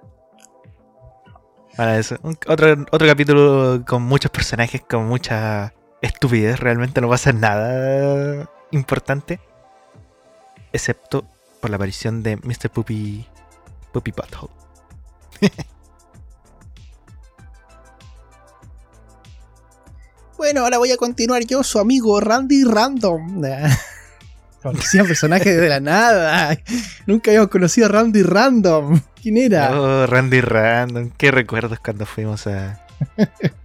Para 1.79 1.97
eso. 1.97 2.17
Otro, 2.49 2.73
otro 2.91 3.07
capítulo 3.07 3.85
con 3.87 4.03
muchos 4.03 4.33
personajes, 4.33 4.81
con 4.81 5.07
mucha 5.07 5.73
estupidez. 6.03 6.59
Realmente 6.59 7.01
no 7.01 7.09
pasa 7.09 7.33
nada 7.33 8.51
importante. 8.73 9.39
Excepto 10.73 11.25
por 11.61 11.71
la 11.71 11.77
aparición 11.77 12.25
de 12.25 12.37
Mr. 12.39 12.69
Puppy. 12.71 13.25
Puppy 13.93 14.11
Butthole. 14.11 14.53
Bueno, 20.37 20.61
ahora 20.61 20.79
voy 20.79 20.93
a 20.93 20.97
continuar 20.97 21.45
yo, 21.45 21.65
su 21.65 21.81
amigo 21.81 22.21
Randy 22.21 22.63
Random. 22.63 23.43
Conocía 24.63 25.05
personaje 25.05 25.57
de 25.57 25.69
la 25.69 25.81
nada. 25.81 26.59
Nunca 27.07 27.31
habíamos 27.31 27.49
conocido 27.49 27.87
a 27.87 27.91
Randy 27.91 28.23
Random. 28.23 29.01
¿Quién 29.21 29.37
era? 29.37 29.79
Oh, 29.79 30.07
Randy 30.07 30.41
Random. 30.41 31.11
Qué 31.17 31.31
recuerdos 31.31 31.79
cuando 31.81 32.07
fuimos 32.07 32.47
a. 32.47 32.85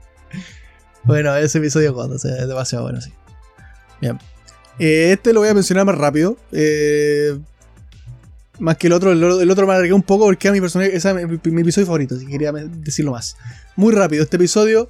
Bueno, 1.06 1.36
ese 1.36 1.58
episodio 1.58 1.94
cuando 1.94 2.16
es 2.16 2.24
demasiado 2.24 2.86
bueno, 2.86 3.02
sí. 3.02 3.12
Bien. 4.00 4.18
Eh, 4.80 5.12
este 5.12 5.34
lo 5.34 5.42
voy 5.42 5.50
a 5.50 5.54
mencionar 5.54 5.86
más 5.86 5.98
rápido. 5.98 6.38
Eh, 6.54 7.38
más 8.60 8.78
que 8.78 8.88
el 8.88 8.94
otro, 8.94 9.12
el, 9.12 9.22
el 9.22 9.52
otro 9.52 9.68
me 9.68 9.74
alargué 9.74 9.94
un 9.94 10.04
poco 10.04 10.26
porque 10.26 10.48
era 10.48 10.54
mi 10.54 10.62
personaje, 10.62 10.96
ese 10.96 11.10
era 11.10 11.28
mi, 11.28 11.40
mi 11.52 11.62
episodio 11.62 11.88
favorito, 11.88 12.18
si 12.18 12.26
quería 12.26 12.52
decirlo 12.52 13.12
más. 13.12 13.36
Muy 13.76 13.94
rápido, 13.94 14.24
este 14.24 14.38
episodio 14.38 14.88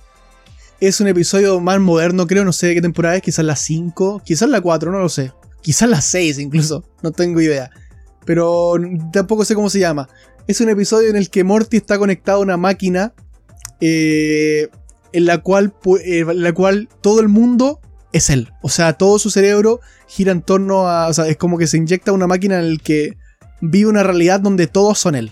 es 0.80 1.00
un 1.00 1.08
episodio 1.08 1.60
más 1.60 1.80
moderno, 1.80 2.28
creo, 2.28 2.44
no 2.44 2.54
sé 2.54 2.68
de 2.68 2.76
qué 2.76 2.82
temporada 2.82 3.16
es, 3.16 3.22
quizás 3.22 3.46
la 3.46 3.56
5, 3.56 4.22
quizás 4.26 4.50
la 4.50 4.62
4, 4.62 4.92
no 4.92 5.00
lo 5.00 5.10
sé. 5.10 5.32
Quizás 5.64 5.90
la 5.90 6.02
6 6.02 6.40
incluso, 6.40 6.84
no 7.02 7.12
tengo 7.12 7.42
idea. 7.42 7.72
Pero 8.26 8.76
tampoco 9.12 9.46
sé 9.46 9.56
cómo 9.56 9.70
se 9.70 9.80
llama. 9.80 10.10
Es 10.46 10.60
un 10.60 10.70
episodio 10.70 11.10
en 11.10 11.16
el 11.16 11.30
que 11.30 11.46
Morty 11.46 11.78
está 11.78 11.98
conectado 11.98 12.40
a 12.40 12.42
una 12.42 12.58
máquina 12.58 13.14
eh, 13.80 14.68
en 15.14 15.26
la 15.26 15.40
cual, 15.40 15.74
eh, 16.04 16.26
la 16.36 16.54
cual 16.54 16.90
todo 17.02 17.22
el 17.22 17.30
mundo 17.30 17.80
es 18.12 18.30
él. 18.30 18.52
O 18.62 18.68
sea, 18.68 18.94
todo 18.94 19.18
su 19.20 19.32
cerebro 19.32 19.80
gira 20.06 20.34
en 20.34 20.42
torno 20.42 20.90
a... 20.90 21.08
O 21.08 21.14
sea, 21.14 21.28
es 21.28 21.38
como 21.38 21.58
que 21.58 21.66
se 21.66 21.78
inyecta 21.78 22.12
una 22.12 22.28
máquina 22.28 22.60
en 22.60 22.74
la 22.74 22.80
que 22.80 23.18
vive 23.62 23.90
una 23.90 24.04
realidad 24.04 24.42
donde 24.42 24.68
todos 24.68 25.00
son 25.00 25.16
él. 25.16 25.32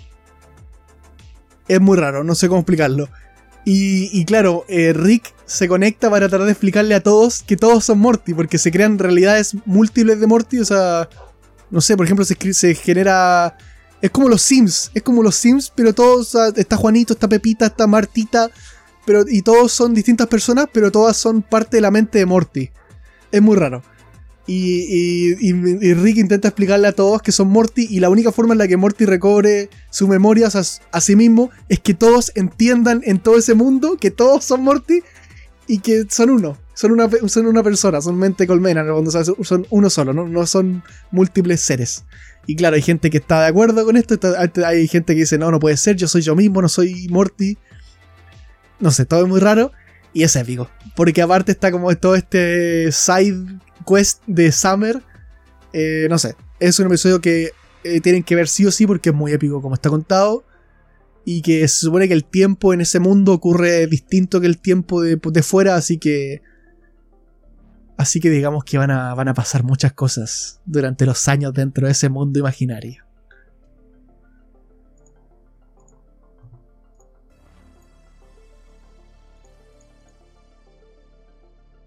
Es 1.68 1.82
muy 1.82 1.98
raro, 1.98 2.24
no 2.24 2.36
sé 2.36 2.48
cómo 2.48 2.62
explicarlo. 2.62 3.10
Y, 3.64 4.26
claro, 4.26 4.66
eh, 4.68 4.92
Rick 4.94 5.34
se 5.46 5.68
conecta 5.68 6.10
para 6.10 6.28
tratar 6.28 6.46
de 6.46 6.52
explicarle 6.52 6.96
a 6.96 7.04
todos 7.04 7.44
que 7.44 7.56
todos 7.58 7.86
son 7.86 8.00
Morty, 8.00 8.34
porque 8.34 8.58
se 8.58 8.72
crean 8.72 8.98
realidades 8.98 9.56
múltiples 9.66 10.20
de 10.20 10.28
Morty. 10.28 10.60
O 10.60 10.66
sea, 10.66 11.08
no 11.70 11.82
sé, 11.82 11.96
por 11.96 12.06
ejemplo, 12.06 12.26
se, 12.26 12.36
se 12.54 12.76
genera... 12.76 13.58
Es 14.02 14.10
como 14.10 14.30
los 14.30 14.42
Sims, 14.42 14.90
es 14.96 15.04
como 15.04 15.22
los 15.22 15.36
Sims, 15.36 15.72
pero 15.76 15.94
todos, 15.94 16.34
está 16.56 16.76
Juanito, 16.76 17.14
está 17.14 17.28
Pepita, 17.28 17.68
está 17.68 17.86
Martita, 17.86 18.50
pero, 19.06 19.24
y 19.28 19.44
todos 19.44 19.72
son 19.72 19.94
distintas 19.94 20.26
personas, 20.26 20.66
pero 20.74 20.92
todas 20.92 21.16
son 21.18 21.44
parte 21.44 21.78
de 21.78 21.82
la 21.82 21.92
mente 21.92 22.18
de 22.18 22.26
Morty. 22.26 22.72
Es 23.32 23.42
muy 23.44 23.56
raro. 23.56 23.84
Y, 24.54 25.94
Rick 25.94 26.18
intenta 26.18 26.50
explicarle 26.50 26.88
a 26.88 26.92
todos 26.92 27.22
que 27.22 27.32
son 27.32 27.48
Morty 27.50 27.88
y 27.90 28.02
la 28.02 28.10
única 28.10 28.34
forma 28.34 28.54
en 28.54 28.58
la 28.58 28.68
que 28.68 28.76
Morty 28.76 29.06
recobre 29.06 29.70
sus 29.90 30.10
memorias 30.10 30.82
a, 30.92 31.02
sí 31.02 31.16
mismo 31.16 31.52
es 31.70 31.80
que 31.80 31.94
todos 31.94 32.34
entiendan 32.36 33.02
en 33.06 33.20
todo 33.20 33.38
ese 33.38 33.54
mundo 33.54 33.96
que 33.98 34.12
todos 34.12 34.44
son 34.44 34.64
Morty 34.64 35.04
y 35.68 35.80
que 35.80 36.06
son 36.10 36.32
uno. 36.32 36.58
Son 36.74 36.92
una, 36.92 37.10
son 37.28 37.46
una 37.48 37.64
persona, 37.64 38.02
son 38.02 38.18
mente 38.18 38.46
colmena, 38.48 38.82
en 38.82 38.88
el 38.88 38.94
fondo, 38.94 39.10
o 39.10 39.12
sea, 39.12 39.24
son- 39.24 39.68
uno 39.70 39.90
solo, 39.90 40.14
¿no? 40.14 40.28
no 40.28 40.46
son 40.46 40.84
múltiples 41.12 41.62
seres. 41.62 42.04
Y 42.48 42.56
claro, 42.56 42.76
hay 42.76 42.82
gente 42.82 43.10
que 43.10 43.20
está 43.20 43.42
de 43.42 43.48
acuerdo 43.48 43.86
con 43.86 43.96
esto, 43.96 44.20
hay 44.66 44.88
gente 44.88 45.14
que 45.14 45.22
dice, 45.22 45.38
no, 45.38 45.52
no 45.52 45.60
puede 45.60 45.78
ser, 45.78 45.96
yo 45.96 46.08
soy 46.08 46.24
yo 46.24 46.36
mismo, 46.36 46.62
no 46.62 46.68
soy 46.68 47.08
Morty. 47.10 47.58
No 48.80 48.92
sé, 48.92 49.06
todo 49.06 49.22
es 49.22 49.28
muy 49.28 49.40
raro 49.40 49.72
y 50.12 50.24
es 50.24 50.36
épico. 50.36 50.70
Porque 50.96 51.22
aparte 51.22 51.52
está 51.52 51.72
como 51.72 51.96
todo 51.96 52.16
este 52.16 52.92
side 52.92 53.46
quest 53.86 54.22
de 54.28 54.52
Summer. 54.52 55.02
Eh, 55.74 56.08
no 56.10 56.18
sé, 56.18 56.36
es 56.60 56.80
un 56.80 56.88
episodio 56.88 57.22
que 57.22 57.52
eh, 57.84 58.02
tienen 58.02 58.24
que 58.24 58.36
ver 58.36 58.48
sí 58.48 58.66
o 58.66 58.72
sí 58.72 58.86
porque 58.86 59.10
es 59.10 59.16
muy 59.16 59.32
épico 59.32 59.62
como 59.62 59.76
está 59.76 59.90
contado. 59.90 60.44
Y 61.24 61.42
que 61.44 61.68
se 61.68 61.82
supone 61.82 62.08
que 62.08 62.14
el 62.14 62.26
tiempo 62.26 62.74
en 62.74 62.82
ese 62.82 63.00
mundo 63.00 63.34
ocurre 63.34 63.86
distinto 63.88 64.42
que 64.42 64.48
el 64.48 64.60
tiempo 64.60 65.02
de, 65.02 65.44
fuera, 65.44 65.76
así 65.76 65.98
que... 65.98 66.42
Así 67.96 68.20
que 68.20 68.32
digamos 68.32 68.64
que 68.64 68.80
van 68.80 68.90
a, 68.90 69.14
van 69.14 69.28
a 69.28 69.36
pasar 69.36 69.64
muchas 69.64 69.94
cosas 69.94 70.60
durante 70.66 71.06
los 71.06 71.28
años 71.28 71.54
dentro 71.54 71.86
de 71.86 71.92
ese 71.92 72.10
mundo 72.10 72.40
imaginario. 72.40 73.06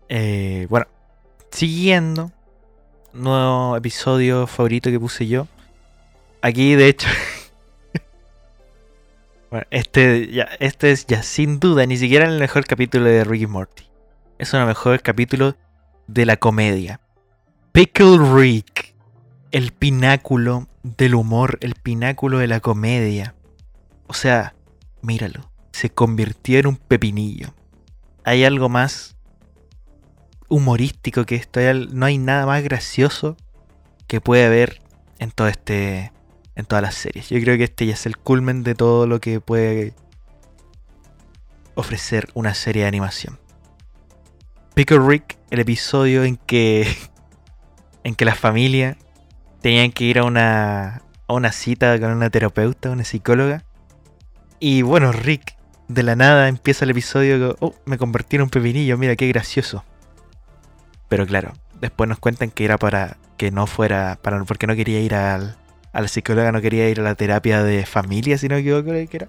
Eh, 0.09 0.66
bueno, 0.70 0.86
siguiendo. 1.55 2.33
Nuevo 3.13 3.77
episodio 3.77 4.47
favorito 4.47 4.91
que 4.91 4.99
puse 4.99 5.29
yo. 5.29 5.47
Aquí, 6.43 6.75
de 6.75 6.89
hecho. 6.89 7.09
bueno, 9.51 9.65
este, 9.71 10.33
ya, 10.33 10.49
este 10.59 10.91
es 10.91 11.07
ya 11.07 11.23
sin 11.23 11.61
duda 11.61 11.87
ni 11.87 11.97
siquiera 11.97 12.27
el 12.27 12.41
mejor 12.41 12.67
capítulo 12.67 13.05
de 13.05 13.23
Ricky 13.23 13.47
Morty. 13.47 13.85
Es 14.39 14.53
uno 14.53 14.67
mejores 14.67 15.01
capítulos 15.01 15.55
de 16.09 16.27
la 16.27 16.37
comedia. 16.37 17.01
Pickle 17.73 18.19
Rick. 18.35 18.95
El 19.53 19.71
pináculo 19.71 20.67
del 20.83 21.15
humor, 21.15 21.59
el 21.61 21.77
pináculo 21.77 22.39
de 22.39 22.49
la 22.49 22.59
comedia. 22.59 23.37
O 24.09 24.15
sea, 24.15 24.57
míralo. 25.01 25.49
Se 25.71 25.91
convirtió 25.91 26.59
en 26.59 26.67
un 26.67 26.77
pepinillo. 26.77 27.55
Hay 28.25 28.45
algo 28.45 28.69
más 28.69 29.14
humorístico 30.49 31.24
que 31.24 31.36
esto. 31.36 31.61
No 31.92 32.07
hay 32.07 32.18
nada 32.18 32.47
más 32.47 32.62
gracioso 32.62 33.36
que 34.07 34.20
puede 34.20 34.45
haber 34.45 34.80
en 35.18 35.30
todo 35.30 35.49
este. 35.49 36.12
en 36.55 36.66
todas 36.66 36.82
las 36.82 36.95
series. 36.95 37.28
Yo 37.30 37.40
creo 37.40 37.57
que 37.57 37.64
este 37.64 37.86
ya 37.86 37.95
es 37.95 38.07
el 38.07 38.16
culmen 38.16 38.62
de 38.62 38.74
todo 38.74 39.07
lo 39.07 39.20
que 39.20 39.40
puede 39.40 39.95
ofrecer 41.74 42.28
una 42.34 42.55
serie 42.55 42.82
de 42.82 42.88
animación. 42.88 43.38
Pickle 44.74 45.01
Rick, 45.07 45.38
el 45.51 45.61
episodio 45.61 46.24
en 46.24 46.36
que. 46.36 46.86
en 48.05 48.14
que 48.14 48.24
la 48.24 48.34
familia 48.34 48.97
tenían 49.61 49.92
que 49.92 50.05
ir 50.05 50.18
a 50.18 50.24
una. 50.24 51.03
a 51.26 51.32
una 51.32 51.53
cita 51.53 51.99
con 51.99 52.11
una 52.11 52.30
terapeuta, 52.30 52.90
una 52.90 53.05
psicóloga. 53.05 53.64
Y 54.61 54.82
bueno, 54.82 55.12
Rick 55.12 55.57
de 55.88 56.03
la 56.03 56.16
nada 56.16 56.49
empieza 56.49 56.84
el 56.84 56.90
episodio. 56.90 57.57
Oh, 57.61 57.74
me 57.84 57.99
convertí 57.99 58.36
en 58.36 58.42
un 58.42 58.51
pepinillo, 58.51 58.97
mira 58.99 59.16
qué 59.16 59.28
gracioso. 59.28 59.84
Pero 61.15 61.29
claro, 61.29 61.53
después 61.81 62.09
nos 62.09 62.19
cuentan 62.19 62.51
que 62.51 62.65
era 62.65 62.77
para 62.77 63.19
que 63.37 63.53
no 63.53 63.69
fuera, 63.69 64.19
para, 64.21 64.43
porque 64.43 64.67
no 64.67 64.75
quería 64.75 64.99
ir 64.99 65.15
al, 65.15 65.57
a 65.93 66.01
la 66.01 66.09
psicóloga, 66.09 66.51
no 66.51 66.61
quería 66.61 66.89
ir 66.89 66.99
a 66.99 67.05
la 67.05 67.15
terapia 67.15 67.62
de 67.62 67.87
familia, 67.87 68.37
si 68.37 68.49
no 68.49 68.57
me 68.57 68.62
equivoco, 68.62 68.91
que 68.91 69.09
era. 69.12 69.29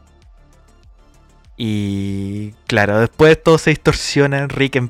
Y 1.57 2.53
claro, 2.65 2.99
después 2.99 3.43
todo 3.43 3.59
se 3.59 3.69
distorsiona, 3.69 4.47
Rick 4.47 4.81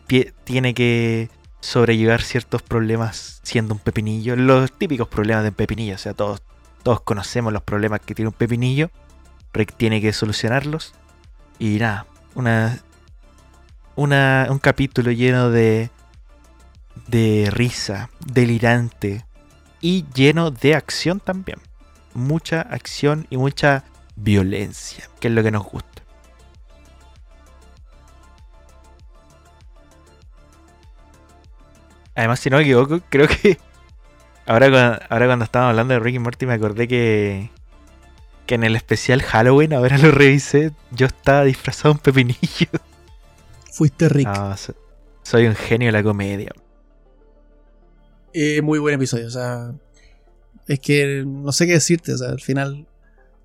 tiene 0.46 0.74
que 0.74 1.28
sobrellevar 1.60 2.22
ciertos 2.22 2.62
problemas 2.62 3.42
siendo 3.44 3.74
un 3.74 3.82
pepinillo, 3.82 4.38
los 4.38 4.72
típicos 4.72 5.10
problemas 5.10 5.44
de 5.44 5.50
un 5.50 5.56
pepinillo, 5.56 5.96
o 5.96 5.98
sea, 5.98 6.14
todos, 6.14 6.44
todos 6.82 7.02
conocemos 7.02 7.52
los 7.52 7.64
problemas 7.64 8.00
que 8.00 8.16
tiene 8.16 8.30
un 8.30 8.36
pepinillo, 8.36 8.90
Rick 9.52 9.76
tiene 9.76 10.00
que 10.00 10.14
solucionarlos. 10.14 10.94
Y 11.60 11.78
nada, 11.78 12.06
una, 12.36 12.80
una, 13.98 14.48
un 14.50 14.60
capítulo 14.60 15.12
lleno 15.12 15.50
de, 15.50 15.90
de 17.08 17.50
risa, 17.52 18.10
delirante 18.26 19.26
y 19.82 20.06
lleno 20.14 20.52
de 20.52 20.76
acción 20.76 21.20
también. 21.20 21.60
Mucha 22.14 22.62
acción 22.62 23.28
y 23.30 23.38
mucha 23.38 23.84
violencia, 24.16 25.10
que 25.20 25.28
es 25.28 25.34
lo 25.34 25.44
que 25.44 25.52
nos 25.52 25.64
gusta. 25.64 26.04
Además, 32.16 32.40
si 32.40 32.50
no 32.50 32.58
me 32.58 32.64
equivoco, 32.64 33.02
creo 33.10 33.28
que 33.28 33.58
ahora, 34.46 34.70
cuando, 34.70 35.00
ahora 35.10 35.26
cuando 35.28 35.46
estábamos 35.46 35.72
hablando 35.72 35.94
de 35.94 36.00
Ricky 36.00 36.20
Morty 36.20 36.46
me 36.46 36.54
acordé 36.54 36.88
que 36.88 37.50
que 38.46 38.56
en 38.56 38.64
el 38.64 38.76
especial 38.76 39.22
Halloween, 39.22 39.74
ahora 39.74 39.98
lo 39.98 40.12
revisé, 40.12 40.72
yo 40.92 41.08
estaba 41.08 41.44
disfrazado 41.44 41.94
de 41.94 41.98
un 41.98 42.04
pepinillo. 42.04 42.70
Fuiste 43.72 44.08
rico. 44.08 44.32
Ah, 44.34 44.56
soy 45.24 45.48
un 45.48 45.56
genio 45.56 45.88
de 45.88 45.92
la 45.92 46.04
comedia. 46.04 46.52
Eh, 48.38 48.62
muy 48.62 48.80
buen 48.80 48.96
episodio, 48.96 49.28
o 49.28 49.30
sea. 49.30 49.74
Es 50.68 50.80
que 50.80 51.24
no 51.26 51.52
sé 51.52 51.68
qué 51.68 51.74
decirte, 51.74 52.14
o 52.14 52.18
sea, 52.18 52.30
al 52.30 52.42
final 52.42 52.88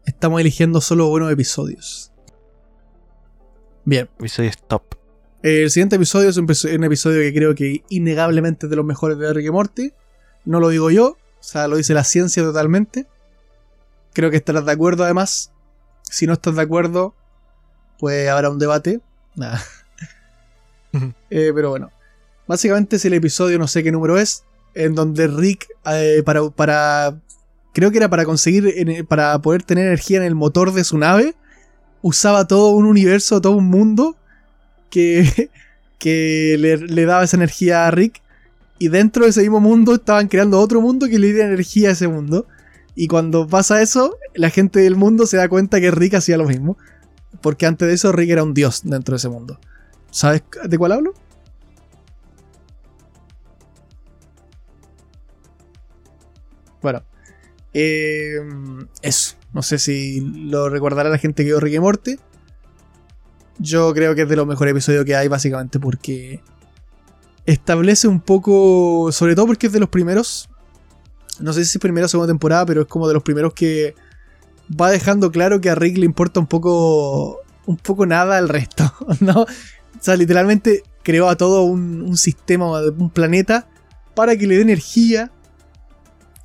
estamos 0.06 0.40
eligiendo 0.40 0.80
solo 0.80 1.08
buenos 1.08 1.30
episodios. 1.30 2.12
Bien, 3.84 4.08
Episodio 4.18 4.50
top. 4.68 4.82
el 5.42 5.70
siguiente 5.70 5.96
episodio 5.96 6.28
es 6.30 6.36
un, 6.36 6.46
episo- 6.46 6.74
un 6.74 6.84
episodio 6.84 7.20
que 7.20 7.34
creo 7.34 7.54
que 7.54 7.82
innegablemente 7.88 8.66
es 8.66 8.70
de 8.70 8.76
los 8.76 8.84
mejores 8.84 9.18
de 9.18 9.32
Rick 9.32 9.46
y 9.46 9.50
Morty. 9.50 9.92
No 10.44 10.60
lo 10.60 10.68
digo 10.70 10.90
yo, 10.90 11.10
o 11.10 11.42
sea, 11.42 11.68
lo 11.68 11.76
dice 11.76 11.92
la 11.94 12.04
ciencia 12.04 12.42
totalmente. 12.42 13.06
Creo 14.12 14.30
que 14.30 14.36
estarás 14.38 14.64
de 14.64 14.72
acuerdo 14.72 15.04
además. 15.04 15.52
Si 16.02 16.26
no 16.26 16.32
estás 16.32 16.56
de 16.56 16.62
acuerdo, 16.62 17.14
pues 17.98 18.28
habrá 18.28 18.50
un 18.50 18.58
debate. 18.58 19.00
Nada. 19.36 19.62
Eh, 21.30 21.52
pero 21.54 21.70
bueno, 21.70 21.92
básicamente 22.48 22.96
es 22.96 23.04
el 23.04 23.12
episodio, 23.14 23.60
no 23.60 23.68
sé 23.68 23.84
qué 23.84 23.92
número 23.92 24.18
es, 24.18 24.42
en 24.74 24.94
donde 24.94 25.26
Rick, 25.28 25.68
eh, 25.86 26.22
para, 26.24 26.48
para. 26.50 27.18
Creo 27.72 27.90
que 27.90 27.98
era 27.98 28.08
para 28.08 28.24
conseguir. 28.24 29.06
para 29.06 29.40
poder 29.40 29.62
tener 29.62 29.86
energía 29.86 30.18
en 30.18 30.24
el 30.24 30.34
motor 30.34 30.72
de 30.72 30.84
su 30.84 30.98
nave, 30.98 31.34
usaba 32.02 32.46
todo 32.46 32.70
un 32.70 32.86
universo, 32.86 33.40
todo 33.40 33.56
un 33.56 33.68
mundo 33.68 34.16
que, 34.90 35.50
que 35.98 36.56
le, 36.58 36.76
le 36.76 37.04
daba 37.04 37.24
esa 37.24 37.36
energía 37.36 37.86
a 37.86 37.90
Rick. 37.90 38.22
Y 38.78 38.88
dentro 38.88 39.24
de 39.24 39.30
ese 39.30 39.42
mismo 39.42 39.60
mundo 39.60 39.94
estaban 39.94 40.28
creando 40.28 40.58
otro 40.58 40.80
mundo 40.80 41.06
que 41.06 41.18
le 41.18 41.32
diera 41.32 41.46
energía 41.46 41.90
a 41.90 41.92
ese 41.92 42.08
mundo. 42.08 42.46
Y 42.94 43.08
cuando 43.08 43.46
pasa 43.46 43.82
eso, 43.82 44.16
la 44.34 44.50
gente 44.50 44.80
del 44.80 44.96
mundo 44.96 45.26
se 45.26 45.36
da 45.36 45.48
cuenta 45.48 45.80
que 45.80 45.90
Rick 45.90 46.14
hacía 46.14 46.38
lo 46.38 46.46
mismo. 46.46 46.78
Porque 47.42 47.66
antes 47.66 47.86
de 47.88 47.94
eso 47.94 48.12
Rick 48.12 48.30
era 48.30 48.42
un 48.42 48.54
dios 48.54 48.82
dentro 48.84 49.12
de 49.12 49.18
ese 49.18 49.28
mundo. 49.28 49.58
¿Sabes 50.10 50.42
de 50.64 50.78
cuál 50.78 50.92
hablo? 50.92 51.14
Bueno. 56.82 57.02
eh, 57.72 58.40
eso. 59.02 59.36
No 59.52 59.62
sé 59.62 59.78
si 59.78 60.20
lo 60.20 60.68
recordará 60.68 61.10
la 61.10 61.18
gente 61.18 61.42
que 61.42 61.48
vio 61.48 61.60
Rick 61.60 61.74
y 61.74 61.80
Morty. 61.80 62.16
Yo 63.58 63.92
creo 63.92 64.14
que 64.14 64.22
es 64.22 64.28
de 64.28 64.36
los 64.36 64.46
mejores 64.46 64.72
episodios 64.72 65.04
que 65.04 65.16
hay, 65.16 65.28
básicamente 65.28 65.78
porque 65.78 66.40
establece 67.46 68.08
un 68.08 68.20
poco, 68.20 69.10
sobre 69.12 69.34
todo 69.34 69.46
porque 69.46 69.66
es 69.66 69.72
de 69.72 69.80
los 69.80 69.88
primeros, 69.88 70.48
no 71.40 71.52
sé 71.52 71.64
si 71.64 71.76
es 71.76 71.80
primera 71.80 72.06
o 72.06 72.08
segunda 72.08 72.30
temporada, 72.30 72.64
pero 72.64 72.82
es 72.82 72.86
como 72.86 73.08
de 73.08 73.14
los 73.14 73.22
primeros 73.22 73.52
que 73.52 73.94
va 74.80 74.90
dejando 74.90 75.30
claro 75.30 75.60
que 75.60 75.68
a 75.68 75.74
Rick 75.74 75.98
le 75.98 76.06
importa 76.06 76.40
un 76.40 76.46
poco, 76.46 77.40
un 77.66 77.76
poco 77.76 78.06
nada 78.06 78.38
al 78.38 78.48
resto, 78.48 78.92
¿no? 79.20 79.42
O 79.42 79.46
sea, 80.00 80.16
literalmente 80.16 80.82
creó 81.02 81.28
a 81.28 81.36
todo 81.36 81.62
un, 81.64 82.02
un 82.02 82.16
sistema, 82.16 82.80
un 82.82 83.10
planeta, 83.10 83.68
para 84.14 84.36
que 84.36 84.46
le 84.46 84.56
dé 84.56 84.62
energía 84.62 85.30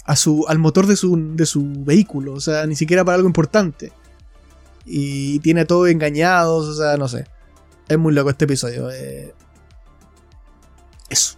a 0.06 0.16
su, 0.16 0.45
al 0.47 0.60
motor 0.60 0.86
de 0.88 0.95
su, 0.95 1.36
de 1.36 1.45
su 1.45 1.66
vehículo, 1.84 2.34
o 2.34 2.39
sea, 2.39 2.66
ni 2.66 2.76
siquiera 2.76 3.03
para 3.03 3.16
algo 3.16 3.28
importante. 3.28 3.91
Y 4.86 5.39
tiene 5.39 5.62
a 5.62 5.66
todos 5.66 5.89
engañados, 5.89 6.68
o 6.68 6.74
sea, 6.76 6.95
no 6.97 7.08
sé. 7.08 7.26
Es 7.88 7.97
muy 7.97 8.14
loco 8.14 8.30
este 8.30 8.45
episodio. 8.45 8.89
eh. 8.91 9.34
Eso. 11.10 11.36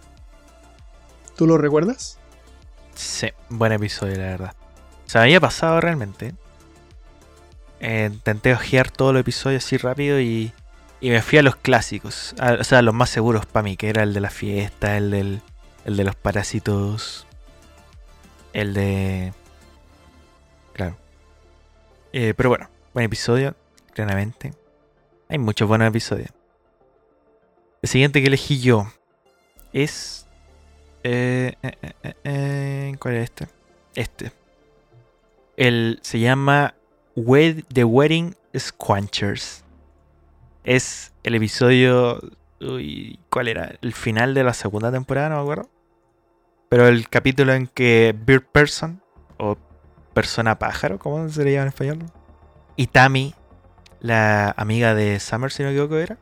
¿Tú 1.36 1.46
lo 1.46 1.56
recuerdas? 1.58 2.18
Sí, 2.94 3.28
buen 3.48 3.72
episodio, 3.72 4.16
la 4.16 4.24
verdad. 4.24 4.54
Se 5.06 5.18
me 5.18 5.24
había 5.24 5.40
pasado 5.40 5.80
realmente. 5.80 6.34
Eh, 7.80 8.10
intenté 8.12 8.52
ojear 8.52 8.90
todos 8.90 9.12
los 9.14 9.20
episodios 9.20 9.64
así 9.64 9.76
rápido 9.76 10.20
y, 10.20 10.52
y 11.00 11.10
me 11.10 11.22
fui 11.22 11.38
a 11.38 11.42
los 11.42 11.54
clásicos. 11.56 12.34
a- 12.38 12.54
o 12.60 12.64
sea, 12.64 12.82
los 12.82 12.92
más 12.94 13.08
seguros 13.08 13.46
para 13.46 13.62
mí, 13.62 13.76
que 13.76 13.88
era 13.88 14.02
el 14.02 14.12
de 14.14 14.20
la 14.20 14.30
fiesta, 14.30 14.96
el, 14.96 15.10
del, 15.12 15.42
el 15.84 15.96
de 15.96 16.04
los 16.04 16.16
parásitos, 16.16 17.26
el 18.52 18.74
de... 18.74 19.32
Claro. 20.72 20.96
Eh, 22.12 22.34
pero 22.36 22.48
bueno, 22.48 22.68
buen 22.94 23.06
episodio, 23.06 23.54
claramente. 23.94 24.52
Hay 25.28 25.38
muchos 25.38 25.68
buenos 25.68 25.88
episodios. 25.88 26.30
El 27.82 27.88
siguiente 27.88 28.20
que 28.20 28.28
elegí 28.28 28.60
yo 28.60 28.86
es... 29.72 30.26
eh, 31.02 31.54
eh, 31.62 31.72
eh, 32.02 32.14
eh, 32.24 32.96
¿Cuál 32.98 33.14
es 33.16 33.24
este? 33.24 33.48
Este. 33.94 34.32
El, 35.56 35.98
se 36.02 36.20
llama 36.20 36.74
Wed- 37.16 37.64
The 37.72 37.84
Wedding 37.84 38.36
Squanchers. 38.56 39.64
Es 40.64 41.12
el 41.22 41.34
episodio... 41.34 42.20
uy, 42.60 43.18
¿Cuál 43.30 43.48
era? 43.48 43.76
El 43.82 43.92
final 43.92 44.34
de 44.34 44.44
la 44.44 44.54
segunda 44.54 44.90
temporada, 44.90 45.28
no 45.30 45.36
me 45.36 45.42
acuerdo. 45.42 45.70
Pero 46.68 46.86
el 46.88 47.08
capítulo 47.08 47.54
en 47.54 47.66
que 47.66 48.14
Bird 48.18 48.44
Person, 48.52 49.02
o 49.38 49.56
persona 50.12 50.58
pájaro, 50.58 50.98
¿cómo 50.98 51.28
se 51.28 51.44
le 51.44 51.52
llama 51.52 51.62
en 51.62 51.68
español? 51.68 51.98
Y 52.76 52.88
Tammy, 52.88 53.34
la 54.00 54.54
amiga 54.56 54.94
de 54.94 55.18
Summer, 55.20 55.50
si 55.50 55.62
no 55.62 55.68
me 55.70 55.74
equivoco, 55.74 55.96
era, 55.96 56.18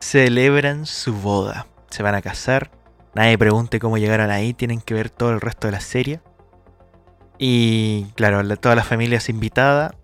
celebran 0.00 0.86
su 0.86 1.14
boda. 1.14 1.66
Se 1.90 2.02
van 2.02 2.14
a 2.14 2.22
casar. 2.22 2.70
Nadie 3.14 3.36
pregunte 3.36 3.78
cómo 3.78 3.98
llegaron 3.98 4.30
ahí, 4.30 4.54
tienen 4.54 4.80
que 4.80 4.94
ver 4.94 5.10
todo 5.10 5.30
el 5.32 5.40
resto 5.40 5.68
de 5.68 5.72
la 5.72 5.80
serie. 5.80 6.20
Y 7.38 8.04
claro, 8.14 8.42
la- 8.42 8.56
toda 8.56 8.74
la 8.74 8.84
familia 8.84 9.18
es 9.18 9.28
invitada. 9.28 9.94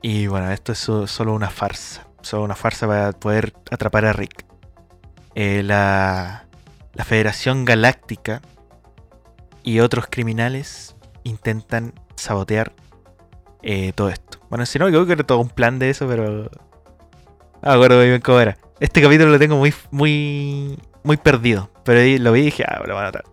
Y 0.00 0.26
bueno, 0.26 0.50
esto 0.50 0.72
es 0.72 0.78
so- 0.78 1.06
solo 1.06 1.34
una 1.34 1.50
farsa. 1.50 2.06
Solo 2.22 2.44
una 2.44 2.54
farsa 2.54 2.86
para 2.86 3.12
poder 3.12 3.52
atrapar 3.70 4.06
a 4.06 4.12
Rick. 4.14 4.46
Eh, 5.34 5.62
la, 5.62 6.46
la 6.94 7.04
Federación 7.04 7.64
Galáctica 7.64 8.40
y 9.62 9.80
otros 9.80 10.06
criminales 10.08 10.96
intentan 11.24 11.92
sabotear 12.16 12.72
eh, 13.62 13.92
todo 13.94 14.10
esto. 14.10 14.38
Bueno, 14.50 14.66
si 14.66 14.78
no 14.78 14.84
me 14.84 14.90
equivoco, 14.90 15.12
era 15.12 15.24
todo 15.24 15.40
un 15.40 15.48
plan 15.48 15.78
de 15.78 15.90
eso, 15.90 16.06
pero. 16.06 16.44
No 16.44 17.70
me 17.70 17.72
acuerdo 17.72 17.96
muy 17.96 18.08
bien 18.08 18.20
cómo 18.20 18.40
era. 18.40 18.58
Este 18.78 19.00
capítulo 19.00 19.30
lo 19.30 19.38
tengo 19.38 19.56
muy, 19.56 19.72
muy, 19.90 20.78
muy 21.02 21.16
perdido. 21.16 21.70
Pero 21.84 22.00
ahí 22.00 22.18
lo 22.18 22.32
vi 22.32 22.40
y 22.40 22.44
dije, 22.44 22.64
ah, 22.64 22.82
lo 22.86 22.94
van 22.94 23.04
a 23.04 23.06
notar. 23.06 23.24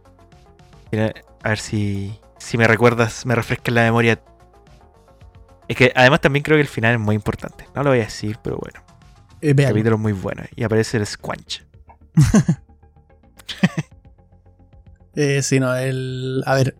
Mira, 0.91 1.13
a 1.43 1.49
ver 1.49 1.59
si, 1.59 2.17
si 2.37 2.57
me 2.57 2.65
recuerdas, 2.67 3.25
me 3.25 3.35
refresca 3.35 3.71
la 3.71 3.83
memoria. 3.83 4.21
Es 5.67 5.75
que 5.75 5.91
además 5.95 6.21
también 6.21 6.43
creo 6.43 6.57
que 6.57 6.61
el 6.61 6.67
final 6.67 6.93
es 6.93 6.99
muy 6.99 7.15
importante. 7.15 7.67
No 7.75 7.83
lo 7.83 7.89
voy 7.89 7.99
a 7.99 8.05
decir, 8.05 8.37
pero 8.41 8.57
bueno. 8.57 8.81
Eh, 9.41 9.49
El 9.49 9.55
capítulo 9.55 9.95
es 9.95 10.01
muy 10.01 10.13
bueno. 10.13 10.43
Y 10.55 10.63
aparece 10.63 10.97
el 10.97 11.05
Squanch. 11.05 11.65
Eh, 15.15 15.41
sí, 15.41 15.59
no, 15.59 15.75
el. 15.75 16.41
A 16.45 16.55
ver. 16.55 16.77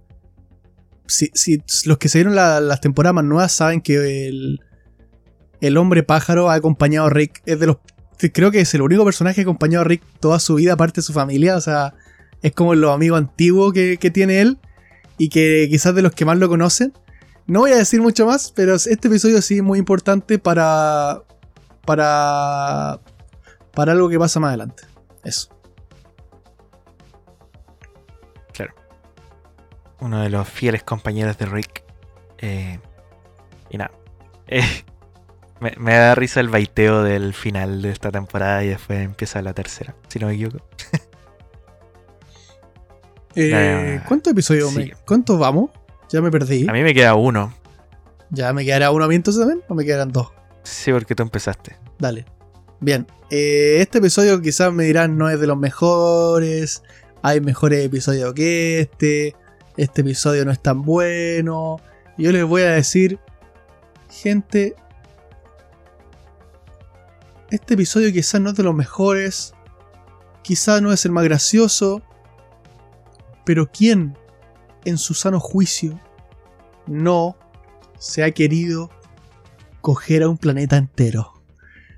Si, 1.05 1.29
si 1.33 1.61
los 1.83 1.97
que 1.97 2.07
se 2.07 2.19
vieron 2.19 2.33
la- 2.33 2.61
las 2.61 2.79
temporadas 2.79 3.13
más 3.15 3.25
nuevas 3.25 3.51
saben 3.51 3.81
que 3.81 4.27
el. 4.29 4.61
El 5.59 5.75
hombre 5.77 6.01
pájaro 6.03 6.49
ha 6.49 6.53
acompañado 6.55 7.07
a 7.07 7.09
Rick. 7.09 7.41
Es 7.45 7.59
de 7.59 7.67
los. 7.67 7.77
Creo 8.33 8.49
que 8.51 8.61
es 8.61 8.73
el 8.73 8.83
único 8.83 9.03
personaje 9.03 9.35
que 9.35 9.41
ha 9.41 9.43
acompañado 9.43 9.81
a 9.81 9.87
Rick 9.87 10.01
toda 10.21 10.39
su 10.39 10.55
vida, 10.55 10.73
aparte 10.73 11.01
de 11.01 11.05
su 11.05 11.11
familia. 11.11 11.57
O 11.57 11.61
sea, 11.61 11.93
es 12.41 12.53
como 12.53 12.73
los 12.73 12.95
amigos 12.95 13.17
antiguos 13.17 13.73
que, 13.73 13.97
que 13.97 14.11
tiene 14.11 14.39
él. 14.41 14.57
Y 15.17 15.27
que 15.27 15.67
quizás 15.69 15.93
de 15.93 16.01
los 16.01 16.13
que 16.13 16.23
más 16.23 16.37
lo 16.37 16.47
conocen. 16.47 16.93
No 17.47 17.59
voy 17.59 17.71
a 17.71 17.77
decir 17.77 18.01
mucho 18.01 18.25
más, 18.25 18.53
pero 18.55 18.75
este 18.75 19.09
episodio 19.09 19.41
sí 19.41 19.57
es 19.57 19.63
muy 19.63 19.77
importante 19.77 20.39
para. 20.39 21.21
Para. 21.85 23.01
Para 23.73 23.91
algo 23.91 24.07
que 24.07 24.17
pasa 24.17 24.39
más 24.39 24.49
adelante. 24.49 24.83
Eso. 25.25 25.49
Uno 30.01 30.21
de 30.21 30.29
los 30.29 30.49
fieles 30.49 30.83
compañeros 30.83 31.37
de 31.37 31.45
Rick. 31.45 31.83
Eh, 32.39 32.79
y 33.69 33.77
nada. 33.77 33.91
Eh, 34.53 34.65
me, 35.61 35.73
me 35.77 35.93
da 35.93 36.13
risa 36.13 36.41
el 36.41 36.49
baiteo 36.49 37.03
del 37.03 37.33
final 37.33 37.81
de 37.81 37.91
esta 37.91 38.11
temporada 38.11 38.65
y 38.65 38.67
después 38.67 38.99
empieza 38.99 39.41
la 39.41 39.53
tercera, 39.53 39.95
si 40.09 40.19
no 40.19 40.27
me 40.27 40.33
equivoco. 40.33 40.57
Eh, 43.33 44.01
¿Cuántos 44.09 44.33
episodios? 44.33 44.73
sí. 44.73 44.91
¿Cuántos 45.05 45.39
vamos? 45.39 45.69
Ya 46.09 46.21
me 46.21 46.29
perdí. 46.31 46.67
A 46.67 46.73
mí 46.73 46.83
me 46.83 46.93
queda 46.93 47.15
uno. 47.15 47.53
¿Ya 48.29 48.51
me 48.51 48.65
quedará 48.65 48.91
uno 48.91 49.05
a 49.05 49.07
mí 49.07 49.15
entonces 49.15 49.41
también? 49.41 49.63
¿O 49.69 49.73
me 49.73 49.85
quedarán 49.85 50.11
dos? 50.11 50.33
Sí, 50.63 50.91
porque 50.91 51.15
tú 51.15 51.23
empezaste. 51.23 51.77
Dale. 51.97 52.25
Bien. 52.81 53.07
este 53.29 53.99
episodio 53.99 54.41
quizás 54.41 54.73
me 54.73 54.83
dirán 54.83 55.17
no 55.17 55.29
es 55.29 55.39
de 55.39 55.47
los 55.47 55.57
mejores. 55.57 56.83
Hay 57.21 57.39
mejores 57.39 57.85
episodios 57.85 58.33
que 58.33 58.81
este. 58.81 59.35
Este 59.77 60.01
episodio 60.01 60.45
no 60.45 60.51
es 60.51 60.61
tan 60.61 60.83
bueno. 60.83 61.79
Yo 62.17 62.31
les 62.31 62.43
voy 62.45 62.63
a 62.63 62.71
decir, 62.71 63.19
gente, 64.09 64.75
este 67.49 67.73
episodio 67.73 68.11
quizás 68.11 68.41
no 68.41 68.49
es 68.49 68.55
de 68.55 68.63
los 68.63 68.75
mejores. 68.75 69.53
Quizás 70.41 70.81
no 70.81 70.91
es 70.91 71.05
el 71.05 71.11
más 71.11 71.23
gracioso. 71.23 72.01
Pero 73.45 73.71
¿quién, 73.71 74.17
en 74.85 74.97
su 74.97 75.13
sano 75.13 75.39
juicio, 75.39 75.99
no 76.87 77.37
se 77.97 78.23
ha 78.23 78.31
querido 78.31 78.89
coger 79.81 80.23
a 80.23 80.29
un 80.29 80.37
planeta 80.37 80.77
entero? 80.77 81.41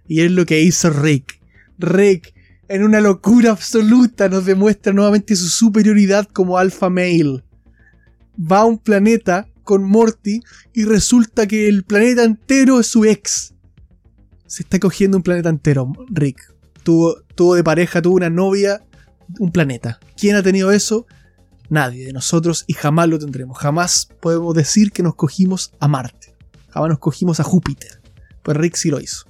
Y 0.08 0.22
es 0.22 0.32
lo 0.32 0.46
que 0.46 0.62
hizo 0.62 0.90
Rick. 0.90 1.40
Rick, 1.78 2.34
en 2.68 2.84
una 2.84 3.02
locura 3.02 3.52
absoluta, 3.52 4.30
nos 4.30 4.46
demuestra 4.46 4.94
nuevamente 4.94 5.36
su 5.36 5.50
superioridad 5.50 6.28
como 6.28 6.58
alpha 6.58 6.90
male. 6.90 7.44
Va 8.40 8.60
a 8.60 8.66
un 8.66 8.78
planeta 8.78 9.48
con 9.64 9.84
Morty 9.84 10.42
y 10.74 10.86
resulta 10.86 11.48
que 11.48 11.68
el 11.68 11.84
planeta 11.84 12.24
entero 12.24 12.80
es 12.80 12.88
su 12.88 13.06
ex. 13.06 13.54
Se 14.46 14.64
está 14.64 14.80
cogiendo 14.80 15.18
un 15.18 15.24
planeta 15.24 15.50
entero, 15.50 15.92
Rick. 16.10 16.54
Tuvo, 16.84 17.22
tuvo 17.36 17.56
de 17.56 17.64
pareja, 17.64 18.02
tuvo 18.02 18.16
una 18.16 18.30
novia, 18.30 18.84
un 19.40 19.52
planeta. 19.52 20.00
¿Quién 20.18 20.36
ha 20.36 20.44
tenido 20.44 20.72
eso? 20.72 21.08
Nadie 21.70 22.06
de 22.06 22.14
nosotros 22.14 22.66
y 22.68 22.74
jamás 22.74 23.08
lo 23.08 23.18
tendremos. 23.18 23.58
Jamás 23.58 24.10
podemos 24.20 24.54
decir 24.54 24.92
que 24.92 25.02
nos 25.02 25.16
cogimos 25.16 25.72
a 25.80 25.88
Marte. 25.88 26.36
Jamás 26.70 26.90
nos 26.90 27.00
cogimos 27.00 27.40
a 27.40 27.44
Júpiter. 27.44 28.02
Pues 28.44 28.58
Rick 28.58 28.76
sí 28.76 28.90
lo 28.90 29.00
hizo. 29.00 29.26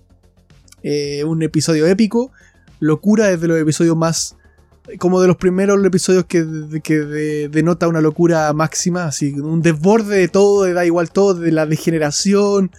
Eh, 0.81 1.23
un 1.23 1.41
episodio 1.43 1.85
épico. 1.87 2.31
Locura 2.79 3.27
desde 3.27 3.47
los 3.47 3.59
episodios 3.59 3.95
más. 3.95 4.35
Como 4.99 5.21
de 5.21 5.27
los 5.27 5.37
primeros 5.37 5.83
episodios 5.85 6.25
que, 6.25 6.45
que 6.83 7.47
denota 7.49 7.87
una 7.87 8.01
locura 8.01 8.51
máxima. 8.53 9.05
Así, 9.05 9.33
un 9.33 9.61
desborde 9.61 10.17
de 10.17 10.27
todo, 10.27 10.63
de 10.63 10.73
da 10.73 10.85
igual 10.85 11.11
todo, 11.11 11.33
de 11.35 11.51
la 11.51 11.65
degeneración. 11.65 12.71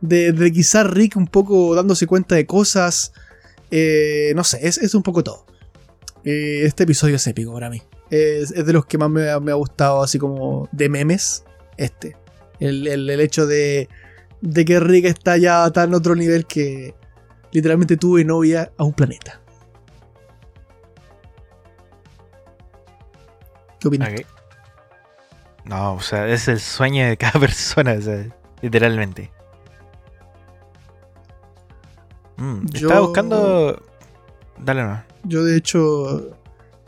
De, 0.00 0.50
quizás 0.52 0.86
Rick 0.88 1.16
un 1.16 1.26
poco 1.26 1.74
dándose 1.74 2.06
cuenta 2.06 2.34
de 2.34 2.46
cosas. 2.46 3.12
Eh, 3.70 4.32
no 4.34 4.44
sé, 4.44 4.66
es, 4.66 4.94
un 4.94 5.02
poco 5.02 5.22
todo. 5.22 5.44
Eh, 6.24 6.62
este 6.64 6.84
episodio 6.84 7.16
es 7.16 7.26
épico 7.26 7.52
para 7.52 7.68
mí. 7.68 7.82
Es, 8.10 8.54
de 8.54 8.72
los 8.72 8.86
que 8.86 8.98
más 8.98 9.10
me, 9.10 9.28
ha 9.28 9.54
gustado, 9.54 10.02
así 10.02 10.18
como 10.18 10.68
de 10.72 10.88
memes. 10.88 11.44
Este. 11.76 12.16
El, 12.58 12.86
el 12.86 13.20
hecho 13.20 13.46
de, 13.46 13.88
de 14.40 14.64
que 14.64 14.80
Rick 14.80 15.04
está 15.06 15.36
ya 15.36 15.70
tan 15.70 15.90
en 15.90 15.94
otro 15.94 16.14
nivel 16.14 16.46
que 16.46 16.94
literalmente 17.52 17.96
tuve 17.96 18.24
novia 18.24 18.72
a 18.76 18.84
un 18.84 18.92
planeta. 18.92 19.40
¿Qué 23.80 23.88
opinas? 23.88 24.12
No, 25.64 25.94
o 25.94 26.00
sea, 26.00 26.28
es 26.28 26.46
el 26.48 26.60
sueño 26.60 27.06
de 27.06 27.16
cada 27.16 27.40
persona, 27.40 27.96
literalmente. 28.60 29.32
Mm, 32.36 32.66
estaba 32.72 33.00
buscando. 33.00 33.82
Dale 34.58 34.84
no. 34.84 35.02
Yo, 35.24 35.42
de 35.44 35.56
hecho, 35.56 36.36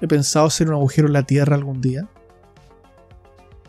he 0.00 0.08
pensado 0.08 0.46
hacer 0.46 0.68
un 0.68 0.74
agujero 0.74 1.06
en 1.06 1.14
la 1.14 1.22
tierra 1.22 1.56
algún 1.56 1.80
día. 1.80 2.06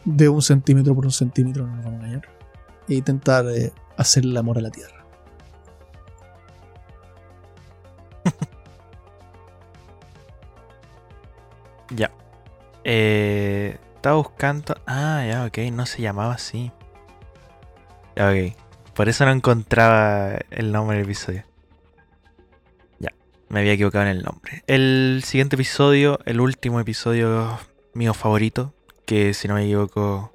De 0.05 0.27
un 0.27 0.41
centímetro 0.41 0.93
por 0.93 1.05
un 1.05 1.11
centímetro, 1.11 1.65
no 1.65 1.75
nos 1.75 1.85
vamos 1.85 2.01
a 2.01 2.05
engañar. 2.05 2.27
E 2.89 2.95
intentar 2.95 3.45
eh, 3.47 3.71
hacer 3.97 4.25
el 4.25 4.35
amor 4.35 4.57
a 4.57 4.61
la 4.61 4.71
tierra. 4.71 5.05
ya. 11.95 12.11
Eh, 12.83 13.77
estaba 13.95 14.17
buscando. 14.17 14.75
Ah, 14.85 15.23
ya, 15.27 15.45
ok, 15.45 15.57
no 15.71 15.85
se 15.85 16.01
llamaba 16.01 16.33
así. 16.33 16.71
Ok. 18.17 18.57
Por 18.93 19.09
eso 19.09 19.25
no 19.25 19.31
encontraba 19.31 20.37
el 20.51 20.71
nombre 20.71 20.97
del 20.97 21.05
episodio. 21.05 21.43
Ya, 22.99 23.09
me 23.49 23.61
había 23.61 23.73
equivocado 23.73 24.03
en 24.05 24.11
el 24.11 24.23
nombre. 24.23 24.63
El 24.67 25.21
siguiente 25.25 25.55
episodio, 25.55 26.19
el 26.25 26.39
último 26.39 26.79
episodio 26.79 27.59
mío 27.93 28.13
favorito, 28.13 28.73
que 29.05 29.33
si 29.33 29.47
no 29.47 29.55
me 29.55 29.63
equivoco, 29.63 30.33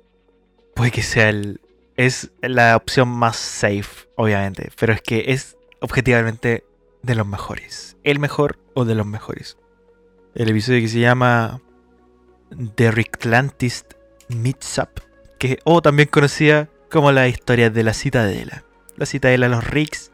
puede 0.74 0.90
que 0.90 1.02
sea 1.02 1.28
el. 1.28 1.60
Es 1.96 2.30
la 2.42 2.76
opción 2.76 3.08
más 3.08 3.36
safe, 3.36 4.08
obviamente. 4.16 4.70
Pero 4.78 4.92
es 4.92 5.02
que 5.02 5.24
es 5.28 5.56
objetivamente 5.80 6.64
de 7.02 7.14
los 7.14 7.26
mejores. 7.26 7.96
El 8.02 8.18
mejor 8.18 8.58
o 8.74 8.84
de 8.84 8.94
los 8.94 9.06
mejores. 9.06 9.58
El 10.34 10.48
episodio 10.48 10.80
que 10.80 10.88
se 10.88 11.00
llama 11.00 11.60
The 12.74 12.90
Reclantist 12.90 13.94
Meets 14.28 14.78
Up, 14.78 15.02
que, 15.38 15.58
o 15.64 15.82
también 15.82 16.08
conocida 16.08 16.68
como 16.90 17.12
la 17.12 17.28
historia 17.28 17.70
de 17.70 17.82
la 17.82 17.94
Citadela. 17.94 18.64
La 18.96 19.06
Citadela 19.06 19.48
de 19.48 19.54
los 19.54 19.64
Ricks 19.64 20.10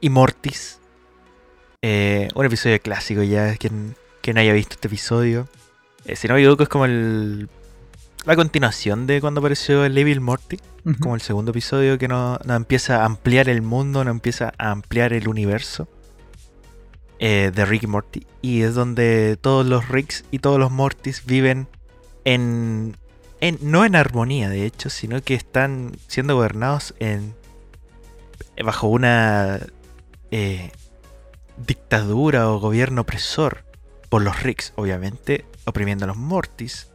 y 0.00 0.10
Mortis. 0.10 0.80
Eh, 1.82 2.28
un 2.34 2.44
episodio 2.44 2.80
clásico 2.80 3.22
ya, 3.22 3.56
quien, 3.56 3.96
no 4.34 4.40
haya 4.40 4.52
visto 4.52 4.74
este 4.74 4.88
episodio. 4.88 5.48
Eh, 6.04 6.16
si 6.16 6.28
no 6.28 6.34
me 6.34 6.40
equivoco 6.40 6.64
es 6.64 6.68
como 6.68 6.84
el, 6.84 7.48
la 8.24 8.36
continuación 8.36 9.06
de 9.06 9.20
cuando 9.20 9.40
apareció 9.40 9.84
el 9.84 9.96
Evil 9.96 10.20
Morty. 10.20 10.58
Como 11.00 11.16
el 11.16 11.20
segundo 11.20 11.50
episodio 11.50 11.98
que 11.98 12.06
nos 12.06 12.38
empieza 12.46 13.02
a 13.02 13.06
ampliar 13.06 13.48
el 13.48 13.60
mundo, 13.60 14.04
nos 14.04 14.12
empieza 14.12 14.52
a 14.56 14.70
ampliar 14.70 15.12
el 15.12 15.26
universo. 15.26 15.88
Eh, 17.18 17.50
de 17.54 17.64
Rick 17.64 17.84
y 17.84 17.86
Morty. 17.86 18.26
Y 18.42 18.62
es 18.62 18.74
donde 18.74 19.38
todos 19.40 19.64
los 19.64 19.88
Ricks 19.88 20.24
y 20.30 20.40
todos 20.40 20.58
los 20.58 20.70
Mortys 20.70 21.24
viven 21.24 21.66
en, 22.24 22.96
en, 23.40 23.58
no 23.62 23.84
en 23.84 23.96
armonía, 23.96 24.50
de 24.50 24.66
hecho, 24.66 24.90
sino 24.90 25.22
que 25.22 25.34
están 25.34 25.92
siendo 26.08 26.34
gobernados 26.34 26.94
en 26.98 27.34
bajo 28.62 28.88
una 28.88 29.60
eh, 30.30 30.72
dictadura 31.66 32.50
o 32.50 32.60
gobierno 32.60 33.02
opresor 33.02 33.64
por 34.10 34.22
los 34.22 34.42
Ricks, 34.42 34.72
obviamente, 34.76 35.46
oprimiendo 35.64 36.04
a 36.04 36.08
los 36.08 36.16
Mortys. 36.16 36.90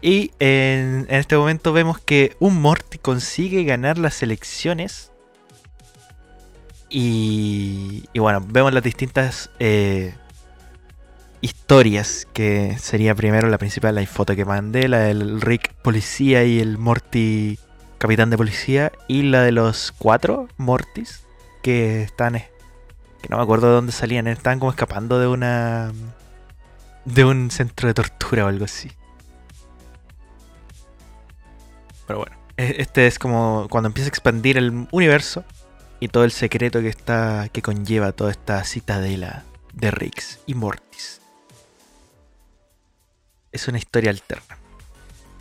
Y 0.00 0.32
en, 0.38 1.06
en, 1.08 1.16
este 1.16 1.36
momento 1.36 1.72
vemos 1.72 2.00
que 2.00 2.36
un 2.40 2.60
Morty 2.60 2.98
consigue 2.98 3.64
ganar 3.64 3.98
las 3.98 4.22
elecciones 4.22 5.11
y, 6.92 8.18
bueno, 8.18 8.44
vemos 8.46 8.74
las 8.74 8.82
distintas 8.82 9.50
eh, 9.58 10.14
historias, 11.40 12.28
que 12.34 12.76
sería 12.78 13.14
primero 13.14 13.48
la 13.48 13.56
principal, 13.56 13.94
la 13.94 14.06
foto 14.06 14.36
que 14.36 14.44
mandé, 14.44 14.88
la 14.88 14.98
del 14.98 15.40
Rick 15.40 15.72
policía 15.82 16.44
y 16.44 16.60
el 16.60 16.76
Morty 16.76 17.58
capitán 17.96 18.28
de 18.28 18.36
policía, 18.36 18.92
y 19.08 19.22
la 19.22 19.42
de 19.42 19.52
los 19.52 19.92
cuatro 19.96 20.48
Mortys, 20.58 21.24
que 21.62 22.02
están, 22.02 22.36
eh, 22.36 22.50
que 23.22 23.28
no 23.30 23.38
me 23.38 23.42
acuerdo 23.42 23.68
de 23.68 23.74
dónde 23.74 23.92
salían, 23.92 24.26
estaban 24.26 24.58
como 24.58 24.70
escapando 24.70 25.18
de 25.18 25.28
una... 25.28 25.92
de 27.06 27.24
un 27.24 27.50
centro 27.50 27.88
de 27.88 27.94
tortura 27.94 28.44
o 28.44 28.48
algo 28.48 28.66
así. 28.66 28.90
Pero 32.06 32.18
bueno, 32.18 32.36
e-, 32.58 32.76
este 32.78 33.06
es 33.06 33.18
como 33.18 33.66
cuando 33.70 33.86
empieza 33.86 34.08
a 34.08 34.10
expandir 34.10 34.58
el 34.58 34.88
universo 34.90 35.42
y 36.02 36.08
todo 36.08 36.24
el 36.24 36.32
secreto 36.32 36.80
que 36.80 36.88
está 36.88 37.48
que 37.52 37.62
conlleva 37.62 38.10
toda 38.10 38.32
esta 38.32 38.64
citadela 38.64 39.44
de 39.72 39.92
Rix 39.92 40.40
y 40.46 40.54
Mortis. 40.54 41.20
Es 43.52 43.68
una 43.68 43.78
historia 43.78 44.10
alterna. 44.10 44.58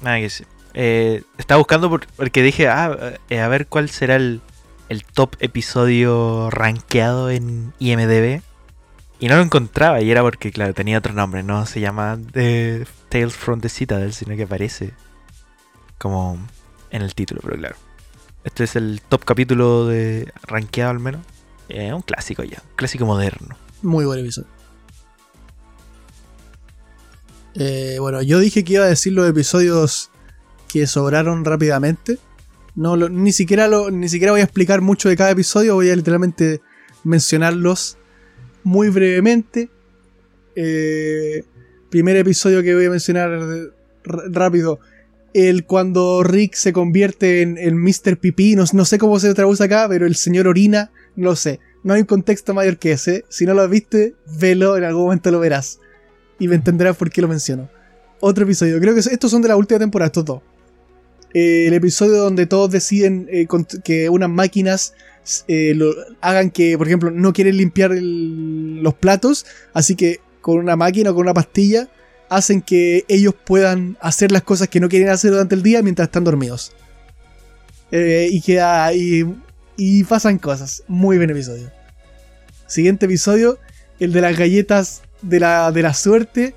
Nada 0.04 0.18
que 0.18 0.24
decir. 0.24 0.46
Eh, 0.76 1.24
estaba 1.40 1.58
buscando 1.58 1.90
porque 1.90 2.44
dije, 2.44 2.68
ah, 2.68 3.18
eh, 3.32 3.40
a 3.40 3.48
ver 3.48 3.66
cuál 3.66 3.90
será 3.90 4.18
el, 4.18 4.40
top 5.16 5.36
episodio 5.40 6.52
rankeado 6.52 7.32
en 7.32 7.74
IMDB. 7.80 8.44
Y 9.20 9.30
no 9.30 9.38
lo 9.38 9.42
encontraba, 9.42 10.00
y 10.02 10.12
era 10.12 10.22
porque, 10.22 10.52
claro, 10.52 10.76
tenía 10.76 11.00
otro 11.00 11.14
nombre, 11.14 11.42
no 11.42 11.66
se 11.66 11.80
llama 11.80 12.20
The 12.34 12.86
Tales 13.10 13.34
from 13.36 13.62
the 13.62 13.70
Citadel, 13.70 14.14
sino 14.14 14.36
que 14.36 14.44
aparece 14.44 14.94
como 15.98 16.38
en 16.92 17.02
el 17.02 17.16
título, 17.16 17.42
pero 17.44 17.58
claro. 17.58 17.76
Este 18.44 18.64
es 18.64 18.76
el 18.76 19.02
top 19.08 19.24
capítulo 19.24 19.86
de 19.88 20.32
rankeado 20.44 20.92
al 20.92 21.00
menos. 21.00 21.22
Un 21.70 22.02
clásico 22.02 22.44
ya, 22.44 22.62
un 22.70 22.76
clásico 22.76 23.06
moderno. 23.06 23.56
Muy 23.82 24.04
buen 24.04 24.20
episodio. 24.20 24.48
Eh, 27.56 27.98
bueno, 28.00 28.22
yo 28.22 28.40
dije 28.40 28.64
que 28.64 28.74
iba 28.74 28.84
a 28.84 28.88
decir 28.88 29.14
los 29.14 29.30
episodios 29.30 30.10
que 30.68 30.88
sobraron 30.88 31.46
rápidamente. 31.46 32.18
No, 32.76 32.98
ni, 32.98 33.32
siquiera 33.32 33.68
lo, 33.68 33.92
ni 33.92 34.10
siquiera 34.10 34.32
voy 34.32 34.42
a 34.42 34.46
explicar 34.46 34.82
mucho 34.82 35.10
de 35.10 35.18
cada 35.18 35.32
episodio, 35.32 35.76
voy 35.76 35.90
a 35.90 35.96
literalmente 35.96 36.62
mencionarlos 37.04 37.98
muy 38.64 38.90
brevemente. 38.90 39.70
Eh, 40.56 41.44
primer 41.90 42.16
episodio 42.18 42.64
que 42.64 42.74
voy 42.74 42.86
a 42.86 42.90
mencionar 42.90 43.32
rápido 44.04 44.80
el 45.34 45.66
cuando 45.66 46.24
Rick 46.24 46.56
se 46.56 46.74
convierte 46.74 47.42
en, 47.42 47.58
el 47.58 47.76
Mr. 47.76 48.18
Pipí, 48.18 48.56
no, 48.56 48.66
sé 48.66 48.98
cómo 48.98 49.20
se 49.20 49.34
traduce 49.34 49.64
acá, 49.64 49.88
pero 49.90 50.06
el 50.06 50.16
señor 50.16 50.48
orina, 50.48 50.92
no 51.16 51.36
sé. 51.36 51.60
No 51.84 51.94
hay 51.94 52.02
un 52.02 52.08
contexto 52.08 52.54
mayor 52.54 52.78
que 52.78 52.92
ese. 52.92 53.26
Si 53.30 53.46
no 53.46 53.54
lo 53.54 53.68
viste, 53.68 54.16
velo, 54.40 54.78
en 54.78 54.84
algún 54.84 55.04
momento 55.04 55.32
lo 55.32 55.40
verás. 55.40 55.80
Y 56.40 56.48
me 56.48 56.56
entenderás 56.56 56.96
por 56.96 57.10
qué 57.10 57.22
lo 57.22 57.28
menciono. 57.28 57.70
Otro 58.20 58.44
episodio, 58.44 58.80
creo 58.80 58.94
que 58.94 59.00
estos 59.00 59.32
son 59.32 59.42
de 59.42 59.48
la 59.48 59.56
última 59.56 59.80
temporada, 59.80 60.08
estos 60.08 60.26
dos. 60.26 60.42
Eh, 61.34 61.68
el 61.68 61.74
episodio 61.74 62.18
donde 62.18 62.46
todos 62.46 62.70
deciden 62.70 63.28
eh, 63.32 63.48
que 63.84 64.10
unas 64.10 64.30
máquinas 64.30 64.94
eh, 65.48 65.78
hagan 66.20 66.52
que, 66.52 66.78
por 66.78 66.88
ejemplo, 66.88 67.10
no 67.10 67.34
quieren 67.34 67.58
limpiar 67.58 67.92
los 67.94 68.94
platos, 68.96 69.46
así 69.74 69.96
que 69.96 70.20
con 70.42 70.58
una 70.58 70.76
máquina 70.76 71.12
o 71.12 71.16
con 71.16 71.24
una 71.24 71.34
pastilla 71.34 71.90
hacen 72.32 72.62
que 72.62 73.04
ellos 73.10 73.36
puedan 73.36 73.98
hacer 74.00 74.32
las 74.32 74.42
cosas 74.42 74.70
que 74.70 74.80
no 74.80 74.88
quieren 74.88 75.10
hacer 75.10 75.32
durante 75.32 75.54
el 75.54 75.64
día 75.64 75.82
mientras 75.82 76.08
están 76.08 76.24
dormidos. 76.24 76.72
Eh, 77.92 78.30
y, 78.32 78.40
que, 78.40 78.64
y, 78.96 79.26
y 79.76 80.04
pasan 80.06 80.38
cosas. 80.38 80.84
Muy 80.88 81.18
buen 81.18 81.30
episodio. 81.30 81.70
Siguiente 82.68 83.06
episodio, 83.06 83.60
el 84.00 84.14
de 84.14 84.22
las 84.22 84.38
galletas 84.38 85.02
de 85.22 85.42
la, 85.42 85.74
de 85.74 85.82
la 85.82 85.94
suerte. 85.94 86.56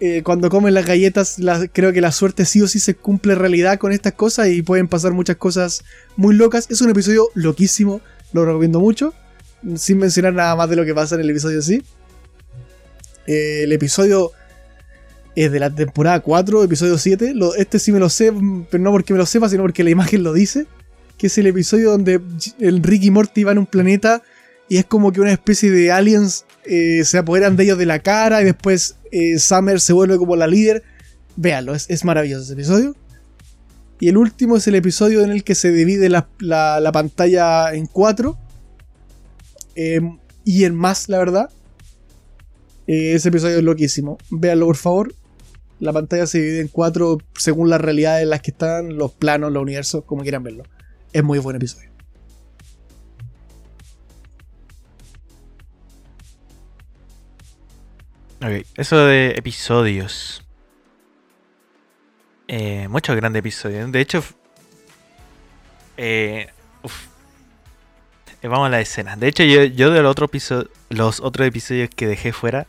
Eh, 0.00 0.24
cuando 0.24 0.50
comen 0.50 0.74
las 0.74 0.84
galletas, 0.84 1.36
creo 1.72 1.92
que 1.92 2.00
la 2.00 2.10
suerte 2.10 2.44
sí 2.44 2.60
o 2.60 2.66
sí 2.66 2.80
se 2.80 2.96
cumple 2.96 3.36
realidad 3.36 3.78
con 3.78 3.92
estas 3.92 4.14
cosas 4.14 4.48
y 4.48 4.62
pueden 4.62 4.88
pasar 4.88 5.12
muchas 5.12 5.36
cosas 5.36 5.84
muy 6.16 6.34
locas. 6.34 6.66
Es 6.70 6.80
un 6.80 6.90
episodio 6.90 7.28
loquísimo, 7.34 8.00
lo 8.32 8.44
recomiendo 8.44 8.80
mucho. 8.80 9.14
Sin 9.76 9.98
mencionar 9.98 10.34
nada 10.34 10.56
más 10.56 10.68
de 10.68 10.74
lo 10.74 10.84
que 10.84 10.92
pasa 10.92 11.14
en 11.14 11.20
el 11.20 11.30
episodio 11.30 11.62
sí. 11.62 11.84
Eh, 13.28 13.60
el 13.62 13.70
episodio 13.70 14.32
es 15.34 15.50
de 15.50 15.60
la 15.60 15.74
temporada 15.74 16.20
4, 16.20 16.64
episodio 16.64 16.98
7. 16.98 17.34
este 17.56 17.78
sí 17.78 17.92
me 17.92 17.98
lo 17.98 18.08
sé, 18.08 18.32
pero 18.70 18.82
no 18.82 18.90
porque 18.90 19.12
me 19.12 19.18
lo 19.18 19.26
sepa, 19.26 19.48
sino 19.48 19.62
porque 19.62 19.84
la 19.84 19.90
imagen 19.90 20.22
lo 20.22 20.32
dice. 20.32 20.66
Que 21.16 21.28
es 21.28 21.38
el 21.38 21.46
episodio 21.46 21.90
donde 21.90 22.20
el 22.58 22.82
Rick 22.82 23.04
y 23.04 23.10
Morty 23.10 23.44
van 23.44 23.56
a 23.56 23.60
un 23.60 23.66
planeta 23.66 24.22
y 24.68 24.78
es 24.78 24.84
como 24.84 25.12
que 25.12 25.20
una 25.20 25.32
especie 25.32 25.70
de 25.70 25.92
aliens 25.92 26.46
eh, 26.64 27.04
se 27.04 27.18
apoderan 27.18 27.56
de 27.56 27.64
ellos 27.64 27.78
de 27.78 27.86
la 27.86 27.98
cara 27.98 28.40
y 28.40 28.46
después 28.46 28.96
eh, 29.10 29.38
Summer 29.38 29.80
se 29.80 29.92
vuelve 29.92 30.16
como 30.16 30.36
la 30.36 30.46
líder. 30.46 30.82
Véanlo, 31.36 31.74
es, 31.74 32.04
maravilloso 32.04 32.44
ese 32.44 32.54
episodio. 32.54 32.96
Y 34.00 34.08
el 34.08 34.16
último 34.16 34.56
es 34.56 34.66
el 34.66 34.74
episodio 34.74 35.22
en 35.22 35.30
el 35.30 35.44
que 35.44 35.54
se 35.54 35.70
divide 35.70 36.08
la, 36.08 36.90
pantalla 36.92 37.72
en 37.72 37.86
cuatro. 37.86 38.36
Em, 39.74 40.18
y 40.44 40.64
en 40.64 40.74
más, 40.74 41.08
la 41.08 41.18
verdad. 41.18 41.50
Eh, 42.86 43.12
ese 43.14 43.28
episodio 43.28 43.58
es 43.58 43.64
loquísimo. 43.64 44.18
Véanlo, 44.30 44.66
por 44.66 44.76
favor. 44.76 45.14
La 45.82 45.92
pantalla 45.92 46.28
se 46.28 46.38
divide 46.38 46.60
en 46.60 46.68
cuatro 46.68 47.18
según 47.36 47.68
las 47.68 47.80
realidades 47.80 48.22
en 48.22 48.30
las 48.30 48.40
que 48.40 48.52
están, 48.52 48.96
los 48.96 49.10
planos, 49.10 49.50
los 49.50 49.64
universos, 49.64 50.04
como 50.04 50.22
quieran 50.22 50.44
verlo. 50.44 50.62
Es 51.12 51.24
muy 51.24 51.40
buen 51.40 51.56
episodio. 51.56 51.90
Ok, 58.40 58.64
eso 58.76 59.06
de 59.06 59.32
episodios. 59.36 60.46
Eh, 62.46 62.86
muchos 62.86 63.16
grandes 63.16 63.40
episodios. 63.40 63.90
De 63.90 64.00
hecho, 64.00 64.22
eh, 65.96 66.46
eh, 68.40 68.46
vamos 68.46 68.66
a 68.66 68.70
la 68.70 68.80
escena. 68.80 69.16
De 69.16 69.26
hecho, 69.26 69.42
yo, 69.42 69.64
yo 69.64 69.90
de 69.90 70.00
los, 70.00 71.20
otros 71.20 71.48
episodios 71.48 71.90
que 71.90 72.06
dejé 72.06 72.32
fuera, 72.32 72.68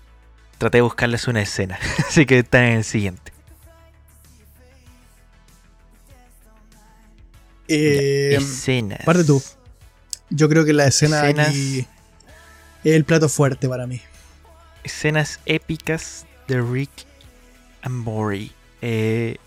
traté 0.57 0.79
de 0.79 0.81
buscarles 0.81 1.27
una 1.27 1.41
escena. 1.41 1.79
Así 2.07 2.25
que 2.25 2.39
están 2.39 2.63
en 2.63 2.77
el 2.77 2.83
siguiente. 2.83 3.31
Eh, 7.67 8.35
escenas. 8.35 9.03
Parte 9.05 9.23
tú. 9.23 9.41
Yo 10.29 10.49
creo 10.49 10.65
que 10.65 10.73
la 10.73 10.87
escena 10.87 11.29
es 11.29 11.85
el 12.83 13.05
plato 13.05 13.29
fuerte 13.29 13.69
para 13.69 13.87
mí 13.87 14.01
escenas 14.83 15.39
épicas 15.45 16.25
de 16.47 16.61
Rick 16.61 16.91
and 17.81 18.03
Morty. 18.03 18.51
Eh, 18.81 19.37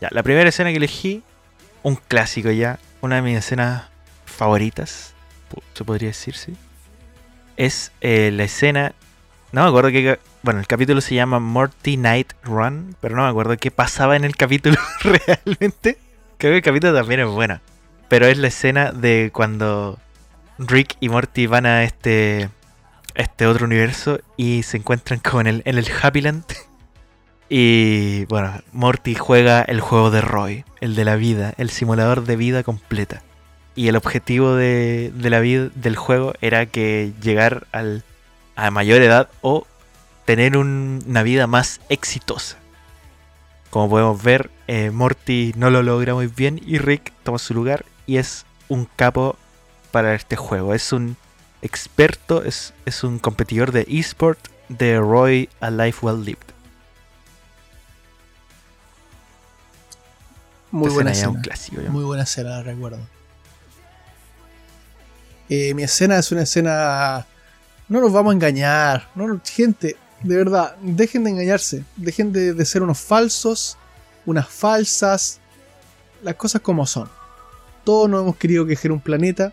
ya, 0.00 0.08
la 0.10 0.22
primera 0.22 0.48
escena 0.48 0.70
que 0.70 0.76
elegí, 0.76 1.22
un 1.82 1.96
clásico 1.96 2.50
ya, 2.50 2.78
una 3.00 3.16
de 3.16 3.22
mis 3.22 3.38
escenas 3.38 3.84
favoritas, 4.24 5.14
se 5.74 5.84
podría 5.84 6.08
decir, 6.08 6.34
sí. 6.36 6.56
Es 7.56 7.92
eh, 8.00 8.30
la 8.32 8.44
escena, 8.44 8.94
no 9.52 9.62
me 9.62 9.68
acuerdo 9.68 9.90
que, 9.90 10.18
bueno, 10.46 10.60
el 10.60 10.68
capítulo 10.68 11.00
se 11.00 11.16
llama 11.16 11.40
Morty 11.40 11.96
Night 11.96 12.32
Run, 12.44 12.94
pero 13.00 13.16
no 13.16 13.24
me 13.24 13.28
acuerdo 13.28 13.56
qué 13.56 13.72
pasaba 13.72 14.14
en 14.14 14.22
el 14.22 14.36
capítulo 14.36 14.76
realmente. 15.02 15.98
Creo 16.38 16.52
que 16.52 16.58
el 16.58 16.62
capítulo 16.62 16.94
también 16.94 17.18
es 17.18 17.26
bueno, 17.26 17.60
pero 18.08 18.26
es 18.26 18.38
la 18.38 18.46
escena 18.46 18.92
de 18.92 19.30
cuando 19.32 19.98
Rick 20.58 20.98
y 21.00 21.08
Morty 21.08 21.48
van 21.48 21.66
a 21.66 21.82
este 21.82 22.48
este 23.16 23.48
otro 23.48 23.66
universo 23.66 24.20
y 24.36 24.62
se 24.62 24.76
encuentran 24.76 25.18
como 25.18 25.40
en 25.40 25.46
el, 25.48 25.62
en 25.64 25.78
el 25.78 25.88
Happyland. 26.00 26.44
Y 27.48 28.24
bueno, 28.24 28.60
Morty 28.72 29.14
juega 29.14 29.62
el 29.62 29.80
juego 29.80 30.10
de 30.10 30.20
Roy, 30.20 30.64
el 30.80 30.96
de 30.96 31.04
la 31.04 31.14
vida, 31.14 31.54
el 31.58 31.70
simulador 31.70 32.24
de 32.24 32.34
vida 32.34 32.64
completa. 32.64 33.22
Y 33.76 33.86
el 33.86 33.94
objetivo 33.94 34.56
de, 34.56 35.12
la 35.16 35.38
vida 35.38 35.70
del 35.76 35.94
juego 35.94 36.34
era 36.40 36.66
que 36.66 37.12
llegar 37.22 37.68
al, 37.70 38.02
a 38.56 38.72
mayor 38.72 39.00
edad 39.00 39.28
o 39.42 39.64
tener 40.26 40.56
una 40.58 41.22
vida 41.22 41.46
más 41.46 41.80
exitosa. 41.88 42.58
Como 43.70 43.88
podemos 43.88 44.22
ver, 44.22 44.50
eh, 44.66 44.90
Morty 44.90 45.52
no 45.56 45.70
lo 45.70 45.82
logra 45.82 46.14
muy 46.14 46.26
bien 46.26 46.60
y 46.64 46.78
Rick 46.78 47.12
toma 47.22 47.38
su 47.38 47.54
lugar 47.54 47.86
y 48.06 48.18
es 48.18 48.44
un 48.68 48.86
capo 48.96 49.36
para 49.92 50.14
este 50.14 50.36
juego. 50.36 50.74
Es 50.74 50.92
un 50.92 51.16
experto, 51.62 52.42
es, 52.44 52.74
es 52.84 53.04
un 53.04 53.18
competidor 53.18 53.72
de 53.72 53.86
eSport 53.88 54.38
de 54.68 54.98
Roy 54.98 55.48
A 55.60 55.70
Life 55.70 56.04
Well 56.04 56.24
Lived. 56.24 56.38
Muy 60.70 60.90
buena 60.90 61.12
escena. 61.12 61.40
Muy 61.88 62.04
buena 62.04 62.24
escena, 62.24 62.50
la 62.50 62.62
recuerdo. 62.62 62.98
Eh, 65.48 65.72
mi 65.74 65.84
escena 65.84 66.18
es 66.18 66.32
una 66.32 66.42
escena. 66.42 67.26
No 67.88 68.00
nos 68.00 68.12
vamos 68.12 68.32
a 68.32 68.34
engañar. 68.34 69.08
No, 69.14 69.40
gente, 69.44 69.96
de 70.22 70.36
verdad, 70.36 70.76
dejen 70.80 71.24
de 71.24 71.30
engañarse. 71.30 71.84
Dejen 71.96 72.32
de, 72.32 72.64
ser 72.64 72.82
unos 72.82 72.98
falsos, 72.98 73.76
unas 74.24 74.48
falsas. 74.48 75.40
Las 76.22 76.34
cosas 76.36 76.60
como 76.62 76.86
son. 76.86 77.08
Todos 77.84 78.08
nos 78.08 78.22
hemos 78.22 78.36
querido 78.36 78.66
quejar 78.66 78.92
un 78.92 79.00
planeta 79.00 79.52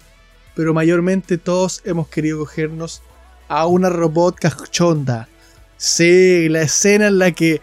pero 0.56 0.74
mayormente 0.74 1.38
todos 1.38 1.82
hemos 1.86 2.08
querido 2.08 2.40
cogernos 2.40 3.02
a 3.48 3.66
una 3.66 3.90
robot 3.90 4.38
cachonda. 4.40 5.28
Sí, 5.78 6.48
la 6.50 6.62
escena 6.62 7.08
en 7.08 7.20
la 7.20 7.32
que 7.32 7.62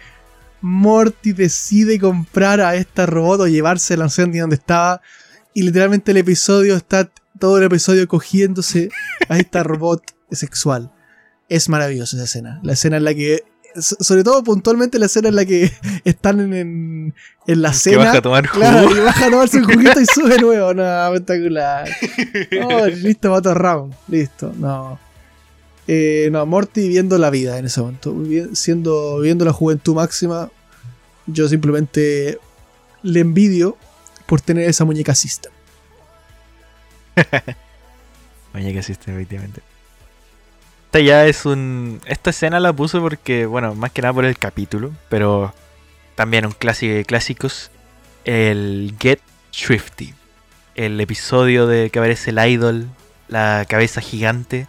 Morty 0.61 1.33
decide 1.33 1.99
comprar 1.99 2.61
a 2.61 2.75
esta 2.75 3.07
robot 3.07 3.41
o 3.43 3.49
llevársela, 3.49 4.09
sé 4.09 4.27
ni 4.27 4.39
dónde 4.39 4.57
estaba, 4.57 5.01
y 5.55 5.63
literalmente 5.63 6.11
el 6.11 6.19
episodio 6.19 6.77
está 6.77 7.11
todo 7.39 7.59
el 7.59 7.65
episodio 7.65 8.07
cogiéndose 8.07 8.91
a 9.29 9.39
esta 9.39 9.63
robot 9.63 10.03
sexual. 10.31 10.93
Es 11.51 11.69
maravillosa 11.69 12.17
esa 12.17 12.25
escena. 12.25 12.61
La 12.63 12.73
escena 12.73 12.97
en 12.97 13.05
la 13.05 13.15
que 13.15 13.45
sobre 13.75 14.25
todo 14.25 14.43
puntualmente 14.43 14.99
la 14.99 15.07
escena 15.07 15.29
en 15.29 15.37
la 15.37 15.45
que 15.45 15.71
están 16.05 16.41
en, 16.41 17.15
en, 17.47 17.63
la 17.63 17.73
cena. 17.73 17.97
Que 17.97 18.05
baja 18.05 18.19
a 18.19 18.23
tomar 18.23 18.47
jugo. 18.47 18.61
Claro, 18.61 18.97
y 18.97 19.01
baja 19.01 19.27
a 19.27 19.31
tomarse 19.31 19.59
un 19.59 19.65
juguito 19.65 20.01
y 20.01 20.07
sube 20.15 20.39
nuevo. 20.39 20.75
No, 20.75 21.15
espectacular. 21.15 21.89
Oh, 22.63 22.87
listo 22.87 23.29
para 23.29 23.39
otro 23.39 23.55
round. 23.55 23.95
Listo, 24.09 24.53
no. 24.57 24.99
Eh, 25.87 26.29
no, 26.31 26.47
Morty 26.47 26.89
viendo 26.89 27.19
la 27.19 27.31
vida 27.31 27.59
en 27.59 27.67
ese 27.67 27.81
momento. 27.81 28.15
Siendo, 28.55 29.21
viendo 29.21 29.45
la 29.45 29.53
juventud 29.53 29.95
máxima. 29.95 30.51
Yo 31.27 31.49
simplemente 31.49 32.39
le 33.03 33.21
envidio 33.21 33.77
por 34.27 34.41
tener 34.41 34.69
esa 34.69 34.85
muñeca 34.85 35.15
system. 35.15 35.53
muñeca 38.53 38.83
system, 38.83 39.15
efectivamente. 39.15 39.70
Esta 40.91 40.99
ya 40.99 41.25
es 41.27 41.47
un. 41.47 42.01
Esta 42.05 42.31
escena 42.31 42.59
la 42.59 42.73
puse 42.73 42.99
porque, 42.99 43.47
bueno, 43.47 43.77
más 43.77 43.93
que 43.93 44.03
nada 44.03 44.13
por 44.13 44.25
el 44.25 44.37
capítulo, 44.37 44.91
pero 45.09 45.55
también 46.17 46.47
un 46.47 46.51
clásico 46.51 46.93
de 46.93 47.05
clásicos. 47.05 47.71
El 48.25 48.97
Get 48.99 49.21
Swifty. 49.53 50.15
El 50.75 51.01
episodio 51.01 51.69
de 51.69 51.91
que 51.91 52.01
aparece 52.01 52.31
el 52.31 52.41
idol, 52.41 52.89
la 53.29 53.67
cabeza 53.69 54.01
gigante, 54.01 54.67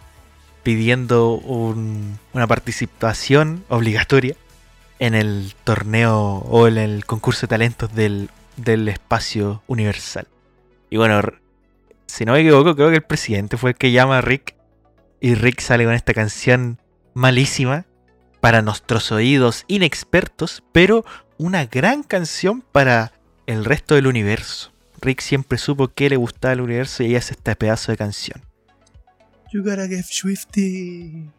pidiendo 0.62 1.32
una 1.34 2.46
participación 2.46 3.64
obligatoria 3.68 4.36
en 5.00 5.16
el 5.16 5.56
torneo 5.64 6.36
o 6.48 6.68
en 6.68 6.78
el 6.78 7.04
concurso 7.04 7.48
de 7.48 7.48
talentos 7.48 7.92
del, 7.96 8.30
del 8.56 8.86
espacio 8.86 9.64
universal. 9.66 10.28
Y 10.88 10.98
bueno, 10.98 11.20
si 12.06 12.24
no 12.24 12.34
me 12.34 12.42
equivoco, 12.42 12.76
creo 12.76 12.90
que 12.90 12.96
el 12.96 13.02
presidente 13.02 13.56
fue 13.56 13.70
el 13.70 13.76
que 13.76 13.90
llama 13.90 14.18
a 14.18 14.20
Rick 14.20 14.54
y 15.22 15.36
Rick 15.36 15.60
sale 15.60 15.84
con 15.84 15.94
esta 15.94 16.12
canción 16.12 16.80
malísima 17.14 17.86
para 18.40 18.60
nuestros 18.60 19.12
oídos 19.12 19.64
inexpertos, 19.68 20.64
pero 20.72 21.04
una 21.38 21.64
gran 21.66 22.02
canción 22.02 22.60
para 22.60 23.12
el 23.46 23.64
resto 23.64 23.94
del 23.94 24.08
universo. 24.08 24.72
Rick 25.00 25.20
siempre 25.20 25.58
supo 25.58 25.86
que 25.86 26.10
le 26.10 26.16
gustaba 26.16 26.54
el 26.54 26.60
universo 26.60 27.04
y 27.04 27.14
hace 27.14 27.34
este 27.34 27.54
pedazo 27.54 27.92
de 27.92 27.98
canción. 27.98 28.42
You 29.52 29.62
gotta 29.62 29.86
get 29.86 30.04
swifty. 30.04 31.30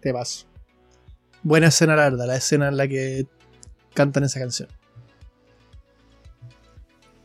Te 0.00 0.10
vas. 0.10 0.44
Buena 1.44 1.68
escena 1.68 1.94
larga, 1.94 2.26
la 2.26 2.36
escena 2.36 2.66
en 2.66 2.76
la 2.76 2.88
que 2.88 3.28
cantan 3.94 4.24
esa 4.24 4.40
canción. 4.40 4.68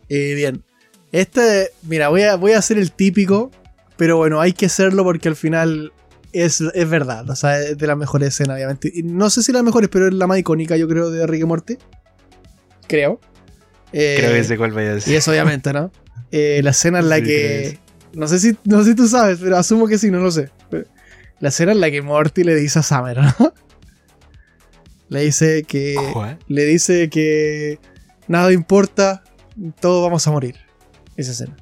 Eh, 0.07 0.35
bien. 0.35 0.63
Este, 1.11 1.71
mira, 1.81 2.09
voy 2.09 2.21
a, 2.21 2.35
voy 2.35 2.51
a 2.51 2.59
hacer 2.59 2.77
el 2.77 2.91
típico 2.91 3.49
pero 3.97 4.17
bueno, 4.17 4.39
hay 4.41 4.53
que 4.53 4.65
hacerlo 4.67 5.03
porque 5.03 5.29
al 5.29 5.35
final 5.35 5.91
es, 6.31 6.61
es 6.61 6.89
verdad. 6.89 7.29
O 7.29 7.35
sea, 7.35 7.59
es 7.59 7.77
de 7.77 7.87
las 7.87 7.97
mejores 7.97 8.29
escenas, 8.29 8.55
obviamente. 8.55 8.91
Y 8.93 9.03
no 9.03 9.29
sé 9.29 9.43
si 9.43 9.51
las 9.51 9.63
mejores, 9.63 9.89
pero 9.89 10.07
es 10.07 10.13
la 10.13 10.27
más 10.27 10.37
icónica, 10.39 10.75
yo 10.77 10.87
creo, 10.87 11.09
de 11.11 11.25
Rick 11.27 11.41
y 11.41 11.45
Morty. 11.45 11.77
Creo. 12.87 13.19
Eh, 13.91 14.15
Creo 14.17 14.31
que 14.33 14.43
sé 14.43 14.57
cuál 14.57 14.71
vaya 14.71 14.89
a 14.89 14.91
y 14.93 14.95
decir. 14.95 15.15
es 15.15 15.27
obviamente, 15.27 15.71
¿no? 15.73 15.91
Eh, 16.35 16.61
la 16.63 16.71
escena 16.71 16.97
en 16.97 17.09
la 17.09 17.17
Sí, 17.17 17.23
que. 17.25 17.79
No 18.13 18.27
sé, 18.27 18.39
si, 18.39 18.57
no 18.63 18.83
sé 18.83 18.89
si 18.91 18.95
tú 18.95 19.07
sabes, 19.07 19.37
pero 19.39 19.55
asumo 19.55 19.87
que 19.87 19.99
sí, 19.99 20.09
no 20.09 20.17
lo 20.17 20.31
sé. 20.31 20.49
La 21.39 21.49
escena 21.49 21.73
en 21.73 21.79
la 21.79 21.91
que 21.91 22.01
Morty 22.01 22.43
le 22.43 22.55
dice 22.55 22.79
a 22.79 22.81
Summer, 22.81 23.19
¿no? 23.19 23.53
Le 25.09 25.21
dice 25.25 25.61
que. 25.63 25.95
¿Cuál? 26.11 26.39
Le 26.47 26.65
dice 26.65 27.07
que. 27.11 27.77
Nada 28.27 28.51
importa, 28.51 29.23
todos 29.79 30.03
vamos 30.03 30.25
a 30.27 30.31
morir. 30.31 30.55
Esa 31.15 31.33
escena. 31.33 31.55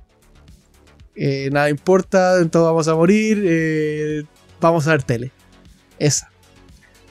Eh, 1.23 1.51
nada 1.51 1.69
importa, 1.69 2.43
todos 2.49 2.65
vamos 2.65 2.87
a 2.87 2.95
morir. 2.95 3.43
eh, 3.45 4.23
vamos 4.59 4.87
a 4.87 4.91
ver 4.93 5.03
tele. 5.03 5.31
Esa. 5.99 6.31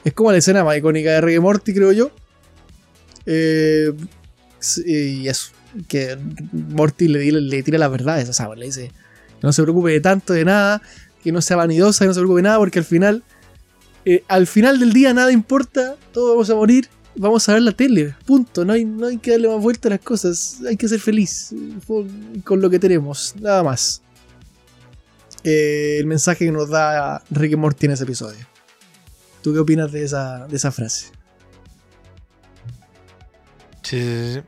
Es 0.03 0.11
como 0.11 0.33
la 0.33 0.37
escena 0.39 0.65
más 0.65 0.77
icónica 0.77 1.11
de 1.11 1.21
Rick 1.21 1.39
Morty, 1.39 1.73
creo 1.73 1.93
yo. 1.93 2.11
Eh, 3.25 3.93
y 4.85 5.29
eso. 5.29 5.51
Que 5.87 6.17
Morty 6.51 7.07
le, 7.07 7.31
le 7.31 7.63
tira 7.63 7.77
la 7.77 7.87
verdad 7.87 8.19
a 8.19 8.33
Summer. 8.33 8.57
Le 8.57 8.65
dice 8.65 8.89
que 8.89 9.47
no 9.47 9.53
se 9.53 9.63
preocupe 9.63 9.97
tanto, 10.01 10.33
de 10.33 10.43
nada. 10.43 10.81
Que 11.23 11.31
no 11.31 11.39
sea 11.39 11.55
vanidosa, 11.55 12.03
que 12.03 12.07
no 12.09 12.13
se 12.13 12.19
preocupe 12.19 12.39
de 12.39 12.43
nada. 12.43 12.57
Porque 12.57 12.79
al 12.79 12.85
final, 12.85 13.23
al 14.27 14.45
final 14.45 14.77
del 14.77 14.91
día 14.91 15.13
nada 15.13 15.31
importa. 15.31 15.95
Todos 16.11 16.31
vamos 16.31 16.49
a 16.49 16.55
morir. 16.55 16.89
Vamos 17.15 17.47
a 17.49 17.53
ver 17.53 17.61
la 17.63 17.71
tele. 17.73 18.15
Punto. 18.25 18.63
No 18.65 18.73
hay, 18.73 18.85
no 18.85 19.07
hay 19.07 19.17
que 19.17 19.31
darle 19.31 19.47
más 19.49 19.61
vuelta 19.61 19.87
a 19.89 19.91
las 19.91 19.99
cosas. 19.99 20.59
Hay 20.67 20.77
que 20.77 20.87
ser 20.87 20.99
feliz 20.99 21.53
con- 22.43 22.61
lo 22.61 22.69
que 22.69 22.79
tenemos. 22.79 23.35
Nada 23.39 23.63
más. 23.63 24.01
Eh, 25.43 25.97
el 25.99 26.05
mensaje 26.05 26.45
que 26.45 26.51
nos 26.51 26.69
da 26.69 27.21
Rick 27.31 27.53
y 27.53 27.55
Morty 27.55 27.85
en 27.87 27.91
ese 27.93 28.03
episodio. 28.03 28.45
¿Tú 29.41 29.53
qué 29.53 29.59
opinas 29.59 29.91
de 29.91 30.03
esa, 30.03 30.45
de 30.47 30.55
esa 30.55 30.71
frase? 30.71 31.07
Sí, 33.83 33.99
sí, 33.99 34.33
sí. 34.35 34.41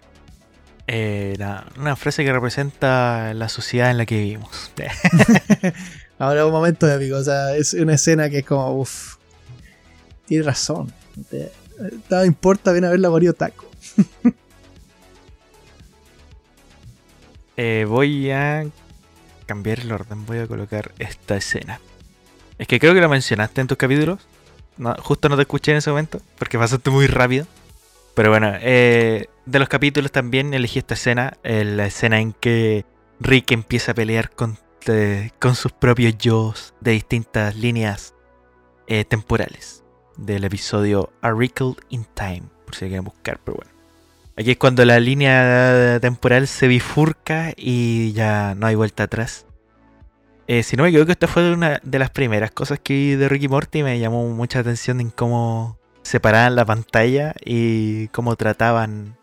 Eh, 0.88 1.36
nada, 1.40 1.66
una 1.80 1.96
frase 1.96 2.24
que 2.24 2.32
representa 2.32 3.34
la 3.34 3.50
sociedad 3.50 3.90
en 3.90 3.98
la 3.98 4.06
que 4.06 4.18
vivimos. 4.20 4.72
Ahora 6.20 6.46
un 6.46 6.52
momento 6.52 6.90
épico, 6.90 7.16
o 7.18 7.24
sea, 7.24 7.56
es 7.56 7.74
una 7.74 7.96
escena 7.96 8.30
que 8.30 8.40
es 8.40 8.46
como, 8.46 8.80
uff, 8.80 9.16
tiene 10.28 10.44
razón. 10.44 10.94
Nada 12.10 12.26
importa, 12.26 12.72
ven 12.72 12.86
a 12.86 12.90
ver 12.90 13.00
la 13.00 13.34
Taco. 13.34 13.66
Eh, 17.56 17.86
voy 17.88 18.32
a 18.32 18.66
cambiar 19.46 19.82
el 19.82 19.92
orden, 19.92 20.26
voy 20.26 20.40
a 20.40 20.48
colocar 20.48 20.92
esta 20.98 21.36
escena. 21.36 21.80
Es 22.58 22.66
que 22.66 22.80
creo 22.80 22.96
que 22.96 23.00
lo 23.00 23.08
mencionaste 23.08 23.62
en 23.62 23.68
tus 23.68 23.78
capítulos. 23.78 24.28
No, 24.76 24.96
justo 24.96 25.30
no 25.30 25.36
te 25.36 25.44
escuché 25.44 25.70
en 25.70 25.78
ese 25.78 25.92
momento, 25.92 26.20
porque 26.40 26.58
pasaste 26.58 26.90
muy 26.90 27.06
rápido. 27.06 27.46
Pero 28.16 28.32
bueno, 28.32 28.54
eh, 28.60 29.28
de 29.46 29.60
los 29.60 29.70
capítulos 29.70 30.12
también 30.12 30.52
elegí 30.56 30.80
esta 30.80 30.96
escena, 30.96 31.38
eh, 31.44 31.64
la 31.64 31.86
escena 31.86 32.20
en 32.20 32.34
que 32.34 32.86
Rick 33.20 33.52
empieza 33.52 33.92
a 33.92 33.96
pelear 33.96 34.32
con, 34.32 34.58
con 35.38 35.54
sus 35.54 35.74
propios 35.74 36.18
yo 36.18 36.56
de 36.82 36.90
distintas 36.94 37.56
líneas 37.56 38.16
temporales 39.08 39.83
del 40.18 40.44
episodio 40.44 41.12
A 41.22 41.32
Wrinkle 41.34 41.76
in 41.90 42.06
Time, 42.14 42.44
por 42.66 42.76
si 42.76 42.88
quieren 42.88 43.04
buscar, 43.04 43.40
pero 43.44 43.58
bueno. 43.58 43.72
Aquí 44.36 44.52
es 44.52 44.58
cuando 44.58 44.84
la 44.84 45.00
línea 45.00 46.00
temporal 46.02 46.48
se 46.48 46.68
bifurca 46.68 47.54
y 47.56 48.14
ya 48.14 48.56
no 48.56 48.66
hay 48.66 48.76
vuelta 48.76 49.04
atrás. 49.04 49.46
Eh, 50.48 50.64
si 50.64 50.76
no 50.76 50.84
me 50.84 50.90
equivoco, 50.90 51.12
esta 51.12 51.28
fue 51.28 51.54
una 51.54 51.80
de 51.84 52.00
las 52.00 52.10
primeras 52.10 52.52
cosas 52.52 52.80
que 52.80 52.94
vi 52.94 53.16
de 53.16 53.30
Ricky 53.30 53.48
Morty. 53.48 53.84
Me 53.84 54.00
llamó 54.00 54.28
mucha 54.30 54.60
atención 54.60 55.00
en 55.02 55.12
cómo 55.12 55.78
separaban 56.02 56.56
la 56.56 56.66
pantalla 56.66 57.34
y 57.46 58.08
cómo 58.10 58.36
trataban 58.36 59.16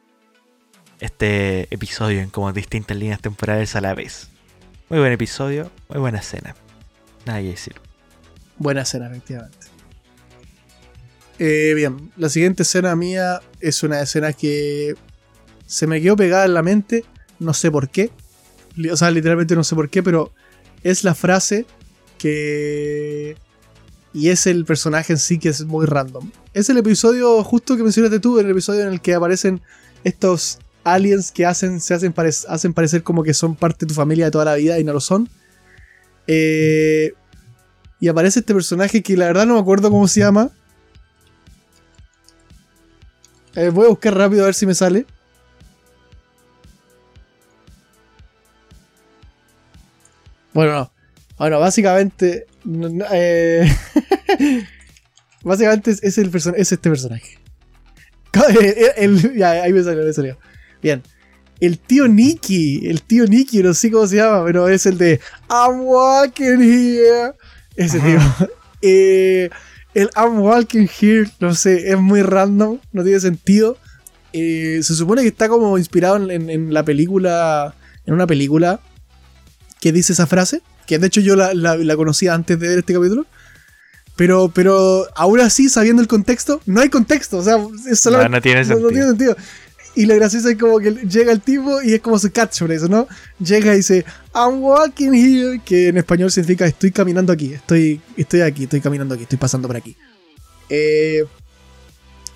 este 1.00 1.72
episodio 1.74 2.20
en 2.20 2.30
como 2.30 2.52
distintas 2.52 2.96
líneas 2.96 3.20
temporales 3.20 3.74
a 3.76 3.80
la 3.80 3.94
vez. 3.94 4.30
Muy 4.88 4.98
buen 4.98 5.12
episodio, 5.12 5.70
muy 5.88 5.98
buena 5.98 6.18
escena. 6.18 6.54
Nada 7.26 7.40
que 7.40 7.48
decir. 7.48 7.74
Buena 8.58 8.82
escena, 8.82 9.08
efectivamente. 9.08 9.59
Eh, 11.42 11.72
bien, 11.74 12.12
la 12.18 12.28
siguiente 12.28 12.64
escena 12.64 12.94
mía 12.94 13.40
es 13.60 13.82
una 13.82 14.02
escena 14.02 14.34
que 14.34 14.94
se 15.64 15.86
me 15.86 16.02
quedó 16.02 16.14
pegada 16.14 16.44
en 16.44 16.52
la 16.52 16.62
mente, 16.62 17.06
no 17.38 17.54
sé 17.54 17.70
por 17.70 17.88
qué. 17.88 18.10
O 18.92 18.96
sea, 18.96 19.10
literalmente 19.10 19.56
no 19.56 19.64
sé 19.64 19.74
por 19.74 19.88
qué, 19.88 20.02
pero 20.02 20.32
es 20.82 21.02
la 21.02 21.14
frase 21.14 21.64
que... 22.18 23.38
Y 24.12 24.28
es 24.28 24.46
el 24.46 24.66
personaje 24.66 25.14
en 25.14 25.18
sí 25.18 25.38
que 25.38 25.48
es 25.48 25.64
muy 25.64 25.86
random. 25.86 26.30
Es 26.52 26.68
el 26.68 26.76
episodio 26.76 27.42
justo 27.42 27.74
que 27.74 27.84
mencionaste 27.84 28.20
tú, 28.20 28.38
el 28.38 28.50
episodio 28.50 28.82
en 28.82 28.88
el 28.88 29.00
que 29.00 29.14
aparecen 29.14 29.62
estos 30.04 30.58
aliens 30.84 31.32
que 31.32 31.46
hacen, 31.46 31.80
se 31.80 31.94
hacen, 31.94 32.12
hacen 32.48 32.74
parecer 32.74 33.02
como 33.02 33.22
que 33.22 33.32
son 33.32 33.56
parte 33.56 33.86
de 33.86 33.88
tu 33.88 33.94
familia 33.94 34.26
de 34.26 34.30
toda 34.30 34.44
la 34.44 34.56
vida 34.56 34.78
y 34.78 34.84
no 34.84 34.92
lo 34.92 35.00
son. 35.00 35.26
Eh, 36.26 37.14
y 37.98 38.08
aparece 38.08 38.40
este 38.40 38.52
personaje 38.52 39.02
que 39.02 39.16
la 39.16 39.26
verdad 39.26 39.46
no 39.46 39.54
me 39.54 39.60
acuerdo 39.60 39.90
cómo 39.90 40.06
se 40.06 40.20
llama. 40.20 40.50
Eh, 43.56 43.68
voy 43.70 43.86
a 43.86 43.88
buscar 43.88 44.16
rápido 44.16 44.42
a 44.42 44.46
ver 44.46 44.54
si 44.54 44.66
me 44.66 44.74
sale. 44.74 45.06
Bueno, 50.52 50.72
no. 50.72 50.92
Bueno, 51.38 51.60
básicamente. 51.60 52.46
eh, 53.12 53.68
básicamente 55.42 55.90
es, 56.02 56.18
el 56.18 56.30
person- 56.30 56.54
es 56.56 56.72
este 56.72 56.90
personaje. 56.90 57.38
El- 58.96 59.20
el- 59.20 59.36
ya, 59.36 59.50
ahí 59.62 59.72
me 59.72 59.82
salió, 59.82 60.04
me 60.04 60.12
salió. 60.12 60.38
Bien. 60.82 61.02
El 61.60 61.78
tío 61.78 62.08
Nicky. 62.08 62.86
El 62.88 63.02
tío 63.02 63.26
Nicky, 63.26 63.62
no 63.62 63.74
sé 63.74 63.90
cómo 63.90 64.06
se 64.06 64.16
llama, 64.16 64.44
pero 64.44 64.68
es 64.68 64.86
el 64.86 64.96
de 64.98 65.20
I'm 65.48 65.80
walking 65.82 66.60
here. 66.60 67.32
Ese 67.76 67.98
tío. 68.00 68.18
Eh, 68.82 69.50
el 69.94 70.10
I'm 70.16 70.38
walking 70.40 70.86
here, 71.00 71.30
no 71.40 71.54
sé, 71.54 71.90
es 71.90 71.98
muy 71.98 72.22
random, 72.22 72.78
no 72.92 73.02
tiene 73.04 73.20
sentido. 73.20 73.76
Eh, 74.32 74.80
se 74.82 74.94
supone 74.94 75.22
que 75.22 75.28
está 75.28 75.48
como 75.48 75.76
inspirado 75.78 76.16
en, 76.16 76.30
en- 76.30 76.50
en 76.50 76.72
la 76.74 76.84
película, 76.84 77.74
en 78.06 78.14
una 78.14 78.26
película 78.26 78.80
que 79.80 79.92
dice 79.92 80.12
esa 80.12 80.26
frase, 80.26 80.62
que 80.86 80.98
de 80.98 81.06
hecho 81.08 81.20
yo 81.20 81.34
la, 81.36 81.54
la, 81.54 81.76
la 81.76 81.96
conocía 81.96 82.34
antes 82.34 82.58
de 82.60 82.68
ver 82.68 82.78
este 82.78 82.94
capítulo. 82.94 83.26
Pero, 84.16 84.50
pero 84.54 85.06
aún 85.16 85.40
así, 85.40 85.68
sabiendo 85.70 86.02
el 86.02 86.08
contexto, 86.08 86.60
no 86.66 86.80
hay 86.82 86.90
contexto, 86.90 87.38
o 87.38 87.42
sea, 87.42 87.56
es 87.90 88.00
solamente 88.00 88.36
no 88.36 88.42
tiene 88.42 88.60
no, 88.60 88.66
sentido. 88.66 88.82
no 88.82 88.88
tiene 88.90 89.06
sentido. 89.08 89.36
Y 90.00 90.06
lo 90.06 90.14
gracioso 90.14 90.48
es 90.48 90.56
como 90.56 90.78
que 90.78 90.92
llega 90.92 91.30
el 91.30 91.42
tipo 91.42 91.82
y 91.82 91.92
es 91.92 92.00
como 92.00 92.18
su 92.18 92.32
catchphrase, 92.32 92.88
¿no? 92.88 93.06
Llega 93.38 93.74
y 93.74 93.76
dice, 93.76 94.02
I'm 94.34 94.62
walking 94.62 95.12
here, 95.12 95.60
que 95.62 95.88
en 95.88 95.98
español 95.98 96.30
significa 96.30 96.64
estoy 96.64 96.90
caminando 96.90 97.34
aquí, 97.34 97.52
estoy, 97.52 98.00
estoy 98.16 98.40
aquí, 98.40 98.62
estoy 98.62 98.80
caminando 98.80 99.14
aquí, 99.14 99.24
estoy 99.24 99.36
pasando 99.36 99.68
por 99.68 99.76
aquí. 99.76 99.94
Eh, 100.70 101.26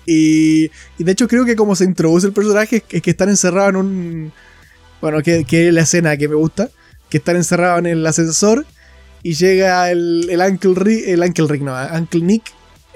y, 0.05 0.67
de 0.99 1.11
hecho 1.11 1.27
creo 1.27 1.43
que 1.43 1.55
como 1.55 1.75
se 1.75 1.85
introduce 1.85 2.27
el 2.27 2.33
personaje 2.33 2.83
es 2.87 3.01
que 3.01 3.09
están 3.09 3.29
encerrados 3.29 3.71
en 3.71 3.75
un... 3.77 4.33
Bueno, 5.01 5.23
que, 5.23 5.43
que 5.43 5.69
es 5.69 5.73
la 5.73 5.81
escena 5.81 6.17
que 6.17 6.27
me 6.27 6.35
gusta, 6.35 6.69
que 7.09 7.17
están 7.17 7.35
encerrados 7.35 7.79
en 7.79 7.87
el 7.87 8.05
ascensor 8.05 8.63
y 9.23 9.33
llega 9.33 9.89
el, 9.89 10.27
el 10.29 10.39
Uncle 10.39 10.75
Rick, 10.75 11.07
el 11.07 11.21
Uncle 11.21 11.47
Rick, 11.47 11.63
no, 11.63 11.75
Uncle 11.97 12.21
Nick, 12.21 12.43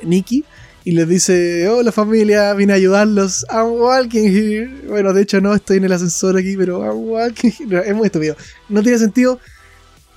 Nicky, 0.03 0.45
y 0.89 0.91
les 0.93 1.07
dice, 1.07 1.67
hola 1.69 1.91
familia, 1.91 2.51
vine 2.55 2.73
a 2.73 2.77
ayudarlos, 2.77 3.45
I'm 3.51 3.73
walking 3.79 4.25
here. 4.27 4.67
Bueno, 4.87 5.13
de 5.13 5.21
hecho 5.21 5.39
no, 5.39 5.53
estoy 5.53 5.77
en 5.77 5.83
el 5.83 5.91
ascensor 5.91 6.35
aquí, 6.37 6.57
pero 6.57 6.83
I'm 6.83 7.07
walking 7.07 7.51
here. 7.59 7.83
Es 7.87 7.93
muy 7.95 8.07
estúpido. 8.07 8.35
No 8.69 8.81
tiene 8.81 8.97
sentido. 8.97 9.39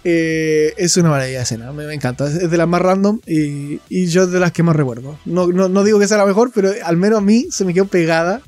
Eh, 0.05 0.73
es 0.79 0.97
una 0.97 1.11
maravilla 1.11 1.39
de 1.39 1.43
escena, 1.45 1.73
me, 1.73 1.87
me 1.87 1.93
encanta. 1.93 2.27
Es, 2.27 2.51
de 2.51 2.57
las 2.57 2.67
más 2.67 2.81
random 2.81 3.21
y, 3.27 3.81
y 3.91 4.07
yo 4.07 4.27
de 4.27 4.41
las 4.41 4.53
que 4.53 4.63
más 4.63 4.75
recuerdo. 4.75 5.19
No, 5.27 5.47
no, 5.49 5.69
no 5.69 5.85
digo 5.85 5.99
que 6.01 6.09
sea 6.09 6.17
la 6.17 6.25
mejor, 6.27 6.51
pero 6.55 6.73
al 6.83 6.97
menos 6.97 7.19
a 7.19 7.23
mí 7.23 7.49
se 7.51 7.65
me 7.67 7.75
quedó 7.75 7.85
pegada 7.85 8.41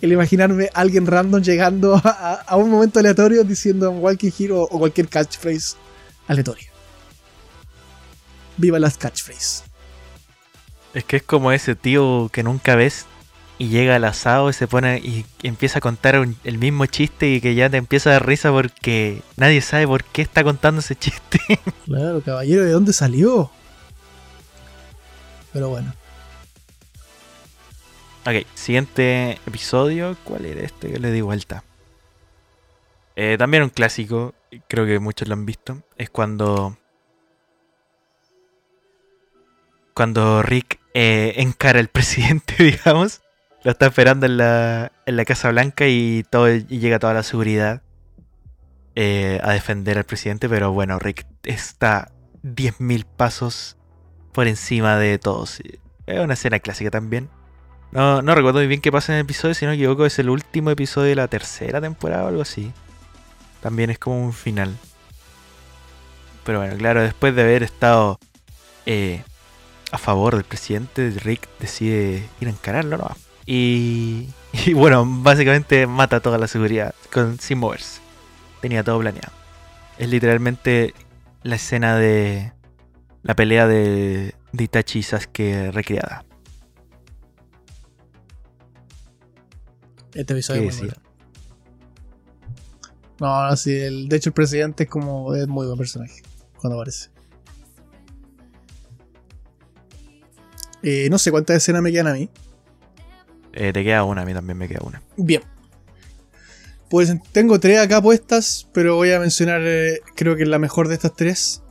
el 0.00 0.12
imaginarme 0.12 0.70
a 0.72 0.80
alguien 0.80 1.06
random 1.06 1.42
llegando 1.42 1.94
a, 2.02 2.42
a- 2.46 2.56
un 2.56 2.70
momento 2.70 3.00
aleatorio 3.00 3.44
diciendo 3.44 3.90
I'm 3.92 4.02
walking 4.02 4.30
here 4.38 4.52
o, 4.54 4.62
o 4.62 4.78
cualquier 4.78 5.08
catchphrase 5.08 5.76
aleatoria. 6.26 6.68
Viva 8.56 8.78
las 8.78 8.96
catchphrases. 8.96 9.62
Es 10.96 11.04
que 11.04 11.16
es 11.16 11.22
como 11.22 11.52
ese 11.52 11.74
tío 11.74 12.30
que 12.32 12.42
nunca 12.42 12.74
ves 12.74 13.04
y 13.58 13.68
llega 13.68 13.96
al 13.96 14.04
asado 14.04 14.48
y 14.48 14.54
se 14.54 14.66
pone 14.66 14.96
y 14.98 15.26
empieza 15.42 15.78
a 15.78 15.82
contar 15.82 16.18
un- 16.18 16.36
el 16.42 16.56
mismo 16.56 16.86
chiste 16.86 17.28
y 17.28 17.40
que 17.42 17.54
ya 17.54 17.68
te 17.68 17.76
empieza 17.76 18.08
a 18.08 18.12
dar 18.14 18.26
risa 18.26 18.50
porque 18.50 19.20
nadie 19.36 19.60
sabe 19.60 19.86
por 19.86 20.04
qué 20.04 20.22
está 20.22 20.42
contando 20.42 20.80
ese 20.80 20.96
chiste. 20.96 21.38
Claro, 21.84 22.22
caballero, 22.22 22.64
¿de 22.64 22.70
dónde 22.72 22.92
salió? 22.94 23.50
Pero 25.52 25.68
bueno. 25.68 25.92
ok, 28.24 28.46
siguiente 28.54 29.38
episodio. 29.46 30.16
¿Cuál 30.24 30.46
era 30.46 30.62
este 30.62 30.90
que 30.92 30.98
le 30.98 31.12
di 31.12 31.20
vuelta? 31.20 31.62
Eh, 33.16 33.36
también 33.38 33.62
un 33.62 33.68
clásico, 33.70 34.34
creo 34.66 34.86
que 34.86 34.98
muchos 34.98 35.28
lo 35.28 35.34
han 35.34 35.44
visto. 35.46 35.82
Es 35.96 36.08
cuando 36.10 36.76
cuando 39.94 40.42
Rick 40.42 40.78
eh, 40.98 41.42
encara 41.42 41.78
al 41.78 41.88
presidente, 41.92 42.54
digamos. 42.58 43.20
Lo 43.62 43.72
está 43.72 43.86
esperando 43.86 44.24
en 44.24 44.38
la, 44.38 44.92
en 45.04 45.16
la 45.16 45.24
Casa 45.26 45.50
Blanca 45.50 45.86
y, 45.86 46.24
todo, 46.30 46.48
llega 46.48 46.98
toda 46.98 47.12
la 47.12 47.22
seguridad 47.22 47.82
eh, 48.94 49.38
a 49.42 49.52
defender 49.52 49.98
al 49.98 50.04
presidente. 50.04 50.48
Pero 50.48 50.72
bueno, 50.72 50.98
Rick 50.98 51.26
está 51.42 52.12
10.000 52.44 53.04
pasos 53.04 53.76
por 54.32 54.46
encima 54.46 54.96
de 54.96 55.18
todos. 55.18 55.60
Es 56.06 56.20
una 56.20 56.34
escena 56.34 56.60
clásica 56.60 56.90
también. 56.90 57.28
No, 57.92 58.22
no 58.22 58.34
recuerdo 58.34 58.60
muy 58.60 58.66
bien 58.66 58.80
qué 58.80 58.90
pasa 58.90 59.12
en 59.12 59.18
el 59.18 59.24
episodio, 59.24 59.54
si 59.54 59.64
no 59.64 59.72
me 59.72 59.76
equivoco, 59.76 60.06
es 60.06 60.18
el 60.18 60.30
último 60.30 60.70
episodio 60.70 61.10
de 61.10 61.14
la 61.16 61.28
tercera 61.28 61.80
temporada 61.80 62.24
o 62.24 62.28
algo 62.28 62.42
así. 62.42 62.72
También 63.60 63.90
es 63.90 63.98
como 63.98 64.22
un 64.22 64.32
final. 64.32 64.74
Pero 66.44 66.60
bueno, 66.60 66.76
claro, 66.76 67.02
después 67.02 67.34
de 67.34 67.42
haber 67.42 67.62
estado 67.62 68.18
eh, 68.86 69.22
a 69.96 69.98
favor 69.98 70.34
del 70.34 70.44
presidente, 70.44 71.10
Rick 71.10 71.48
decide 71.58 72.28
ir 72.40 72.48
a 72.48 72.50
encararlo, 72.50 72.98
¿no? 72.98 73.16
Y, 73.46 74.28
y 74.66 74.74
bueno, 74.74 75.04
básicamente 75.06 75.86
mata 75.86 76.20
toda 76.20 76.36
la 76.36 76.46
seguridad 76.48 76.94
con, 77.10 77.38
sin 77.38 77.58
moverse. 77.58 78.00
Tenía 78.60 78.84
todo 78.84 79.00
planeado. 79.00 79.32
Es 79.96 80.10
literalmente 80.10 80.92
la 81.42 81.56
escena 81.56 81.96
de 81.96 82.52
la 83.22 83.34
pelea 83.34 83.66
de, 83.66 84.34
de 84.52 84.64
Itachi 84.64 84.98
y 84.98 85.02
Sasuke 85.02 85.70
recreada. 85.72 86.26
Este 90.12 90.34
episodio 90.34 90.62
¿Qué 90.62 90.68
es 90.68 90.76
muy 90.76 90.88
bueno. 90.88 91.02
No, 93.18 93.48
no, 93.48 93.56
sí, 93.56 93.74
el, 93.74 94.10
de 94.10 94.16
hecho 94.16 94.28
el 94.28 94.34
presidente 94.34 94.84
es 94.84 94.90
como 94.90 95.34
es 95.34 95.48
muy 95.48 95.66
buen 95.66 95.78
personaje 95.78 96.20
cuando 96.58 96.76
aparece. 96.76 97.15
Eh, 100.88 101.08
no 101.10 101.18
sé 101.18 101.32
cuántas 101.32 101.56
escenas 101.56 101.82
me 101.82 101.90
quedan 101.90 102.06
a 102.06 102.12
mí. 102.12 102.30
Eh, 103.52 103.72
te 103.72 103.82
queda 103.82 104.04
una, 104.04 104.22
a 104.22 104.24
mí 104.24 104.32
también 104.32 104.56
me 104.56 104.68
queda 104.68 104.82
una. 104.84 105.02
Bien. 105.16 105.42
Pues 106.88 107.12
tengo 107.32 107.58
tres 107.58 107.80
acá 107.80 108.00
puestas, 108.00 108.68
pero 108.72 108.94
voy 108.94 109.10
a 109.10 109.18
mencionar, 109.18 109.62
eh, 109.64 110.00
creo 110.14 110.36
que 110.36 110.46
la 110.46 110.60
mejor 110.60 110.86
de 110.86 110.94
estas 110.94 111.16
tres. 111.16 111.64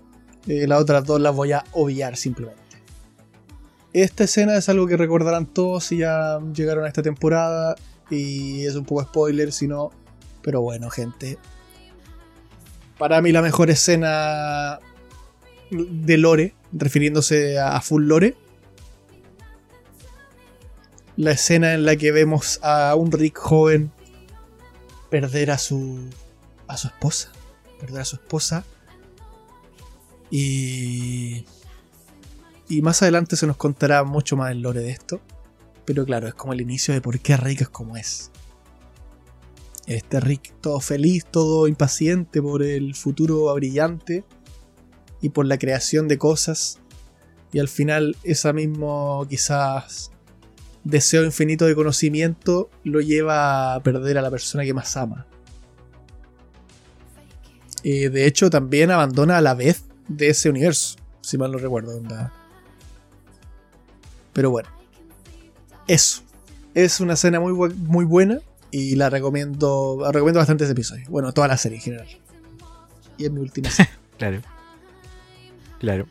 Las 0.45 0.81
otras 0.81 1.05
dos 1.05 1.21
las 1.21 1.33
voy 1.33 1.53
a 1.53 1.63
obviar 1.71 2.17
simplemente. 2.17 2.61
Esta 3.93 4.25
escena 4.25 4.57
es 4.57 4.67
algo 4.67 4.85
que 4.85 4.97
recordarán 4.97 5.45
todos 5.45 5.85
si 5.85 5.99
ya 5.99 6.39
llegaron 6.53 6.83
a 6.83 6.89
esta 6.89 7.01
temporada. 7.01 7.75
Y 8.09 8.65
es 8.65 8.75
un 8.75 8.83
poco 8.83 9.01
spoiler, 9.01 9.53
si 9.53 9.69
no. 9.69 9.91
Pero 10.41 10.59
bueno, 10.59 10.89
gente. 10.89 11.37
Para 12.97 13.21
mí 13.21 13.31
la 13.31 13.41
mejor 13.41 13.69
escena 13.69 14.79
de 15.71 16.17
Lore, 16.17 16.53
refiriéndose 16.73 17.57
a, 17.57 17.77
a 17.77 17.81
Full 17.81 18.07
Lore. 18.07 18.35
La 21.17 21.31
escena 21.31 21.73
en 21.73 21.85
la 21.85 21.95
que 21.95 22.11
vemos 22.11 22.59
a 22.61 22.95
un 22.95 23.11
Rick 23.11 23.37
joven 23.37 23.91
perder 25.09 25.51
a 25.51 25.57
su 25.57 26.09
a 26.67 26.77
su 26.77 26.87
esposa, 26.87 27.31
perder 27.79 28.01
a 28.01 28.05
su 28.05 28.15
esposa. 28.17 28.65
Y 30.29 31.45
y 32.67 32.81
más 32.81 33.01
adelante 33.01 33.35
se 33.35 33.45
nos 33.45 33.57
contará 33.57 34.03
mucho 34.03 34.35
más 34.35 34.51
el 34.51 34.61
lore 34.61 34.81
de 34.81 34.89
esto, 34.89 35.21
pero 35.85 36.03
claro, 36.03 36.27
es 36.27 36.33
como 36.33 36.53
el 36.53 36.61
inicio 36.61 36.93
de 36.93 37.01
por 37.01 37.19
qué 37.19 37.37
Rick 37.37 37.61
es 37.61 37.69
como 37.69 37.95
es. 37.95 38.31
Este 39.85 40.19
Rick 40.19 40.53
todo 40.61 40.79
feliz, 40.79 41.25
todo 41.25 41.67
impaciente 41.67 42.41
por 42.41 42.63
el 42.63 42.95
futuro 42.95 43.53
brillante 43.53 44.23
y 45.21 45.29
por 45.29 45.45
la 45.45 45.59
creación 45.59 46.07
de 46.07 46.17
cosas. 46.17 46.79
Y 47.51 47.59
al 47.59 47.67
final 47.67 48.17
esa 48.23 48.51
mismo 48.51 49.27
quizás 49.29 50.11
deseo 50.85 51.25
infinito 51.25 51.65
de 51.65 51.75
conocimiento 51.75 52.69
lo 52.85 53.01
lleva 53.01 53.73
a 53.75 53.83
perder 53.83 54.17
a 54.17 54.21
la 54.21 54.31
persona 54.31 54.63
que 54.63 54.73
más 54.73 54.95
ama. 54.95 55.25
Eh, 57.83 58.09
de 58.09 58.25
hecho, 58.25 58.49
también 58.49 58.89
abandona 58.91 59.37
a 59.37 59.41
la 59.41 59.53
vez 59.53 59.83
de 60.07 60.29
ese 60.29 60.49
universo, 60.49 60.95
si 61.21 61.37
mal 61.37 61.51
no 61.51 61.57
recuerdo. 61.57 61.97
onda. 61.97 62.31
Pero 64.33 64.49
bueno, 64.51 64.69
eso. 65.87 66.21
Es 66.73 66.99
una 66.99 67.13
escena 67.13 67.39
muy, 67.39 67.53
bu- 67.53 67.75
muy 67.75 68.03
buena 68.05 68.39
y 68.71 68.95
la 68.95 69.09
recomiendo, 69.09 69.97
la 70.01 70.11
recomiendo 70.11 70.39
bastante 70.39 70.63
ese 70.65 70.73
episodio. 70.73 71.05
Bueno, 71.09 71.31
toda 71.31 71.47
la 71.47 71.57
serie 71.57 71.77
en 71.77 71.83
general. 71.83 72.07
Y 73.17 73.25
es 73.25 73.31
mi 73.31 73.39
última 73.39 73.67
escena. 73.69 73.89
Claro. 74.17 74.41
Claro. 75.79 76.07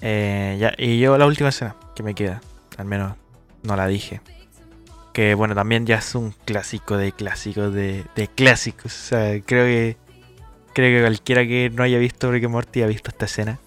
Eh, 0.00 0.56
ya, 0.60 0.74
y 0.76 0.98
yo 0.98 1.16
la 1.16 1.26
última 1.26 1.48
escena 1.50 1.76
que 1.94 2.02
me 2.02 2.14
queda. 2.14 2.42
Al 2.76 2.86
menos 2.86 3.14
no 3.64 3.76
la 3.76 3.88
dije. 3.88 4.20
Que 5.12 5.34
bueno, 5.34 5.54
también 5.54 5.86
ya 5.86 5.96
es 5.96 6.14
un 6.14 6.34
clásico 6.44 6.96
de 6.96 7.12
clásicos 7.12 7.72
de, 7.72 8.04
clásicos. 8.34 8.92
O 8.92 9.06
sea, 9.08 9.40
creo 9.44 9.64
que. 9.64 9.96
Creo 10.72 10.98
que 10.98 11.02
cualquiera 11.02 11.46
que 11.46 11.70
no 11.70 11.84
haya 11.84 11.98
visto 11.98 12.32
Rick 12.32 12.48
Morty 12.48 12.82
ha 12.82 12.86
visto 12.86 13.10
esta 13.10 13.26
escena. 13.26 13.60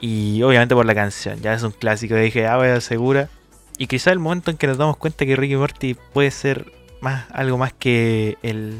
Y 0.00 0.42
obviamente 0.42 0.74
por 0.74 0.86
la 0.86 0.94
canción. 0.94 1.40
Ya 1.40 1.52
es 1.52 1.62
un 1.62 1.72
clásico. 1.72 2.14
Dije, 2.14 2.46
ah, 2.46 2.56
voy 2.56 2.68
a 2.68 2.80
segura. 2.80 3.28
Y 3.76 3.88
quizá 3.88 4.10
el 4.10 4.18
momento 4.18 4.50
en 4.50 4.56
que 4.56 4.66
nos 4.66 4.78
damos 4.78 4.96
cuenta 4.96 5.26
que 5.26 5.36
Rick 5.36 5.56
Morty 5.56 5.94
puede 5.94 6.30
ser 6.30 6.72
más 7.00 7.26
algo 7.30 7.58
más 7.58 7.74
que 7.74 8.38
el 8.42 8.78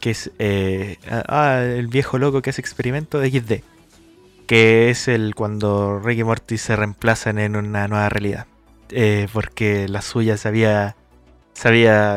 que 0.00 0.10
es 0.10 0.32
eh, 0.38 0.96
ah, 1.08 1.62
el 1.62 1.86
viejo 1.86 2.18
loco 2.18 2.42
que 2.42 2.50
hace 2.50 2.60
experimento 2.60 3.20
de 3.20 3.30
XD. 3.30 3.52
Que 4.46 4.90
es 4.90 5.06
el 5.06 5.34
cuando 5.36 6.00
Rick 6.00 6.24
Morty 6.24 6.58
se 6.58 6.74
reemplazan 6.74 7.38
en 7.38 7.54
una 7.54 7.86
nueva 7.86 8.08
realidad. 8.08 8.46
Eh, 8.90 9.28
porque 9.32 9.88
la 9.88 10.02
suya 10.02 10.36
se 10.36 10.48
había. 10.48 10.96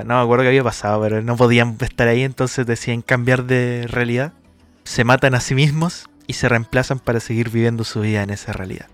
No 0.05 0.15
me 0.17 0.21
acuerdo 0.21 0.43
qué 0.43 0.49
había 0.49 0.63
pasado, 0.63 1.01
pero 1.01 1.21
no 1.21 1.35
podían 1.35 1.77
estar 1.81 2.07
ahí, 2.07 2.23
entonces 2.23 2.65
deciden 2.65 3.01
cambiar 3.01 3.45
de 3.45 3.85
realidad. 3.87 4.33
Se 4.85 5.03
matan 5.03 5.35
a 5.35 5.41
sí 5.41 5.53
mismos 5.53 6.09
y 6.27 6.33
se 6.33 6.47
reemplazan 6.47 6.99
para 6.99 7.19
seguir 7.19 7.49
viviendo 7.49 7.83
su 7.83 8.01
vida 8.01 8.23
en 8.23 8.29
esa 8.29 8.53
realidad. 8.53 8.87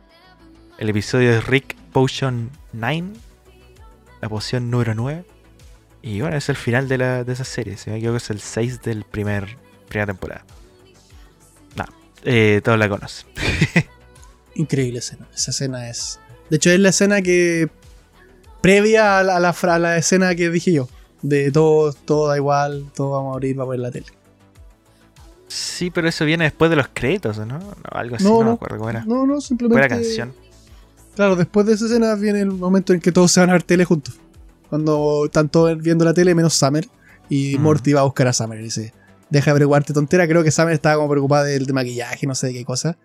El 0.79 0.89
episodio 0.89 1.31
es 1.31 1.45
Rick 1.45 1.75
Potion 1.91 2.49
9, 2.73 3.09
la 4.21 4.29
poción 4.29 4.71
número 4.71 4.95
9. 4.95 5.25
Y 6.01 6.21
bueno, 6.21 6.37
es 6.37 6.49
el 6.49 6.55
final 6.55 6.87
de, 6.87 6.97
la, 6.97 7.23
de 7.23 7.33
esa 7.33 7.43
serie. 7.43 7.77
Si 7.77 7.89
no 7.89 7.93
me 7.93 7.99
equivoco, 7.99 8.17
es 8.17 8.29
el 8.29 8.39
6 8.39 8.81
del 8.81 9.03
primer 9.03 9.57
primera 9.89 10.05
temporada. 10.05 10.45
Nada, 11.75 11.91
eh, 12.23 12.61
todos 12.63 12.79
la 12.79 12.87
conocen. 12.87 13.27
Increíble 14.55 14.99
escena. 14.99 15.27
Esa 15.35 15.51
escena 15.51 15.89
es. 15.89 16.19
De 16.49 16.55
hecho, 16.57 16.69
es 16.71 16.79
la 16.79 16.89
escena 16.89 17.21
que. 17.21 17.69
Previa 18.61 19.19
a 19.19 19.23
la, 19.23 19.37
a 19.37 19.39
la 19.39 19.53
fra- 19.53 19.75
a 19.75 19.79
la 19.79 19.97
escena 19.97 20.35
que 20.35 20.49
dije 20.49 20.73
yo. 20.73 20.89
De 21.21 21.51
todo, 21.51 21.93
todo 21.93 22.27
da 22.27 22.35
igual, 22.37 22.91
todo 22.95 23.11
vamos 23.11 23.29
a 23.29 23.33
morir, 23.33 23.55
vamos 23.55 23.69
a 23.69 23.71
ver 23.71 23.79
la 23.79 23.91
tele. 23.91 24.05
Sí, 25.47 25.89
pero 25.91 26.07
eso 26.09 26.25
viene 26.25 26.43
después 26.45 26.69
de 26.69 26.75
los 26.77 26.87
créditos, 26.93 27.37
¿o 27.39 27.45
¿no? 27.45 27.57
No, 27.59 27.73
algo 27.91 28.15
así, 28.17 28.23
No, 28.25 28.39
no, 28.39 28.43
me 28.45 28.51
acuerdo 28.53 28.77
cómo 28.77 28.89
era. 28.89 29.03
No, 29.05 29.25
no, 29.25 29.39
simplemente. 29.41 29.81
Fue 29.81 29.89
la 29.89 29.95
canción. 30.03 30.33
Claro, 31.15 31.35
después 31.35 31.65
de 31.65 31.73
esa 31.73 31.85
escena 31.85 32.15
viene 32.15 32.41
el 32.41 32.51
momento 32.51 32.93
en 32.93 32.99
que 32.99 33.11
todos 33.11 33.31
se 33.31 33.39
van 33.39 33.49
a 33.49 33.53
ver 33.53 33.63
tele 33.63 33.83
juntos. 33.85 34.15
Cuando 34.69 35.25
están 35.25 35.49
todos 35.49 35.77
viendo 35.81 36.05
la 36.05 36.13
tele, 36.13 36.35
menos 36.35 36.53
Summer. 36.53 36.87
Y 37.29 37.57
Mm. 37.57 37.61
Morty 37.61 37.93
va 37.93 38.01
a 38.01 38.03
buscar 38.03 38.27
a 38.27 38.33
Summer 38.33 38.59
y 38.59 38.63
dice: 38.63 38.93
Deja 39.29 39.51
de 39.51 39.55
preocuparte, 39.55 39.93
tontera. 39.93 40.27
Creo 40.27 40.43
que 40.43 40.51
Summer 40.51 40.73
estaba 40.73 40.95
como 40.97 41.09
preocupada 41.09 41.43
del 41.45 41.65
de 41.65 41.73
maquillaje, 41.73 42.27
no 42.27 42.35
sé 42.35 42.47
de 42.47 42.53
qué 42.53 42.65
cosa. 42.65 42.97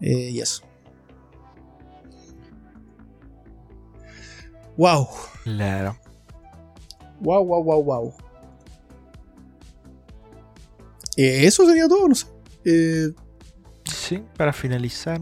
Eh, 0.00 0.30
y 0.30 0.40
eso. 0.40 0.62
Wow. 4.80 5.08
Claro. 5.44 5.94
Wow, 7.20 7.44
wow, 7.44 7.62
wow, 7.62 7.84
wow. 7.84 8.14
Eh, 11.18 11.44
eso 11.46 11.66
sería 11.66 11.86
todo, 11.86 12.08
no 12.08 12.14
sé. 12.14 12.26
Eh, 12.64 13.10
Sí, 13.84 14.24
para 14.38 14.54
finalizar. 14.54 15.20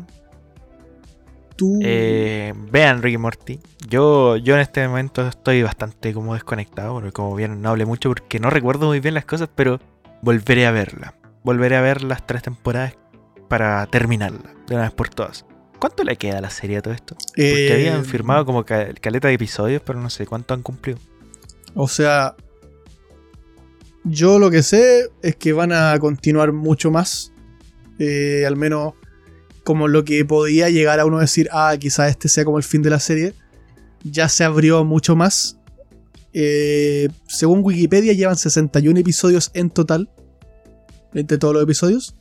tú. 1.57 1.81
Eh, 1.83 2.55
vean 2.71 3.03
Rick 3.03 3.15
y 3.15 3.19
Morty. 3.19 3.61
Yo, 3.89 4.37
yo 4.37 4.55
en 4.55 4.61
este 4.61 4.87
momento 4.87 5.27
estoy 5.27 5.65
bastante 5.65 6.15
como 6.15 6.35
desconectado, 6.35 6.95
porque 6.95 7.11
como 7.11 7.35
bien 7.35 7.61
no 7.61 7.71
hablé 7.71 7.85
mucho 7.85 8.11
porque 8.11 8.39
no 8.39 8.51
recuerdo 8.51 8.87
muy 8.87 9.01
bien 9.01 9.15
las 9.15 9.25
cosas, 9.25 9.49
pero 9.53 9.81
volveré 10.23 10.67
a 10.67 10.71
verla. 10.71 11.15
Volveré 11.43 11.75
a 11.77 11.81
ver 11.81 12.05
las 12.05 12.25
tres 12.25 12.43
temporadas 12.43 12.97
para 13.49 13.85
terminarla 13.87 14.55
de 14.69 14.75
una 14.77 14.85
vez 14.85 14.93
por 14.93 15.09
todas. 15.09 15.45
¿Cuánto 15.79 16.03
le 16.05 16.17
queda 16.17 16.39
a 16.39 16.41
la 16.41 16.51
serie 16.51 16.79
a 16.79 16.83
todo 16.83 16.95
esto? 16.95 17.15
Porque 17.29 17.69
eh, 17.69 17.73
habían 17.73 18.05
firmado 18.05 18.45
como 18.45 18.65
ca- 18.65 18.93
caleta 19.01 19.29
de 19.29 19.35
episodios, 19.35 19.83
pero 19.85 20.01
no 20.01 20.11
sé 20.11 20.27
cuánto 20.27 20.55
han 20.55 20.63
cumplido. 20.63 20.99
O 21.75 21.87
sea, 21.89 22.35
yo 24.05 24.39
lo 24.39 24.51
que 24.51 24.63
sé 24.63 25.09
es 25.23 25.37
que 25.37 25.53
van 25.53 25.73
a 25.73 25.97
continuar 25.99 26.53
mucho 26.53 26.91
más. 26.91 27.33
Eh, 27.99 28.45
al 28.47 28.57
menos 28.57 28.95
como 29.65 29.87
lo 29.89 30.05
que 30.05 30.25
podía 30.25 30.71
llegar 30.71 30.99
a 31.01 31.05
uno 31.05 31.19
decir, 31.19 31.49
ah, 31.53 31.77
quizás 31.79 32.11
este 32.11 32.29
sea 32.29 32.45
como 32.45 32.57
el 32.59 32.65
fin 32.65 32.83
de 32.83 32.91
la 32.91 33.01
serie. 33.01 33.35
Ya 34.03 34.29
se 34.29 34.45
abrió 34.45 34.85
mucho 34.85 35.15
más. 35.17 35.59
Eh, 36.33 37.09
según 37.27 37.61
Wikipedia 37.65 38.13
llevan 38.13 38.37
61 38.37 38.99
episodios 39.01 39.51
en 39.55 39.71
total. 39.71 40.09
Entre 41.15 41.39
todos 41.39 41.55
los 41.55 41.63
episodios. 41.63 42.15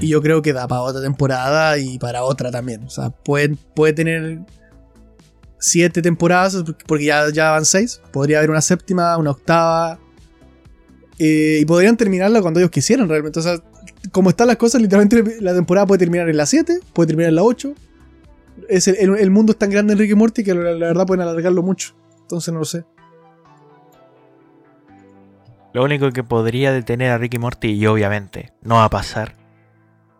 Y 0.00 0.08
yo 0.08 0.20
creo 0.22 0.42
que 0.42 0.52
da 0.52 0.66
para 0.66 0.82
otra 0.82 1.00
temporada 1.02 1.78
y 1.78 1.98
para 1.98 2.24
otra 2.24 2.50
también. 2.50 2.82
O 2.84 2.90
sea, 2.90 3.10
puede, 3.10 3.54
puede 3.74 3.92
tener 3.92 4.40
siete 5.58 6.02
temporadas, 6.02 6.64
porque 6.86 7.04
ya, 7.04 7.30
ya 7.32 7.50
van 7.52 7.64
seis. 7.64 8.00
Podría 8.12 8.38
haber 8.38 8.50
una 8.50 8.60
séptima, 8.60 9.16
una 9.16 9.30
octava. 9.30 9.98
eh, 11.18 11.58
y 11.60 11.64
podrían 11.64 11.96
terminarla 11.96 12.40
cuando 12.42 12.60
ellos 12.60 12.70
quisieran 12.70 13.08
realmente. 13.08 13.38
O 13.38 13.42
sea, 13.42 13.58
como 14.12 14.30
están 14.30 14.46
las 14.48 14.56
cosas, 14.56 14.80
literalmente 14.80 15.40
la 15.40 15.54
temporada 15.54 15.86
puede 15.86 15.98
terminar 16.00 16.28
en 16.28 16.36
la 16.36 16.46
7, 16.46 16.80
puede 16.92 17.08
terminar 17.08 17.28
en 17.30 17.36
la 17.36 17.42
8. 17.42 17.72
Es 18.68 18.88
el, 18.88 18.96
el- 18.96 19.16
el 19.18 19.30
mundo 19.30 19.52
es 19.52 19.58
tan 19.58 19.70
grande 19.70 19.92
en 19.94 19.98
Ricky 19.98 20.14
Morty 20.14 20.42
que 20.44 20.54
la, 20.54 20.72
la 20.72 20.86
verdad 20.88 21.06
pueden 21.06 21.22
alargarlo 21.22 21.62
mucho. 21.62 21.94
Entonces 22.22 22.52
no 22.52 22.60
lo 22.60 22.64
sé. 22.64 22.84
Lo 25.72 25.84
único 25.84 26.10
que 26.12 26.24
podría 26.24 26.72
detener 26.72 27.10
a 27.12 27.18
Ricky 27.18 27.38
Morty, 27.38 27.68
y 27.72 27.86
obviamente 27.86 28.52
no 28.62 28.76
va 28.76 28.84
a 28.84 28.90
pasar, 28.90 29.34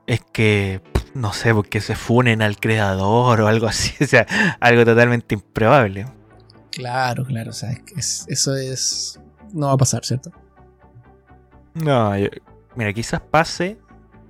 es 0.08 0.20
que, 0.32 0.80
no 1.14 1.32
sé, 1.32 1.54
porque 1.54 1.80
se 1.80 1.94
funen 1.94 2.42
al 2.42 2.56
creador 2.58 3.40
o 3.42 3.46
algo 3.46 3.66
así. 3.68 3.92
O 4.04 4.06
sea, 4.06 4.26
algo 4.58 4.84
totalmente 4.84 5.34
improbable. 5.36 6.06
Claro, 6.72 7.24
claro. 7.24 7.50
O 7.50 7.54
sea, 7.54 7.70
es 7.96 8.24
eso 8.28 8.56
es. 8.56 9.20
No 9.52 9.66
va 9.68 9.72
a 9.74 9.76
pasar, 9.76 10.04
¿cierto? 10.04 10.32
No, 11.74 12.16
yo- 12.18 12.28
mira, 12.74 12.92
quizás 12.92 13.20
pase, 13.20 13.78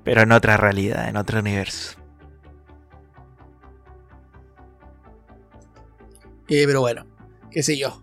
pero 0.04 0.22
en 0.22 0.32
otra 0.32 0.56
realidad, 0.56 1.08
en 1.08 1.16
otro 1.16 1.40
universo. 1.40 1.96
Eh, 6.48 6.64
pero 6.66 6.80
bueno, 6.80 7.06
qué 7.50 7.62
sé 7.62 7.76
yo. 7.78 8.02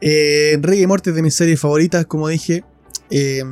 Eh, 0.00 0.58
y 0.74 0.86
Morty 0.86 1.10
es 1.10 1.16
de 1.16 1.22
mis 1.22 1.34
series 1.34 1.60
favoritas, 1.60 2.06
como 2.06 2.28
dije. 2.28 2.64
Eh, 3.10 3.42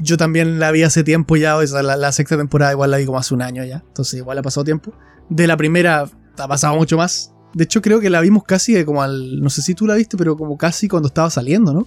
yo 0.00 0.16
también 0.16 0.58
la 0.58 0.70
vi 0.70 0.82
hace 0.82 1.04
tiempo 1.04 1.36
ya, 1.36 1.56
o 1.56 1.66
sea, 1.66 1.82
la, 1.82 1.96
la 1.96 2.10
sexta 2.12 2.36
temporada 2.36 2.72
igual 2.72 2.90
la 2.90 2.96
vi 2.98 3.04
como 3.06 3.18
hace 3.18 3.34
un 3.34 3.42
año 3.42 3.64
ya. 3.64 3.82
Entonces 3.86 4.14
igual 4.18 4.38
ha 4.38 4.42
pasado 4.42 4.64
tiempo. 4.64 4.92
De 5.28 5.46
la 5.46 5.56
primera 5.56 6.08
ha 6.38 6.48
pasado 6.48 6.74
mucho 6.76 6.96
más. 6.96 7.32
De 7.54 7.64
hecho 7.64 7.82
creo 7.82 8.00
que 8.00 8.10
la 8.10 8.20
vimos 8.20 8.44
casi 8.44 8.72
de 8.74 8.84
como 8.84 9.02
al... 9.02 9.40
No 9.40 9.50
sé 9.50 9.62
si 9.62 9.74
tú 9.74 9.86
la 9.86 9.94
viste, 9.94 10.16
pero 10.16 10.36
como 10.36 10.56
casi 10.56 10.88
cuando 10.88 11.08
estaba 11.08 11.28
saliendo, 11.30 11.72
¿no? 11.72 11.86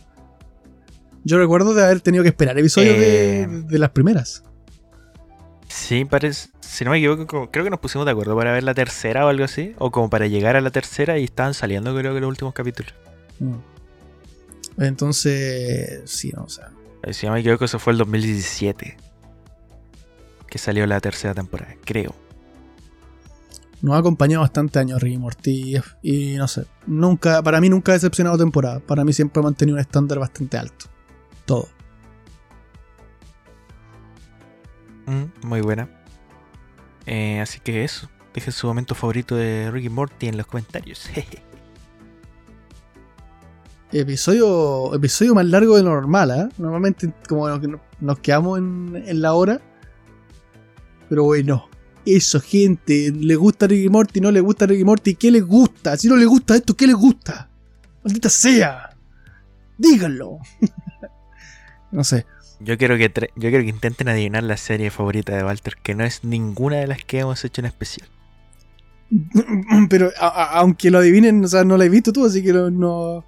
Yo 1.23 1.37
recuerdo 1.37 1.73
de 1.73 1.83
haber 1.83 2.01
tenido 2.01 2.23
que 2.23 2.29
esperar 2.29 2.57
episodios 2.57 2.97
de, 2.97 3.41
Eh. 3.43 3.47
de 3.47 3.79
las 3.79 3.91
primeras. 3.91 4.43
Sí, 5.67 6.03
parece, 6.05 6.49
si 6.59 6.83
no 6.83 6.91
me 6.91 6.97
equivoco, 6.97 7.25
como- 7.27 7.51
creo 7.51 7.63
que 7.63 7.69
nos 7.69 7.79
pusimos 7.79 8.05
de 8.05 8.11
acuerdo 8.11 8.35
para 8.35 8.51
ver 8.51 8.63
la 8.63 8.73
tercera 8.73 9.25
o 9.25 9.29
algo 9.29 9.45
así, 9.45 9.73
o 9.77 9.89
como 9.91 10.09
para 10.09 10.27
llegar 10.27 10.55
a 10.55 10.61
la 10.61 10.69
tercera 10.71 11.17
y 11.17 11.23
estaban 11.23 11.53
saliendo 11.53 11.95
creo 11.95 12.13
que 12.13 12.19
los 12.19 12.27
últimos 12.29 12.53
capítulos. 12.53 12.93
Mm. 13.39 13.53
Entonces, 14.79 16.01
sí, 16.05 16.31
no, 16.35 16.43
o 16.43 16.49
sea... 16.49 16.71
Eh, 17.03 17.13
Si 17.13 17.25
no 17.25 17.33
me 17.33 17.39
equivoco, 17.39 17.65
eso 17.65 17.79
fue 17.79 17.93
el 17.93 17.99
2017. 17.99 18.97
Que 20.47 20.57
salió 20.57 20.85
la 20.85 20.99
tercera 20.99 21.33
temporada, 21.33 21.75
creo. 21.85 22.13
Nos 23.81 23.95
ha 23.95 23.97
acompañado 23.97 24.41
bastante 24.41 24.77
años 24.77 25.01
Ricky 25.01 25.17
Morty 25.17 25.75
y, 26.03 26.35
no 26.35 26.47
sé, 26.47 26.65
nunca, 26.85 27.41
para 27.41 27.59
mí 27.59 27.67
nunca 27.69 27.91
ha 27.91 27.95
decepcionado 27.95 28.37
temporada. 28.37 28.79
Para 28.79 29.03
mí 29.03 29.11
siempre 29.11 29.39
ha 29.39 29.43
mantenido 29.43 29.75
un 29.75 29.81
estándar 29.81 30.19
bastante 30.19 30.57
alto. 30.57 30.85
Todo. 31.45 31.67
Mm, 35.07 35.47
muy 35.47 35.61
buena. 35.61 35.89
Eh, 37.07 37.39
así 37.41 37.59
que 37.59 37.83
eso. 37.83 38.09
Dejen 38.33 38.53
su 38.53 38.67
momento 38.67 38.93
favorito 38.93 39.35
de 39.35 39.71
Ricky 39.71 39.89
Morty 39.89 40.27
en 40.27 40.37
los 40.37 40.45
comentarios. 40.45 41.09
Episodio, 43.93 44.95
episodio 44.95 45.35
más 45.35 45.45
largo 45.45 45.75
de 45.75 45.83
lo 45.83 45.89
normal, 45.93 46.31
¿ah? 46.31 46.49
Normalmente 46.57 47.11
como 47.27 47.49
nos, 47.49 47.59
nos 47.99 48.19
quedamos 48.19 48.57
en, 48.59 49.03
en 49.05 49.21
la 49.21 49.33
hora. 49.33 49.59
Pero 51.09 51.25
bueno, 51.25 51.67
eso 52.05 52.39
gente, 52.39 53.11
le 53.11 53.35
gusta 53.35 53.67
Ricky 53.67 53.89
Morty, 53.89 54.21
no 54.21 54.31
le 54.31 54.39
gusta 54.39 54.65
Ricky 54.65 54.85
Morty, 54.85 55.15
¿qué 55.15 55.29
les 55.29 55.45
gusta? 55.45 55.97
Si 55.97 56.07
no 56.07 56.15
les 56.15 56.27
gusta 56.27 56.55
esto, 56.55 56.73
¿qué 56.75 56.87
les 56.87 56.95
gusta? 56.95 57.49
Maldita 58.03 58.29
sea. 58.29 58.95
Díganlo. 59.77 60.37
no 61.91 62.03
sé. 62.05 62.25
yo 62.61 62.77
quiero 62.77 62.95
que 62.97 63.11
yo 63.35 63.49
quiero 63.49 63.63
que 63.63 63.69
intenten 63.69 64.07
adivinar 64.07 64.43
la 64.43 64.55
serie 64.55 64.89
favorita 64.89 65.35
de 65.35 65.43
Walter, 65.43 65.75
que 65.83 65.95
no 65.95 66.05
es 66.05 66.23
ninguna 66.23 66.77
de 66.77 66.87
las 66.87 67.03
que 67.03 67.19
hemos 67.19 67.43
hecho 67.43 67.59
en 67.59 67.65
especial. 67.65 68.07
Pero 69.89 70.11
a- 70.17 70.59
aunque 70.59 70.89
lo 70.91 70.99
adivinen, 70.99 71.43
o 71.43 71.47
sea, 71.49 71.65
no 71.65 71.75
la 71.75 71.83
he 71.83 71.89
visto 71.89 72.13
tú, 72.13 72.25
así 72.25 72.41
que 72.41 72.53
no. 72.53 73.25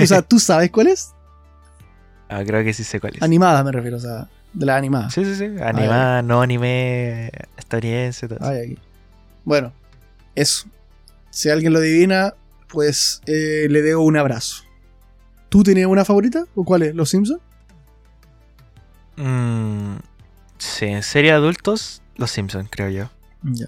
O 0.00 0.06
sea, 0.06 0.22
¿tú 0.22 0.38
sabes 0.38 0.70
cuál 0.70 0.88
es? 0.88 1.12
Ah, 2.28 2.42
creo 2.46 2.62
que 2.62 2.72
sí 2.72 2.84
sé 2.84 3.00
cuál 3.00 3.16
es. 3.16 3.22
Animada 3.22 3.64
me 3.64 3.72
refiero, 3.72 3.96
o 3.96 4.00
sea, 4.00 4.28
de 4.52 4.66
la 4.66 4.76
animada. 4.76 5.10
Sí, 5.10 5.24
sí, 5.24 5.34
sí. 5.34 5.44
Animada, 5.62 6.22
no 6.22 6.42
anime, 6.42 7.30
estadounidense, 7.56 8.28
todo. 8.28 8.38
Ay, 8.40 8.58
aquí. 8.58 8.78
Bueno, 9.44 9.72
eso. 10.34 10.68
Si 11.30 11.48
alguien 11.48 11.72
lo 11.72 11.78
adivina, 11.78 12.34
pues 12.68 13.20
eh, 13.26 13.66
le 13.68 13.82
debo 13.82 14.04
un 14.04 14.16
abrazo. 14.16 14.64
¿Tú 15.48 15.62
tenías 15.62 15.88
una 15.88 16.04
favorita? 16.04 16.44
¿O 16.54 16.64
cuál 16.64 16.82
es? 16.82 16.94
¿Los 16.94 17.10
Simpsons? 17.10 17.40
Mm, 19.16 19.96
sí, 20.58 20.86
en 20.86 21.02
serie 21.02 21.32
de 21.32 21.36
adultos, 21.36 22.02
Los 22.16 22.30
Simpsons, 22.30 22.68
creo 22.70 22.88
yo. 22.88 23.10
Ya. 23.42 23.66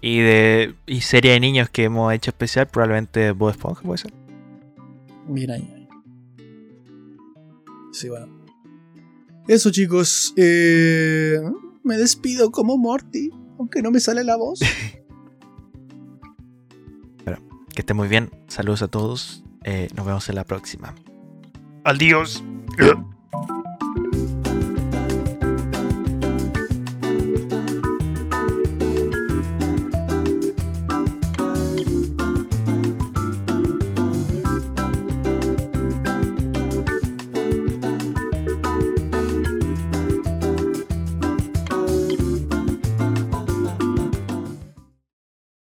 Y 0.00 0.20
de 0.20 0.74
y 0.86 1.02
serie 1.02 1.32
de 1.32 1.40
niños 1.40 1.70
que 1.70 1.84
hemos 1.84 2.12
hecho 2.12 2.30
especial, 2.30 2.66
probablemente 2.66 3.30
Bob 3.30 3.50
Esponja, 3.50 3.82
puede 3.82 3.98
ser. 3.98 4.12
Bien 5.28 5.50
ahí. 5.50 5.88
Sí, 7.92 8.08
bueno. 8.08 8.26
Eso, 9.48 9.70
chicos. 9.70 10.32
eh, 10.36 11.38
me 11.84 11.96
despido 11.96 12.50
como 12.50 12.78
Morty, 12.78 13.30
aunque 13.58 13.82
no 13.82 13.90
me 13.90 14.00
sale 14.00 14.24
la 14.24 14.36
voz. 14.36 14.60
Que 17.74 17.80
estén 17.80 17.96
muy 17.96 18.06
bien. 18.06 18.28
Saludos 18.48 18.82
a 18.82 18.88
todos. 18.88 19.44
eh, 19.64 19.88
nos 19.96 20.04
vemos 20.04 20.28
en 20.28 20.34
la 20.34 20.44
próxima. 20.44 20.94
Adiós. 21.84 22.44